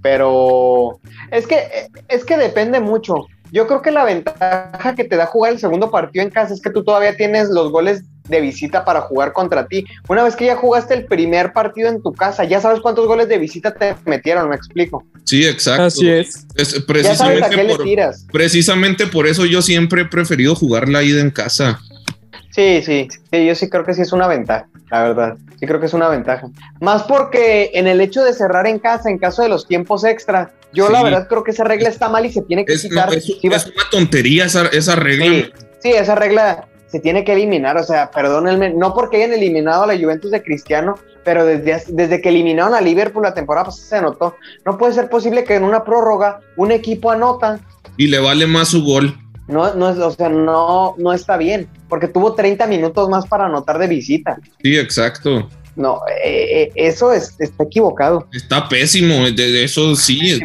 Pero 0.03 0.99
es 1.31 1.47
que, 1.47 1.89
es 2.09 2.25
que 2.25 2.37
depende 2.37 2.81
mucho. 2.81 3.27
Yo 3.53 3.67
creo 3.67 3.83
que 3.83 3.91
la 3.91 4.05
ventaja 4.05 4.95
que 4.95 5.05
te 5.05 5.17
da 5.17 5.27
jugar 5.27 5.53
el 5.53 5.59
segundo 5.59 5.91
partido 5.91 6.25
en 6.25 6.31
casa 6.31 6.55
es 6.55 6.63
que 6.63 6.71
tú 6.71 6.83
todavía 6.85 7.17
tienes 7.17 7.51
los 7.51 7.71
goles 7.71 8.03
de 8.29 8.41
visita 8.41 8.85
para 8.85 9.01
jugar 9.01 9.33
contra 9.33 9.67
ti. 9.67 9.85
Una 10.09 10.23
vez 10.25 10.37
que 10.37 10.47
ya 10.47 10.57
jugaste 10.57 10.95
el 10.95 11.07
primer 11.07 11.53
partido 11.53 11.89
en 11.89 12.03
tu 12.03 12.13
casa, 12.13 12.45
ya 12.45 12.61
sabes 12.61 12.81
cuántos 12.81 13.07
goles 13.07 13.29
de 13.29 13.39
visita 13.39 13.75
te 13.75 13.95
metieron, 14.05 14.49
me 14.49 14.57
explico. 14.57 15.05
Sí, 15.25 15.47
exacto. 15.47 15.85
Así 15.85 16.09
es. 16.09 16.47
precisamente, 16.87 17.03
ya 17.03 17.15
sabes 17.15 17.43
a 17.43 17.51
qué 17.51 17.65
le 17.65 17.79
tiras. 17.79 18.27
precisamente 18.33 19.07
por 19.07 19.27
eso 19.27 19.45
yo 19.45 19.63
siempre 19.63 20.03
he 20.03 20.05
preferido 20.05 20.55
jugar 20.55 20.89
la 20.89 21.03
ida 21.03 21.21
en 21.21 21.31
casa. 21.31 21.81
Sí, 22.51 22.83
sí, 22.85 23.09
sí, 23.31 23.47
yo 23.47 23.55
sí 23.55 23.71
creo 23.71 23.85
que 23.85 23.95
sí 23.95 24.03
es 24.03 24.13
una 24.13 24.27
ventaja, 24.27 24.69
la 24.91 25.03
verdad. 25.03 25.37
Sí 25.59 25.67
creo 25.67 25.81
que 25.81 25.87
es 25.87 25.95
una 25.95 26.09
ventaja. 26.09 26.49
Más 26.81 27.05
porque 27.05 27.71
en 27.75 27.87
el 27.87 28.01
hecho 28.01 28.23
de 28.23 28.35
cerrar 28.35 28.67
en 28.67 28.79
casa, 28.79 29.09
en 29.09 29.19
caso 29.19 29.43
de 29.43 29.49
los 29.49 29.67
tiempos 29.67 30.05
extra, 30.05 30.53
yo 30.75 30.91
la 30.91 31.03
verdad 31.03 31.29
creo 31.29 31.45
que 31.45 31.53
esa 31.53 31.65
regla 31.65 31.89
está 31.89 32.09
mal 32.09 32.27
y 32.27 32.33
se 32.33 32.43
tiene 32.43 32.65
que 32.65 32.77
quitar. 32.77 33.13
es, 33.15 33.29
una 33.43 33.59
tontería 33.91 34.45
esa, 34.47 34.67
esa 34.67 34.97
regla. 34.97 35.25
Sí, 35.25 35.53
sí, 35.83 35.91
esa 35.93 36.15
regla 36.15 36.69
se 36.93 37.01
tiene 37.01 37.25
que 37.25 37.33
eliminar. 37.33 37.79
O 37.79 37.83
sea, 37.83 38.11
perdónenme, 38.11 38.71
no 38.75 38.95
porque 38.95 39.17
hayan 39.17 39.33
eliminado 39.33 39.85
a 39.85 39.87
la 39.87 39.99
Juventus 39.99 40.31
de 40.31 40.43
Cristiano, 40.43 40.97
pero 41.25 41.47
desde, 41.47 41.83
desde 41.89 42.21
que 42.21 42.29
eliminaron 42.29 42.75
a 42.75 42.83
Liverpool 42.83 43.23
la 43.23 43.33
temporada 43.33 43.67
pasada 43.67 43.89
se 43.89 44.03
notó. 44.03 44.37
No 44.67 44.77
puede 44.77 44.93
ser 44.93 45.09
posible 45.09 45.45
que 45.45 45.55
en 45.55 45.65
una 45.65 45.85
prórroga 45.85 46.41
un 46.57 46.71
equipo 46.71 47.11
anota. 47.11 47.61
Y 47.97 48.09
le 48.09 48.19
vale 48.19 48.47
más 48.47 48.69
su 48.69 48.85
gol. 48.85 49.17
No, 49.49 49.75
no, 49.75 49.89
o 49.89 50.11
sea, 50.13 50.29
no, 50.29 50.95
no 50.99 51.13
está 51.13 51.37
bien, 51.37 51.69
porque 51.89 52.09
tuvo 52.09 52.35
30 52.35 52.67
minutos 52.67 53.09
más 53.09 53.27
para 53.27 53.47
anotar 53.47 53.79
de 53.79 53.89
visita. 53.89 54.39
Sí, 54.63 54.77
exacto. 54.77 55.49
No, 55.75 56.01
eh, 56.25 56.63
eh, 56.63 56.73
eso 56.77 57.13
es, 57.13 57.35
está 57.39 57.65
equivocado. 57.65 58.29
Está 58.33 58.69
pésimo, 58.69 59.31
de, 59.31 59.65
eso 59.65 59.97
sí. 59.97 60.41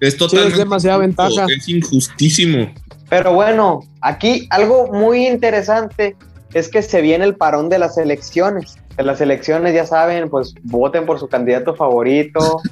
Es, 0.00 0.16
totalmente. 0.16 0.52
es 0.52 0.58
demasiada 0.58 0.98
ventaja. 0.98 1.46
Es 1.56 1.68
injustísimo. 1.68 2.72
Pero 3.08 3.32
bueno, 3.32 3.80
aquí 4.00 4.46
algo 4.50 4.88
muy 4.92 5.26
interesante 5.26 6.16
es 6.54 6.68
que 6.68 6.82
se 6.82 7.00
viene 7.00 7.24
el 7.24 7.36
parón 7.36 7.68
de 7.68 7.78
las 7.78 7.98
elecciones. 7.98 8.76
De 8.96 9.04
las 9.04 9.20
elecciones, 9.20 9.74
ya 9.74 9.86
saben, 9.86 10.28
pues 10.28 10.54
voten 10.62 11.06
por 11.06 11.18
su 11.18 11.28
candidato 11.28 11.74
favorito. 11.74 12.60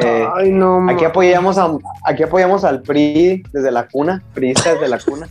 Eh, 0.00 0.26
Ay, 0.34 0.50
no, 0.50 0.88
aquí 0.90 1.04
apoyamos 1.04 1.58
a, 1.58 1.70
aquí 2.04 2.22
apoyamos 2.22 2.64
al 2.64 2.80
PRI 2.80 3.42
desde 3.52 3.70
la 3.70 3.86
cuna, 3.86 4.22
PRI 4.32 4.54
desde 4.54 4.88
la 4.88 4.98
cuna. 4.98 5.28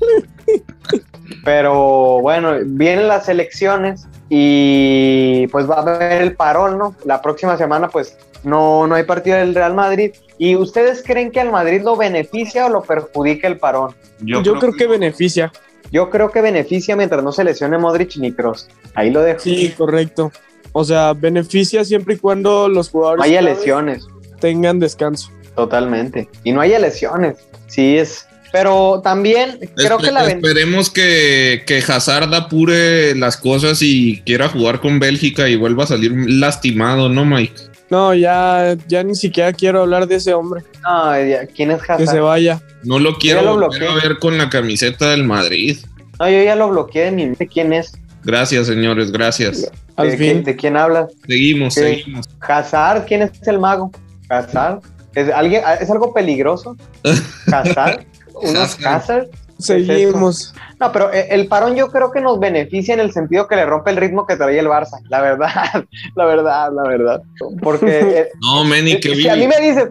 Pero 1.43 2.21
bueno, 2.21 2.53
vienen 2.63 3.07
las 3.07 3.27
elecciones 3.27 4.07
y 4.29 5.47
pues 5.47 5.69
va 5.69 5.77
a 5.77 5.81
haber 5.81 6.21
el 6.21 6.35
parón, 6.35 6.77
¿no? 6.77 6.95
La 7.05 7.21
próxima 7.21 7.57
semana 7.57 7.89
pues 7.89 8.17
no, 8.43 8.87
no 8.87 8.95
hay 8.95 9.03
partido 9.03 9.37
del 9.37 9.55
Real 9.55 9.73
Madrid. 9.73 10.11
¿Y 10.37 10.55
ustedes 10.55 11.03
creen 11.05 11.31
que 11.31 11.39
al 11.39 11.51
Madrid 11.51 11.81
lo 11.83 11.95
beneficia 11.95 12.65
o 12.65 12.69
lo 12.69 12.81
perjudica 12.81 13.47
el 13.47 13.57
parón? 13.57 13.93
Yo, 14.19 14.41
creo, 14.41 14.73
que, 14.73 14.87
beneficia. 14.87 15.51
Yo 15.91 16.09
creo 16.09 16.31
que 16.31 16.41
beneficia 16.41 16.95
mientras 16.95 17.23
no 17.23 17.31
se 17.31 17.43
lesione 17.43 17.77
Modric 17.77 18.15
ni 18.17 18.31
Kroos. 18.31 18.67
Ahí 18.93 19.11
lo 19.11 19.21
dejo. 19.21 19.41
Sí, 19.41 19.73
correcto. 19.77 20.31
O 20.71 20.83
sea, 20.83 21.13
beneficia 21.13 21.83
siempre 21.83 22.15
y 22.15 22.17
cuando 22.17 22.69
los 22.69 22.89
jugadores 22.89 23.25
haya 23.25 23.41
lesiones. 23.41 24.07
tengan 24.39 24.79
descanso. 24.79 25.31
Totalmente. 25.55 26.29
Y 26.43 26.53
no 26.53 26.61
haya 26.61 26.79
lesiones. 26.79 27.37
Sí, 27.67 27.97
es, 27.97 28.25
pero 28.51 29.01
también 29.03 29.59
creo 29.75 29.97
que 29.97 30.11
la 30.11 30.27
Esperemos 30.27 30.89
que, 30.89 31.63
que 31.65 31.77
Hazard 31.77 32.33
apure 32.33 33.15
las 33.15 33.37
cosas 33.37 33.81
y 33.81 34.21
quiera 34.25 34.49
jugar 34.49 34.81
con 34.81 34.99
Bélgica 34.99 35.47
y 35.47 35.55
vuelva 35.55 35.85
a 35.85 35.87
salir 35.87 36.13
lastimado, 36.15 37.07
¿no, 37.09 37.25
Mike? 37.25 37.70
No, 37.91 38.13
ya, 38.13 38.77
ya 38.87 39.03
ni 39.03 39.15
siquiera 39.15 39.51
quiero 39.51 39.81
hablar 39.81 40.07
de 40.07 40.15
ese 40.15 40.33
hombre. 40.33 40.63
No, 40.81 41.11
¿quién 41.53 41.71
es 41.71 41.81
Hazard? 41.81 41.97
Que 41.97 42.07
se 42.07 42.19
vaya. 42.21 42.61
No 42.83 42.99
lo 42.99 43.15
quiero 43.15 43.57
ver 44.01 44.17
con 44.19 44.37
la 44.37 44.49
camiseta 44.49 45.11
del 45.11 45.25
Madrid. 45.25 45.77
No, 46.17 46.29
yo 46.29 46.41
ya 46.41 46.55
lo 46.55 46.69
bloqueé 46.69 47.05
de 47.05 47.11
mi 47.11 47.25
mente. 47.25 47.47
¿Quién 47.47 47.73
es? 47.73 47.91
Gracias, 48.23 48.67
señores, 48.67 49.11
gracias. 49.11 49.69
Al 49.97 50.11
¿De, 50.11 50.17
fin. 50.17 50.43
¿De 50.43 50.55
quién 50.55 50.77
hablas? 50.77 51.11
Seguimos, 51.27 51.73
seguimos. 51.73 52.29
Hazard, 52.39 53.05
¿quién 53.05 53.23
es 53.23 53.31
el 53.45 53.59
mago? 53.59 53.91
Hazard. 54.29 54.79
¿Es, 55.13 55.29
alguien, 55.29 55.61
¿Es 55.81 55.89
algo 55.89 56.13
peligroso? 56.13 56.77
¿Hazard? 57.51 58.05
unos 58.35 58.77
Hazard. 58.85 59.27
Seguimos. 59.61 60.53
No, 60.79 60.91
pero 60.91 61.11
eh, 61.13 61.27
el 61.29 61.47
parón 61.47 61.75
yo 61.75 61.89
creo 61.89 62.11
que 62.11 62.21
nos 62.21 62.39
beneficia 62.39 62.93
en 62.93 62.99
el 62.99 63.11
sentido 63.11 63.47
que 63.47 63.55
le 63.55 63.65
rompe 63.65 63.91
el 63.91 63.97
ritmo 63.97 64.25
que 64.25 64.35
traía 64.35 64.61
el 64.61 64.67
Barça. 64.67 64.99
La 65.09 65.21
verdad, 65.21 65.49
la 66.15 66.25
verdad, 66.25 66.71
la 66.73 66.83
verdad. 66.83 67.21
Porque. 67.61 68.01
Eh, 68.11 68.29
no, 68.41 68.63
Meni, 68.63 68.99
que 68.99 69.15
Si 69.15 69.29
a 69.29 69.35
mí 69.35 69.47
me 69.47 69.59
dices, 69.59 69.89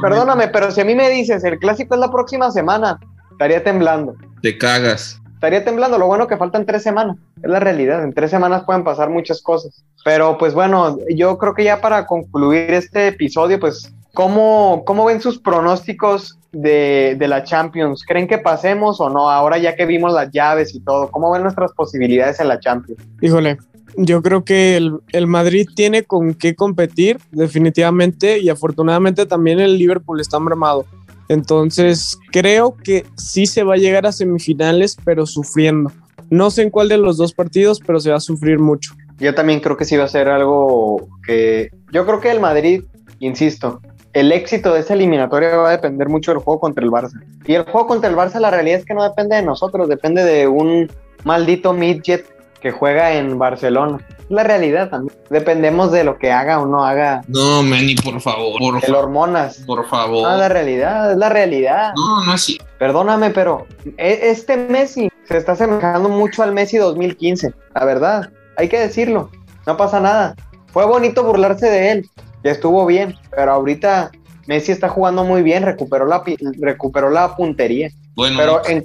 perdóname, 0.00 0.48
pero 0.48 0.70
si 0.70 0.80
a 0.80 0.84
mí 0.84 0.94
me 0.94 1.10
dices, 1.10 1.44
el 1.44 1.58
clásico 1.58 1.94
es 1.94 2.00
la 2.00 2.10
próxima 2.10 2.50
semana, 2.50 2.98
estaría 3.30 3.62
temblando. 3.62 4.14
Te 4.42 4.56
cagas. 4.56 5.20
Estaría 5.34 5.64
temblando. 5.64 5.98
Lo 5.98 6.06
bueno 6.06 6.26
que 6.26 6.36
faltan 6.36 6.64
tres 6.64 6.82
semanas. 6.82 7.16
Es 7.42 7.50
la 7.50 7.60
realidad. 7.60 8.02
En 8.02 8.14
tres 8.14 8.30
semanas 8.30 8.64
pueden 8.64 8.82
pasar 8.82 9.10
muchas 9.10 9.42
cosas. 9.42 9.84
Pero 10.04 10.38
pues 10.38 10.54
bueno, 10.54 10.96
yo 11.14 11.38
creo 11.38 11.54
que 11.54 11.64
ya 11.64 11.80
para 11.80 12.06
concluir 12.06 12.72
este 12.72 13.08
episodio, 13.08 13.60
pues 13.60 13.92
¿Cómo, 14.14 14.82
¿Cómo, 14.86 15.04
ven 15.04 15.20
sus 15.20 15.38
pronósticos 15.38 16.38
de, 16.52 17.16
de, 17.18 17.28
la 17.28 17.42
Champions? 17.42 18.04
¿Creen 18.06 18.28
que 18.28 18.38
pasemos 18.38 19.00
o 19.00 19.10
no? 19.10 19.28
Ahora 19.28 19.58
ya 19.58 19.74
que 19.74 19.86
vimos 19.86 20.12
las 20.12 20.30
llaves 20.30 20.74
y 20.74 20.80
todo, 20.80 21.10
¿cómo 21.10 21.32
ven 21.32 21.42
nuestras 21.42 21.72
posibilidades 21.72 22.38
en 22.38 22.48
la 22.48 22.60
Champions? 22.60 23.02
Híjole, 23.20 23.58
yo 23.96 24.22
creo 24.22 24.44
que 24.44 24.76
el, 24.76 25.00
el, 25.12 25.26
Madrid 25.26 25.68
tiene 25.74 26.04
con 26.04 26.34
qué 26.34 26.54
competir 26.54 27.18
definitivamente 27.32 28.38
y 28.38 28.48
afortunadamente 28.48 29.26
también 29.26 29.58
el 29.60 29.78
Liverpool 29.78 30.20
está 30.20 30.36
armado. 30.36 30.86
Entonces 31.28 32.18
creo 32.30 32.76
que 32.76 33.04
sí 33.16 33.46
se 33.46 33.62
va 33.62 33.74
a 33.74 33.78
llegar 33.78 34.06
a 34.06 34.12
semifinales, 34.12 34.96
pero 35.04 35.26
sufriendo. 35.26 35.90
No 36.30 36.50
sé 36.50 36.62
en 36.62 36.70
cuál 36.70 36.88
de 36.88 36.98
los 36.98 37.16
dos 37.16 37.32
partidos, 37.32 37.80
pero 37.84 38.00
se 38.00 38.10
va 38.10 38.16
a 38.16 38.20
sufrir 38.20 38.58
mucho. 38.58 38.94
Yo 39.18 39.34
también 39.34 39.60
creo 39.60 39.76
que 39.76 39.84
sí 39.84 39.96
va 39.96 40.04
a 40.04 40.08
ser 40.08 40.28
algo 40.28 41.08
que... 41.26 41.70
Yo 41.92 42.04
creo 42.04 42.20
que 42.20 42.30
el 42.30 42.40
Madrid, 42.40 42.82
insisto, 43.20 43.80
el 44.14 44.30
éxito 44.32 44.72
de 44.72 44.80
esa 44.80 44.94
eliminatoria 44.94 45.56
va 45.56 45.68
a 45.68 45.72
depender 45.72 46.08
mucho 46.08 46.30
del 46.32 46.40
juego 46.40 46.60
contra 46.60 46.84
el 46.84 46.90
Barça. 46.90 47.20
Y 47.44 47.54
el 47.54 47.64
juego 47.64 47.88
contra 47.88 48.08
el 48.08 48.16
Barça, 48.16 48.38
la 48.38 48.50
realidad 48.50 48.78
es 48.78 48.86
que 48.86 48.94
no 48.94 49.02
depende 49.02 49.36
de 49.36 49.42
nosotros, 49.42 49.88
depende 49.88 50.24
de 50.24 50.46
un 50.46 50.90
maldito 51.24 51.72
midget 51.72 52.24
que 52.60 52.70
juega 52.70 53.12
en 53.12 53.38
Barcelona. 53.38 53.98
La 54.30 54.42
realidad 54.42 54.88
también. 54.88 55.18
Dependemos 55.28 55.92
de 55.92 56.04
lo 56.04 56.16
que 56.16 56.32
haga 56.32 56.60
o 56.60 56.66
no 56.66 56.84
haga. 56.84 57.22
No, 57.28 57.62
Manny, 57.62 57.94
por 57.96 58.18
favor. 58.20 58.58
Por 58.58 58.82
el 58.82 58.94
hormonas. 58.94 59.58
Por 59.66 59.86
favor. 59.86 60.22
No, 60.22 60.36
la 60.38 60.48
realidad, 60.48 61.12
es 61.12 61.18
la 61.18 61.28
realidad. 61.28 61.92
No, 61.94 62.24
no 62.24 62.32
así. 62.32 62.58
Perdóname, 62.78 63.30
pero 63.30 63.66
e, 63.98 64.30
este 64.30 64.56
Messi 64.56 65.10
se 65.24 65.36
está 65.36 65.52
asemejando 65.52 66.08
mucho 66.08 66.42
al 66.42 66.52
Messi 66.52 66.78
2015. 66.78 67.52
La 67.74 67.84
verdad, 67.84 68.30
hay 68.56 68.68
que 68.68 68.78
decirlo. 68.78 69.28
No 69.66 69.76
pasa 69.76 70.00
nada. 70.00 70.34
Fue 70.72 70.86
bonito 70.86 71.22
burlarse 71.22 71.68
de 71.68 71.90
él, 71.90 72.10
ya 72.44 72.52
estuvo 72.52 72.84
bien, 72.84 73.14
pero 73.34 73.52
ahorita 73.52 74.12
Messi 74.46 74.70
está 74.70 74.90
jugando 74.90 75.24
muy 75.24 75.42
bien, 75.42 75.62
recuperó 75.62 76.04
la, 76.06 76.22
recuperó 76.60 77.08
la 77.10 77.34
puntería. 77.34 77.90
Bueno, 78.14 78.36
pero 78.38 78.62
en, 78.66 78.84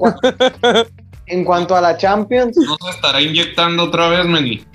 en, 1.27 1.43
cuanto 1.43 1.75
a 1.75 1.81
la 1.81 1.97
Champions... 1.97 2.57
¿No 2.57 2.77
se 2.81 2.89
estará 2.89 3.21
inyectando 3.21 3.83
otra 3.83 4.07
vez, 4.07 4.25
Meni? 4.25 4.65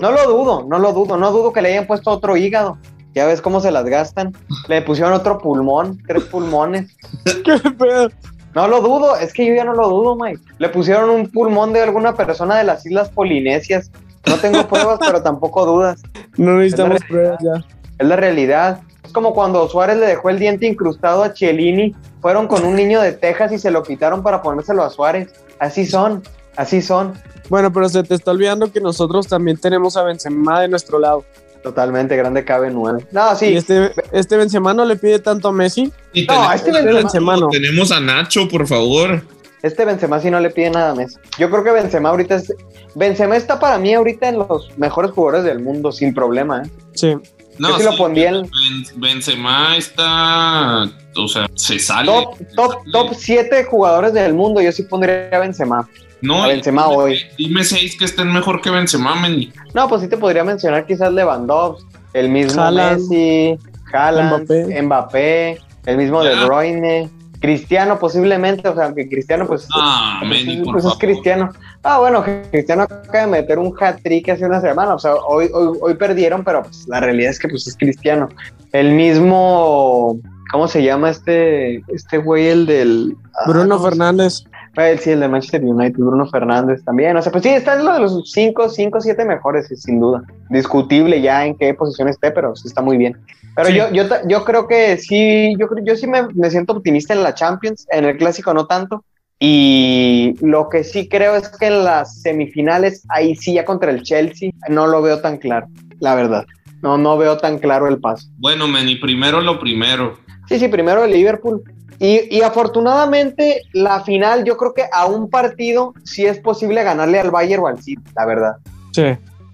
No 0.00 0.10
lo 0.10 0.28
dudo, 0.28 0.66
no 0.68 0.78
lo 0.78 0.92
dudo, 0.92 1.16
no 1.16 1.30
dudo 1.30 1.52
que 1.52 1.62
le 1.62 1.70
hayan 1.70 1.86
puesto 1.86 2.10
otro 2.10 2.36
hígado. 2.36 2.76
Ya 3.14 3.26
ves 3.26 3.40
cómo 3.40 3.60
se 3.60 3.70
las 3.70 3.84
gastan. 3.84 4.34
Le 4.68 4.82
pusieron 4.82 5.12
otro 5.12 5.38
pulmón, 5.38 6.02
tres 6.06 6.24
pulmones. 6.24 6.96
¿Qué 7.24 7.70
pedo? 7.70 8.10
No 8.54 8.66
lo 8.66 8.80
dudo, 8.80 9.16
es 9.16 9.32
que 9.32 9.46
yo 9.46 9.54
ya 9.54 9.64
no 9.64 9.74
lo 9.74 9.88
dudo, 9.88 10.16
Mike. 10.16 10.42
Le 10.58 10.68
pusieron 10.68 11.10
un 11.10 11.28
pulmón 11.30 11.72
de 11.72 11.80
alguna 11.80 12.14
persona 12.14 12.58
de 12.58 12.64
las 12.64 12.84
Islas 12.84 13.08
Polinesias. 13.08 13.90
No 14.26 14.36
tengo 14.36 14.66
pruebas, 14.66 14.98
pero 15.06 15.22
tampoco 15.22 15.64
dudas. 15.64 16.02
No 16.36 16.56
necesitamos 16.56 17.00
pruebas 17.08 17.38
ya 17.42 17.64
es 18.00 18.06
la 18.08 18.16
realidad. 18.16 18.80
Es 19.04 19.12
como 19.12 19.32
cuando 19.34 19.68
Suárez 19.68 19.96
le 19.98 20.06
dejó 20.06 20.30
el 20.30 20.38
diente 20.38 20.66
incrustado 20.66 21.22
a 21.22 21.32
Chiellini, 21.32 21.94
fueron 22.20 22.48
con 22.48 22.64
un 22.64 22.74
niño 22.76 23.00
de 23.00 23.12
Texas 23.12 23.52
y 23.52 23.58
se 23.58 23.70
lo 23.70 23.82
quitaron 23.82 24.22
para 24.22 24.42
ponérselo 24.42 24.82
a 24.82 24.90
Suárez. 24.90 25.28
Así 25.58 25.86
son, 25.86 26.22
así 26.56 26.82
son. 26.82 27.14
Bueno, 27.48 27.72
pero 27.72 27.88
se 27.88 28.02
te 28.02 28.14
está 28.14 28.30
olvidando 28.30 28.70
que 28.72 28.80
nosotros 28.80 29.26
también 29.26 29.56
tenemos 29.56 29.96
a 29.96 30.02
Benzema 30.02 30.60
de 30.60 30.68
nuestro 30.68 30.98
lado. 30.98 31.24
Totalmente 31.62 32.16
grande 32.16 32.44
cabe 32.44 32.70
nueve. 32.70 33.06
No, 33.12 33.34
sí. 33.36 33.46
Y 33.46 33.56
este, 33.56 33.92
este 34.12 34.36
Benzema 34.36 34.72
no 34.72 34.84
le 34.84 34.96
pide 34.96 35.18
tanto 35.18 35.48
a 35.48 35.52
Messi. 35.52 35.92
Y 36.14 36.22
No, 36.26 36.34
tenemos, 36.34 36.54
este 36.54 36.70
Benzema- 36.72 36.94
Benzema, 36.94 37.36
no. 37.36 37.48
tenemos 37.48 37.92
a 37.92 38.00
Nacho, 38.00 38.48
por 38.48 38.66
favor. 38.66 39.22
este 39.62 39.84
Benzema 39.84 40.20
sí 40.20 40.30
no 40.30 40.40
le 40.40 40.48
pide 40.50 40.70
nada 40.70 40.92
a 40.92 40.94
Messi. 40.94 41.18
Yo 41.38 41.50
creo 41.50 41.62
que 41.64 41.70
Benzema 41.72 42.08
ahorita 42.10 42.36
es... 42.36 42.54
Benzema 42.94 43.36
está 43.36 43.58
para 43.60 43.78
mí 43.78 43.92
ahorita 43.94 44.28
en 44.28 44.38
los 44.38 44.70
mejores 44.78 45.10
jugadores 45.10 45.44
del 45.44 45.60
mundo, 45.60 45.92
sin 45.92 46.14
problema. 46.14 46.62
¿eh? 46.62 46.70
Sí. 46.94 47.16
No, 47.60 47.68
Yo 47.68 47.78
sí 47.78 47.84
lo 47.84 47.96
pondría 47.98 48.30
en- 48.30 48.42
Ben- 48.42 48.84
Benzema 48.96 49.76
está, 49.76 50.84
o 51.14 51.28
sea, 51.28 51.46
se 51.54 51.78
sale. 51.78 52.06
Top, 52.10 52.38
top, 52.56 52.74
top 52.90 53.14
7 53.14 53.64
jugadores 53.64 54.14
del 54.14 54.32
mundo, 54.32 54.62
yo 54.62 54.72
sí 54.72 54.82
pondría 54.84 55.28
a 55.30 55.38
Benzema. 55.40 55.86
No, 56.22 56.42
a 56.44 56.48
Benzema 56.48 56.84
dime, 56.84 56.96
hoy. 56.96 57.20
Dime 57.36 57.62
seis 57.64 57.98
que 57.98 58.06
estén 58.06 58.32
mejor 58.32 58.62
que 58.62 58.70
Benzema, 58.70 59.14
Meni. 59.14 59.52
No, 59.74 59.88
pues 59.88 60.00
sí 60.00 60.08
te 60.08 60.16
podría 60.16 60.42
mencionar 60.42 60.86
quizás 60.86 61.12
Lewandowski, 61.12 61.84
el 62.14 62.30
mismo 62.30 62.62
Haaland. 62.62 63.00
Messi, 63.02 63.58
Haaland, 63.92 64.44
Mbappé. 64.44 64.82
Mbappé. 64.82 65.58
el 65.86 65.96
mismo 65.98 66.22
Ya. 66.24 66.30
De 66.30 66.44
Bruyne, 66.46 67.10
Cristiano 67.40 67.98
posiblemente, 67.98 68.68
o 68.68 68.74
sea, 68.74 68.92
que 68.94 69.08
Cristiano 69.08 69.46
pues, 69.46 69.66
Ah, 69.74 70.18
pues, 70.20 70.44
Meni, 70.44 70.58
es- 70.58 70.64
por 70.64 70.74
pues 70.74 70.84
es. 70.84 70.94
Cristiano. 70.94 71.50
Ah, 71.82 71.98
bueno, 71.98 72.22
Cristiano 72.50 72.82
acaba 72.82 73.20
de 73.20 73.26
meter 73.26 73.58
un 73.58 73.74
hat-trick 73.80 74.28
hace 74.28 74.44
una 74.46 74.60
semana, 74.60 74.94
o 74.94 74.98
sea, 74.98 75.14
hoy, 75.14 75.48
hoy, 75.52 75.78
hoy 75.80 75.94
perdieron, 75.94 76.44
pero 76.44 76.62
pues, 76.62 76.86
la 76.88 77.00
realidad 77.00 77.30
es 77.30 77.38
que 77.38 77.48
pues 77.48 77.66
es 77.66 77.76
Cristiano. 77.76 78.28
El 78.72 78.92
mismo, 78.92 80.18
¿cómo 80.52 80.68
se 80.68 80.82
llama 80.82 81.10
este, 81.10 81.76
este 81.88 82.18
güey, 82.18 82.48
el 82.48 82.66
del... 82.66 83.16
ah, 83.34 83.48
Bruno 83.48 83.76
¿cómo 83.76 83.84
se- 83.84 83.90
Fernández. 83.90 84.44
Ah, 84.76 84.86
Sí, 85.00 85.10
el 85.10 85.20
de 85.20 85.28
Manchester 85.28 85.64
United, 85.64 85.98
Bruno 85.98 86.26
Fernández 86.30 86.84
también. 86.84 87.16
O 87.16 87.20
sea, 87.22 87.32
pues 87.32 87.42
sí, 87.42 87.50
está 87.50 87.74
en 87.74 87.84
lo 87.84 87.92
de 87.92 87.98
los 88.00 88.30
5, 88.30 88.68
5, 88.68 89.00
7 89.00 89.24
mejores, 89.24 89.66
sin 89.76 89.98
duda. 89.98 90.22
Discutible 90.48 91.20
ya 91.20 91.44
en 91.44 91.56
qué 91.56 91.74
posición 91.74 92.06
esté, 92.08 92.30
pero 92.30 92.54
sí 92.54 92.68
está 92.68 92.80
muy 92.80 92.96
bien. 92.96 93.16
Pero 93.56 93.68
Sí. 93.68 93.74
yo, 93.76 93.90
yo, 93.92 94.04
yo 94.26 94.44
creo 94.44 94.66
que 94.68 94.96
sí, 94.98 95.54
yo, 95.58 95.66
creo- 95.68 95.84
yo 95.84 95.96
sí 95.96 96.06
me, 96.06 96.26
me 96.34 96.50
siento 96.50 96.72
optimista 96.74 97.12
en 97.14 97.22
la 97.22 97.34
Champions, 97.34 97.86
en 97.90 98.04
el 98.04 98.16
Clásico 98.16 98.54
no 98.54 98.66
tanto. 98.66 99.04
Y 99.42 100.36
lo 100.42 100.68
que 100.68 100.84
sí 100.84 101.08
creo 101.08 101.34
es 101.34 101.48
que 101.48 101.66
en 101.66 101.82
las 101.84 102.20
semifinales, 102.20 103.04
ahí 103.08 103.34
sí 103.34 103.54
ya 103.54 103.64
contra 103.64 103.90
el 103.90 104.02
Chelsea, 104.02 104.50
no 104.68 104.86
lo 104.86 105.00
veo 105.00 105.20
tan 105.20 105.38
claro, 105.38 105.66
la 105.98 106.14
verdad. 106.14 106.44
No, 106.82 106.96
no 106.98 107.16
veo 107.18 107.38
tan 107.38 107.58
claro 107.58 107.88
el 107.88 107.98
paso. 108.00 108.28
Bueno, 108.38 108.68
Meni, 108.68 108.96
primero 108.96 109.40
lo 109.40 109.58
primero. 109.58 110.18
Sí, 110.48 110.58
sí, 110.58 110.68
primero 110.68 111.04
el 111.04 111.12
Liverpool. 111.12 111.62
Y, 111.98 112.34
y 112.34 112.42
afortunadamente 112.42 113.62
la 113.72 114.00
final, 114.04 114.44
yo 114.44 114.56
creo 114.56 114.72
que 114.74 114.84
a 114.92 115.06
un 115.06 115.28
partido 115.28 115.94
sí 116.04 116.24
es 116.24 116.38
posible 116.38 116.82
ganarle 116.82 117.18
al 117.20 117.30
Bayern 117.30 117.62
o 117.62 117.66
al 117.66 117.82
City, 117.82 118.02
la 118.16 118.24
verdad. 118.26 118.52
Sí. 118.92 119.04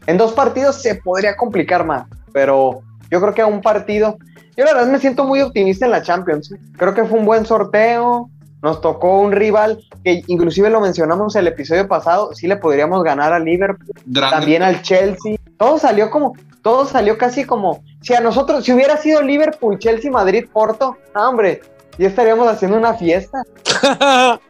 En 0.07 0.17
dos 0.19 0.33
partidos 0.33 0.81
se 0.83 0.97
podría 0.97 1.37
complicar 1.37 1.85
más, 1.85 2.07
pero 2.33 2.83
yo 3.11 3.21
creo 3.21 3.35
que 3.35 3.43
a 3.43 3.47
un 3.47 3.61
partido, 3.61 4.19
yo 4.57 4.65
la 4.65 4.75
verdad 4.75 4.91
me 4.91 4.99
siento 4.99 5.25
muy 5.25 5.41
optimista 5.41 5.85
en 5.85 5.93
la 5.93 6.03
Champions. 6.03 6.55
Creo 6.77 6.95
que 6.95 7.05
fue 7.05 7.19
un 7.19 7.27
buen 7.27 7.47
sorteo, 7.47 8.31
nos 8.63 8.81
tocó 8.81 9.21
un 9.21 9.33
rival 9.33 9.79
que 10.03 10.23
inclusive 10.27 10.71
lo 10.71 10.81
mencionamos 10.81 11.37
el 11.37 11.47
episodio 11.47 11.87
pasado, 11.87 12.35
sí 12.35 12.47
le 12.47 12.57
podríamos 12.57 13.03
ganar 13.05 13.33
al 13.33 13.45
Liverpool, 13.45 13.95
Grande. 14.07 14.37
también 14.37 14.63
al 14.63 14.83
Chelsea. 14.83 15.37
Todo 15.59 15.79
salió 15.79 16.11
como, 16.11 16.35
todo 16.63 16.87
salió 16.87 17.17
casi 17.19 17.45
como, 17.45 17.83
si 18.03 18.15
a 18.15 18.21
nosotros, 18.21 18.65
si 18.65 18.73
hubiera 18.73 18.97
sido 18.97 19.23
Liverpool, 19.23 19.79
Chelsea, 19.79 20.11
Madrid, 20.11 20.47
Porto, 20.53 20.97
ah, 21.15 21.29
hombre, 21.29 21.61
ya 21.99 22.09
estaríamos 22.09 22.49
haciendo 22.49 22.77
una 22.77 22.95
fiesta. 22.95 23.43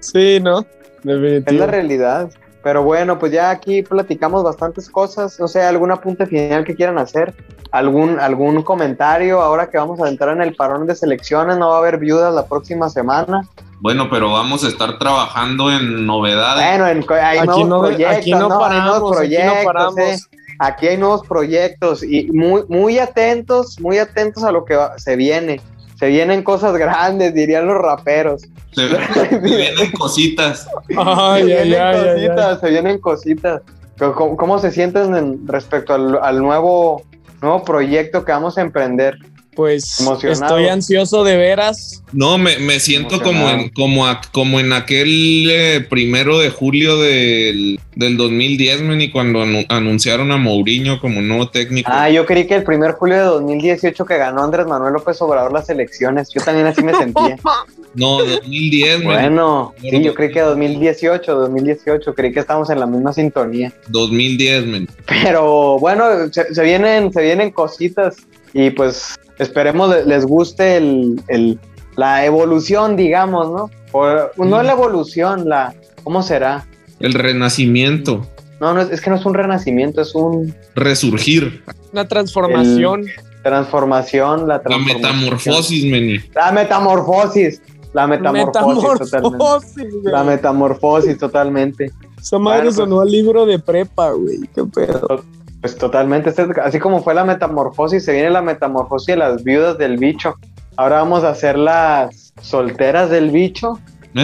sí, 0.00 0.40
¿no? 0.40 0.64
Es 1.04 1.52
la 1.52 1.66
realidad. 1.66 2.30
Pero 2.62 2.82
bueno, 2.82 3.18
pues 3.18 3.32
ya 3.32 3.50
aquí 3.50 3.82
platicamos 3.82 4.44
bastantes 4.44 4.88
cosas. 4.88 5.38
No 5.40 5.48
sé, 5.48 5.62
algún 5.62 5.90
apunte 5.90 6.26
final 6.26 6.64
que 6.64 6.74
quieran 6.74 6.98
hacer. 6.98 7.34
¿Algún, 7.72 8.20
algún 8.20 8.62
comentario 8.62 9.40
ahora 9.40 9.70
que 9.70 9.78
vamos 9.78 10.00
a 10.00 10.08
entrar 10.08 10.36
en 10.36 10.42
el 10.42 10.54
parón 10.54 10.86
de 10.86 10.94
selecciones? 10.94 11.56
No 11.58 11.70
va 11.70 11.76
a 11.76 11.78
haber 11.78 11.98
viudas 11.98 12.32
la 12.34 12.46
próxima 12.46 12.88
semana. 12.90 13.48
Bueno, 13.80 14.08
pero 14.10 14.30
vamos 14.30 14.62
a 14.64 14.68
estar 14.68 14.98
trabajando 14.98 15.70
en 15.72 16.06
novedades. 16.06 16.64
Bueno, 16.64 16.86
en, 16.86 17.04
hay 17.24 17.38
Aquí 17.38 17.46
nuevos 17.48 17.68
no, 17.68 17.80
proyectos. 17.80 18.16
aquí 18.16 18.30
no 18.32 18.48
¿no? 18.48 18.54
Hay 18.54 18.60
paramos, 18.60 18.90
nuevos 19.00 19.18
aquí 19.18 19.30
no 19.32 19.38
proyectos, 19.38 19.64
paramos. 19.64 19.98
¿eh? 19.98 20.16
Aquí 20.60 20.86
hay 20.86 20.96
nuevos 20.98 21.26
proyectos 21.26 22.02
y 22.04 22.30
muy, 22.30 22.62
muy 22.68 22.98
atentos, 23.00 23.80
muy 23.80 23.98
atentos 23.98 24.44
a 24.44 24.52
lo 24.52 24.64
que 24.64 24.76
va- 24.76 24.96
se 24.98 25.16
viene. 25.16 25.60
Se 26.02 26.08
vienen 26.08 26.42
cosas 26.42 26.76
grandes, 26.76 27.32
dirían 27.32 27.64
los 27.64 27.78
raperos. 27.80 28.42
Se, 28.72 28.88
se 29.28 29.38
vienen 29.38 29.92
cositas. 29.92 30.66
Ay, 30.96 31.42
se 31.44 31.62
vienen 31.62 31.92
cositas, 32.02 32.60
se 32.60 32.70
vienen 32.70 32.98
cositas. 32.98 33.62
¿Cómo, 34.00 34.12
cómo- 34.16 34.36
cómo 34.36 34.58
se 34.58 34.72
sienten 34.72 35.14
en- 35.14 35.46
respecto 35.46 35.94
al, 35.94 36.18
al 36.20 36.40
nuevo, 36.40 37.02
nuevo 37.40 37.62
proyecto 37.62 38.24
que 38.24 38.32
vamos 38.32 38.58
a 38.58 38.62
emprender? 38.62 39.16
Pues 39.54 40.00
Emocionado. 40.00 40.44
estoy 40.56 40.68
ansioso 40.68 41.24
de 41.24 41.36
veras. 41.36 42.02
No, 42.12 42.38
me, 42.38 42.58
me 42.58 42.80
siento 42.80 43.20
como 43.20 43.50
en, 43.50 43.68
como, 43.68 44.06
a- 44.06 44.20
como 44.32 44.58
en 44.60 44.72
aquel 44.72 45.46
eh, 45.50 45.86
primero 45.90 46.38
de 46.38 46.48
julio 46.48 46.98
del, 46.98 47.78
del 47.94 48.16
2010, 48.16 48.80
Meni, 48.80 49.10
cuando 49.10 49.44
anu- 49.44 49.66
anunciaron 49.68 50.32
a 50.32 50.38
Mourinho 50.38 51.00
como 51.00 51.20
nuevo 51.20 51.50
técnico. 51.50 51.90
Ah, 51.92 52.08
yo 52.08 52.24
creí 52.24 52.46
que 52.46 52.54
el 52.54 52.64
primer 52.64 52.92
julio 52.92 53.16
de 53.16 53.22
2018 53.24 54.06
que 54.06 54.16
ganó 54.16 54.42
Andrés 54.42 54.66
Manuel 54.66 54.94
López 54.94 55.20
Obrador 55.20 55.52
las 55.52 55.68
elecciones, 55.68 56.30
yo 56.34 56.40
también 56.42 56.66
así 56.66 56.82
me 56.82 56.94
sentía. 56.94 57.36
No, 57.94 58.24
2010, 58.24 59.00
Meni. 59.00 59.04
Bueno, 59.12 59.74
sí, 59.78 60.02
yo 60.02 60.14
creí 60.14 60.32
que 60.32 60.40
2018, 60.40 61.34
2018, 61.34 62.14
creí 62.14 62.32
que 62.32 62.40
estamos 62.40 62.70
en 62.70 62.80
la 62.80 62.86
misma 62.86 63.12
sintonía. 63.12 63.70
2010, 63.88 64.64
Meni. 64.66 64.86
Pero 65.06 65.78
bueno, 65.78 66.04
se, 66.32 66.54
se 66.54 66.62
vienen, 66.62 67.12
se 67.12 67.20
vienen 67.20 67.50
cositas 67.50 68.16
y 68.54 68.70
pues 68.70 69.14
esperemos 69.38 69.88
le- 69.90 70.04
les 70.06 70.24
guste 70.26 70.76
el, 70.76 71.20
el- 71.28 71.58
la 71.96 72.24
evolución, 72.24 72.96
digamos, 72.96 73.48
¿no? 73.50 73.70
O, 73.92 74.06
no 74.44 74.62
la 74.62 74.72
evolución, 74.72 75.48
la, 75.48 75.74
¿cómo 76.02 76.22
será? 76.22 76.66
El 77.00 77.12
renacimiento, 77.14 78.26
No, 78.60 78.72
no, 78.74 78.80
es, 78.80 78.90
es 78.90 79.00
que 79.00 79.10
no 79.10 79.16
es 79.16 79.26
un 79.26 79.34
renacimiento, 79.34 80.00
es 80.00 80.14
un 80.14 80.54
resurgir, 80.74 81.62
Una 81.92 82.06
transformación. 82.08 83.04
transformación, 83.42 84.46
la 84.48 84.54
la 84.54 84.62
transformación. 84.62 85.02
metamorfosis, 85.02 85.84
Meni. 85.84 86.18
La 86.34 86.52
metamorfosis, 86.52 87.60
la 87.92 88.06
metamorfosis, 88.06 89.10
totalmente. 89.10 89.18
Metamorfosis, 89.20 89.92
güey. 90.02 90.12
La 90.14 90.24
metamorfosis, 90.24 91.18
totalmente. 91.18 91.90
Esa 92.20 92.38
madre 92.38 92.58
Bueno, 92.58 92.64
pues- 92.70 92.76
sonó 92.76 93.00
al 93.00 93.10
libro 93.10 93.44
de 93.46 93.58
prepa, 93.58 94.12
güey. 94.12 94.38
Qué 94.54 94.64
pedo. 94.64 95.22
Pues 95.62 95.78
totalmente, 95.78 96.28
este- 96.30 96.46
así 96.62 96.78
como 96.78 97.02
fue 97.02 97.14
la 97.14 97.24
metamorfosis, 97.24 98.04
se 98.04 98.12
viene 98.12 98.28
la 98.30 98.42
metamorfosis 98.42 99.06
de 99.06 99.16
las 99.16 99.42
viudas 99.44 99.78
del 99.78 99.96
bicho. 99.96 100.34
Ahora 100.76 100.96
vamos 100.96 101.24
a 101.24 101.30
hacer 101.30 101.56
las 101.56 102.34
solteras 102.42 103.08
del 103.08 103.30
bicho. 103.30 103.78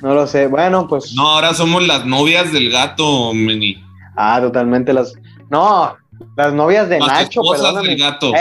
No 0.00 0.14
lo 0.14 0.28
sé. 0.28 0.46
Bueno, 0.46 0.86
pues. 0.86 1.12
No, 1.16 1.26
ahora 1.28 1.52
somos 1.54 1.84
las 1.84 2.06
novias 2.06 2.52
del 2.52 2.70
gato, 2.70 3.34
Meni. 3.34 3.82
Ah, 4.16 4.38
totalmente 4.40 4.92
las. 4.92 5.12
No, 5.50 5.96
las 6.36 6.52
novias 6.52 6.88
de 6.88 7.00
Las 7.00 7.08
Nacho, 7.08 7.40
perdóname. 7.50 7.88
del 7.88 7.98
gato. 7.98 8.32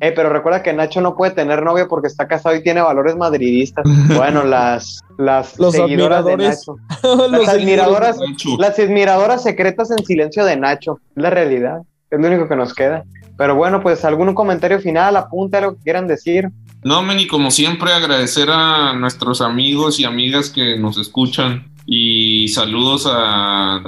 Eh, 0.00 0.12
pero 0.12 0.30
recuerda 0.30 0.62
que 0.62 0.72
Nacho 0.72 1.00
no 1.00 1.14
puede 1.14 1.32
tener 1.32 1.62
novia 1.62 1.86
porque 1.86 2.08
está 2.08 2.26
casado 2.26 2.56
y 2.56 2.62
tiene 2.62 2.80
valores 2.80 3.16
madridistas. 3.16 3.84
Bueno, 4.16 4.44
las, 4.44 5.00
las 5.18 5.58
Los 5.58 5.74
seguidoras 5.74 6.24
de. 6.24 6.36
Nacho. 6.36 6.76
Los 7.30 7.48
admiradoras. 7.48 8.18
Nacho. 8.18 8.56
Las 8.58 8.78
admiradoras 8.78 9.42
secretas 9.42 9.90
en 9.90 10.04
silencio 10.04 10.44
de 10.44 10.56
Nacho. 10.56 11.00
Es 11.16 11.22
la 11.22 11.30
realidad. 11.30 11.82
Es 12.10 12.20
lo 12.20 12.26
único 12.26 12.48
que 12.48 12.56
nos 12.56 12.74
queda. 12.74 13.04
Pero 13.36 13.54
bueno, 13.54 13.80
pues 13.82 14.04
algún 14.04 14.34
comentario 14.34 14.80
final, 14.80 15.16
apunte 15.16 15.58
a 15.58 15.60
lo 15.62 15.74
que 15.74 15.82
quieran 15.82 16.06
decir. 16.06 16.50
No, 16.82 17.02
Meni, 17.02 17.26
como 17.26 17.50
siempre, 17.50 17.92
agradecer 17.92 18.48
a 18.50 18.94
nuestros 18.94 19.40
amigos 19.40 20.00
y 20.00 20.04
amigas 20.04 20.50
que 20.50 20.78
nos 20.78 20.98
escuchan 20.98 21.69
y 21.86 22.48
saludos 22.48 23.08
a, 23.10 23.82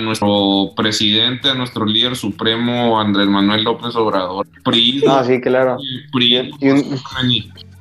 nuestro 0.00 0.70
presidente, 0.76 1.50
a 1.50 1.54
nuestro 1.54 1.84
líder 1.86 2.16
supremo, 2.16 3.00
Andrés 3.00 3.26
Manuel 3.28 3.64
López 3.64 3.94
Obrador. 3.96 4.46
PRI, 4.64 5.02
No, 5.06 5.22
sí, 5.24 5.40
claro. 5.40 5.76
PRI, 6.12 6.50
Y 6.60 6.68
un-. 6.70 7.00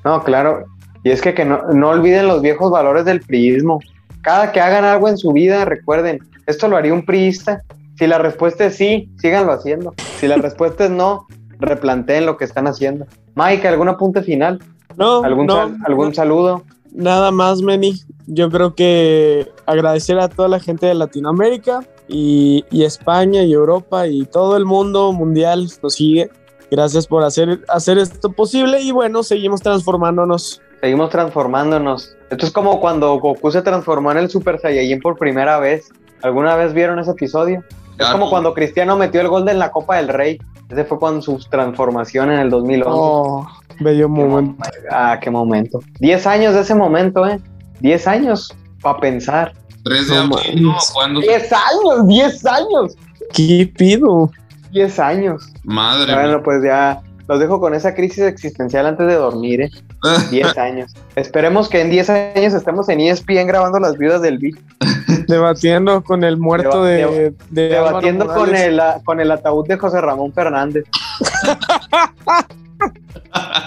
No, 0.04 0.24
claro. 0.24 0.66
Y 1.04 1.12
es 1.12 1.22
que, 1.22 1.34
que 1.34 1.46
no, 1.46 1.62
no 1.74 1.90
olviden 1.90 2.28
los 2.28 2.42
viejos 2.42 2.72
valores 2.72 3.06
del 3.06 3.22
priismo. 3.22 3.80
Cada 4.22 4.52
que 4.52 4.62
hagan 4.62 4.86
algo 4.86 5.10
en 5.10 5.18
su 5.18 5.32
vida, 5.34 5.66
recuerden, 5.66 6.20
esto 6.48 6.68
lo 6.68 6.78
haría 6.78 6.94
un 6.94 7.06
priista. 7.06 7.62
Si 7.98 8.08
la 8.08 8.18
respuesta 8.18 8.66
es 8.66 8.78
sí, 8.78 9.10
síganlo 9.20 9.52
haciendo. 9.52 9.94
Si 10.18 10.28
la 10.28 10.38
respuesta 10.38 10.86
es 10.86 10.92
no, 10.92 11.28
replanteen 11.60 12.26
lo 12.26 12.38
que 12.38 12.46
están 12.46 12.68
haciendo. 12.68 13.06
Mike, 13.36 13.68
¿algún 13.68 13.90
apunte 13.90 14.24
final? 14.24 14.60
No, 14.98 15.24
¿Algún, 15.24 15.46
no, 15.46 15.56
sal- 15.56 15.78
algún 15.86 16.14
saludo? 16.16 16.64
Nada 16.94 17.32
más, 17.32 17.62
Meni. 17.62 17.94
Yo 18.28 18.50
creo 18.50 18.76
que 18.76 19.52
agradecer 19.66 20.20
a 20.20 20.30
toda 20.30 20.48
la 20.48 20.60
gente 20.60 20.86
de 20.86 20.94
Latinoamérica 20.94 21.82
y, 22.08 22.66
y 22.72 22.84
España 22.84 23.44
y 23.44 23.54
Europa 23.54 24.08
y 24.08 24.26
todo 24.26 24.58
el 24.58 24.66
mundo 24.66 25.12
mundial 25.12 25.68
nos 25.82 25.94
sigue. 25.94 26.30
Gracias 26.72 27.06
por 27.06 27.24
hacer, 27.24 27.62
hacer 27.70 27.98
esto 27.98 28.32
posible 28.32 28.82
y 28.82 28.92
bueno, 28.92 29.24
seguimos 29.24 29.62
transformándonos. 29.62 30.62
Seguimos 30.82 31.12
transformándonos. 31.12 32.16
Esto 32.30 32.46
es 32.46 32.52
como 32.52 32.80
cuando 32.80 33.20
Goku 33.20 33.52
se 33.52 33.62
transformó 33.62 34.12
en 34.12 34.18
el 34.18 34.30
Super 34.30 34.60
Saiyajin 34.60 35.00
por 35.00 35.18
primera 35.18 35.60
vez. 35.60 35.90
¿Alguna 36.24 36.56
vez 36.56 36.74
vieron 36.74 36.98
ese 37.00 37.12
episodio? 37.12 37.64
Es 38.00 38.08
como 38.08 38.30
cuando 38.30 38.54
Cristiano 38.54 38.98
metió 38.98 39.22
el 39.22 39.28
gol 39.28 39.46
de 39.46 39.52
en 39.52 39.60
la 39.60 39.72
Copa 39.72 39.98
del 39.98 40.08
Rey. 40.08 40.40
Ese 40.70 40.84
fue 40.86 40.98
cuando 40.98 41.22
su 41.22 41.38
transformación 41.50 42.32
en 42.32 42.40
el 42.40 42.50
2011. 42.50 42.90
Oh, 42.92 43.48
bello 43.82 44.10
momento. 44.10 44.64
ah, 44.90 45.20
qué 45.22 45.30
momento. 45.30 45.80
Diez 46.00 46.26
años 46.26 46.56
de 46.56 46.62
ese 46.62 46.74
momento, 46.74 47.28
¿eh? 47.28 47.40
Diez 47.84 48.08
años 48.08 48.56
para 48.82 48.98
pensar. 48.98 49.54
Tres 49.84 50.08
de 50.08 50.16
abril, 50.16 50.64
¿no? 50.64 50.78
¿Cuándo? 50.94 51.20
Diez 51.20 51.52
años, 51.52 52.08
diez 52.08 52.46
años. 52.46 52.96
¿Qué 53.34 53.70
pido? 53.78 54.32
Diez 54.72 54.98
años. 55.00 55.52
Madre 55.64 56.16
Bueno, 56.16 56.42
pues 56.42 56.64
ya 56.64 57.02
los 57.28 57.40
dejo 57.42 57.60
con 57.60 57.74
esa 57.74 57.94
crisis 57.94 58.24
existencial 58.24 58.86
antes 58.86 59.06
de 59.06 59.16
dormir, 59.16 59.62
¿eh? 59.64 59.70
Diez 60.32 60.58
años. 60.58 60.94
Esperemos 61.18 61.68
que 61.68 61.82
en 61.82 61.90
diez 61.90 62.10
años 62.10 62.54
estemos 62.54 62.88
en 62.88 63.02
ESPN 63.02 63.48
grabando 63.48 63.82
las 63.82 63.98
viudas 63.98 64.22
del 64.22 64.38
bicho. 64.38 64.62
Debatiendo 65.28 66.02
con 66.06 66.24
el 66.24 66.38
muerto 66.38 66.86
de, 66.86 67.34
Debatiendo 67.50 68.28
con 68.28 68.56
el, 68.56 68.82
con 69.04 69.20
el 69.20 69.30
ataúd 69.30 69.68
de 69.68 69.76
José 69.76 70.00
Ramón 70.00 70.32
Fernández. 70.32 70.86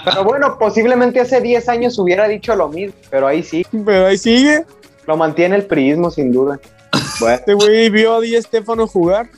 pero 0.04 0.24
bueno, 0.24 0.58
posiblemente 0.58 1.20
hace 1.20 1.40
10 1.40 1.68
años 1.68 1.98
hubiera 1.98 2.28
dicho 2.28 2.54
lo 2.54 2.68
mismo, 2.68 2.94
pero 3.10 3.26
ahí 3.26 3.42
sí. 3.42 3.66
Pero 3.84 4.06
ahí 4.06 4.18
sigue. 4.18 4.64
Lo 5.06 5.16
mantiene 5.16 5.56
el 5.56 5.66
prismo, 5.66 6.10
sin 6.10 6.32
duda. 6.32 6.58
Bueno. 7.20 7.36
Este 7.36 7.54
güey 7.54 7.90
vio 7.90 8.14
a 8.14 8.20
Di 8.20 8.36
Estefano 8.36 8.86
jugar. 8.86 9.28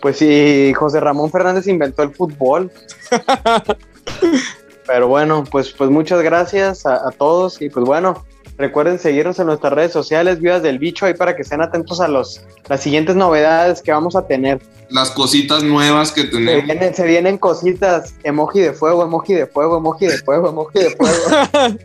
Pues 0.00 0.18
sí, 0.18 0.72
José 0.74 1.00
Ramón 1.00 1.30
Fernández 1.30 1.66
inventó 1.66 2.02
el 2.02 2.14
fútbol. 2.14 2.70
Pero 4.86 5.08
bueno, 5.08 5.44
pues, 5.50 5.70
pues 5.70 5.90
muchas 5.90 6.22
gracias 6.22 6.86
a, 6.86 7.10
todos 7.10 7.60
y 7.60 7.68
pues 7.68 7.84
bueno, 7.84 8.24
recuerden 8.58 8.98
seguirnos 8.98 9.38
en 9.38 9.46
nuestras 9.46 9.72
redes 9.72 9.92
sociales, 9.92 10.40
Vidas 10.40 10.62
del 10.62 10.78
Bicho, 10.78 11.06
ahí 11.06 11.14
para 11.14 11.34
que 11.36 11.42
estén 11.42 11.62
atentos 11.62 12.00
a 12.00 12.08
los, 12.08 12.42
las 12.68 12.82
siguientes 12.82 13.16
novedades 13.16 13.80
que 13.80 13.92
vamos 13.92 14.16
a 14.16 14.26
tener. 14.26 14.60
Las 14.90 15.10
cositas 15.10 15.62
nuevas 15.62 16.12
que 16.12 16.24
tenemos. 16.24 16.60
Se 16.60 16.66
vienen, 16.66 16.94
se 16.94 17.06
vienen 17.06 17.38
cositas, 17.38 18.14
emoji 18.24 18.60
de 18.60 18.72
fuego, 18.72 19.04
emoji 19.04 19.34
de 19.34 19.46
fuego, 19.46 19.78
emoji 19.78 20.06
de 20.06 20.18
fuego, 20.18 20.48
emoji 20.48 20.78
de 20.78 20.90
fuego. 20.90 21.78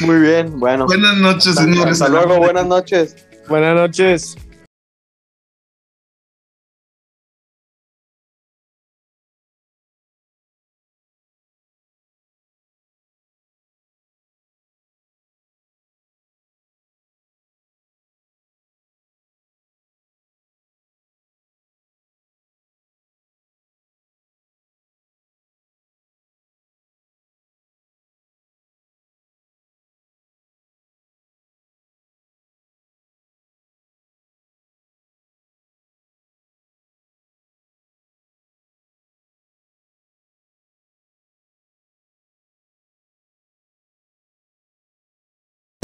Muy 0.00 0.18
bien, 0.20 0.58
bueno. 0.58 0.86
Buenas 0.86 1.16
noches, 1.18 1.54
señores. 1.54 2.00
Hasta 2.00 2.08
luego, 2.08 2.38
buenas 2.38 2.66
noches. 2.66 3.16
Buenas 3.48 3.74
noches. 3.74 4.36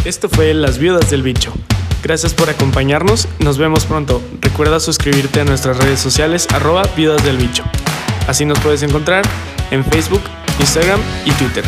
Esto 0.07 0.29
fue 0.29 0.55
Las 0.55 0.79
Viudas 0.79 1.11
del 1.11 1.25
Bicho. 1.25 1.53
Gracias 2.05 2.33
por 2.33 2.49
acompañarnos, 2.49 3.27
nos 3.41 3.59
vemos 3.59 3.87
pronto. 3.87 4.23
Recuerda 4.41 4.79
suscribirte 4.79 5.41
a 5.41 5.45
nuestras 5.45 5.79
redes 5.79 5.99
sociales 5.99 6.47
arroba 6.55 6.85
Viudas 6.97 7.25
del 7.25 7.37
Bicho. 7.37 7.65
Así 8.29 8.45
nos 8.45 8.61
puedes 8.61 8.85
encontrar 8.85 9.25
en 9.73 9.85
Facebook, 9.85 10.23
Instagram 10.61 11.01
y 11.25 11.33
Twitter. 11.33 11.65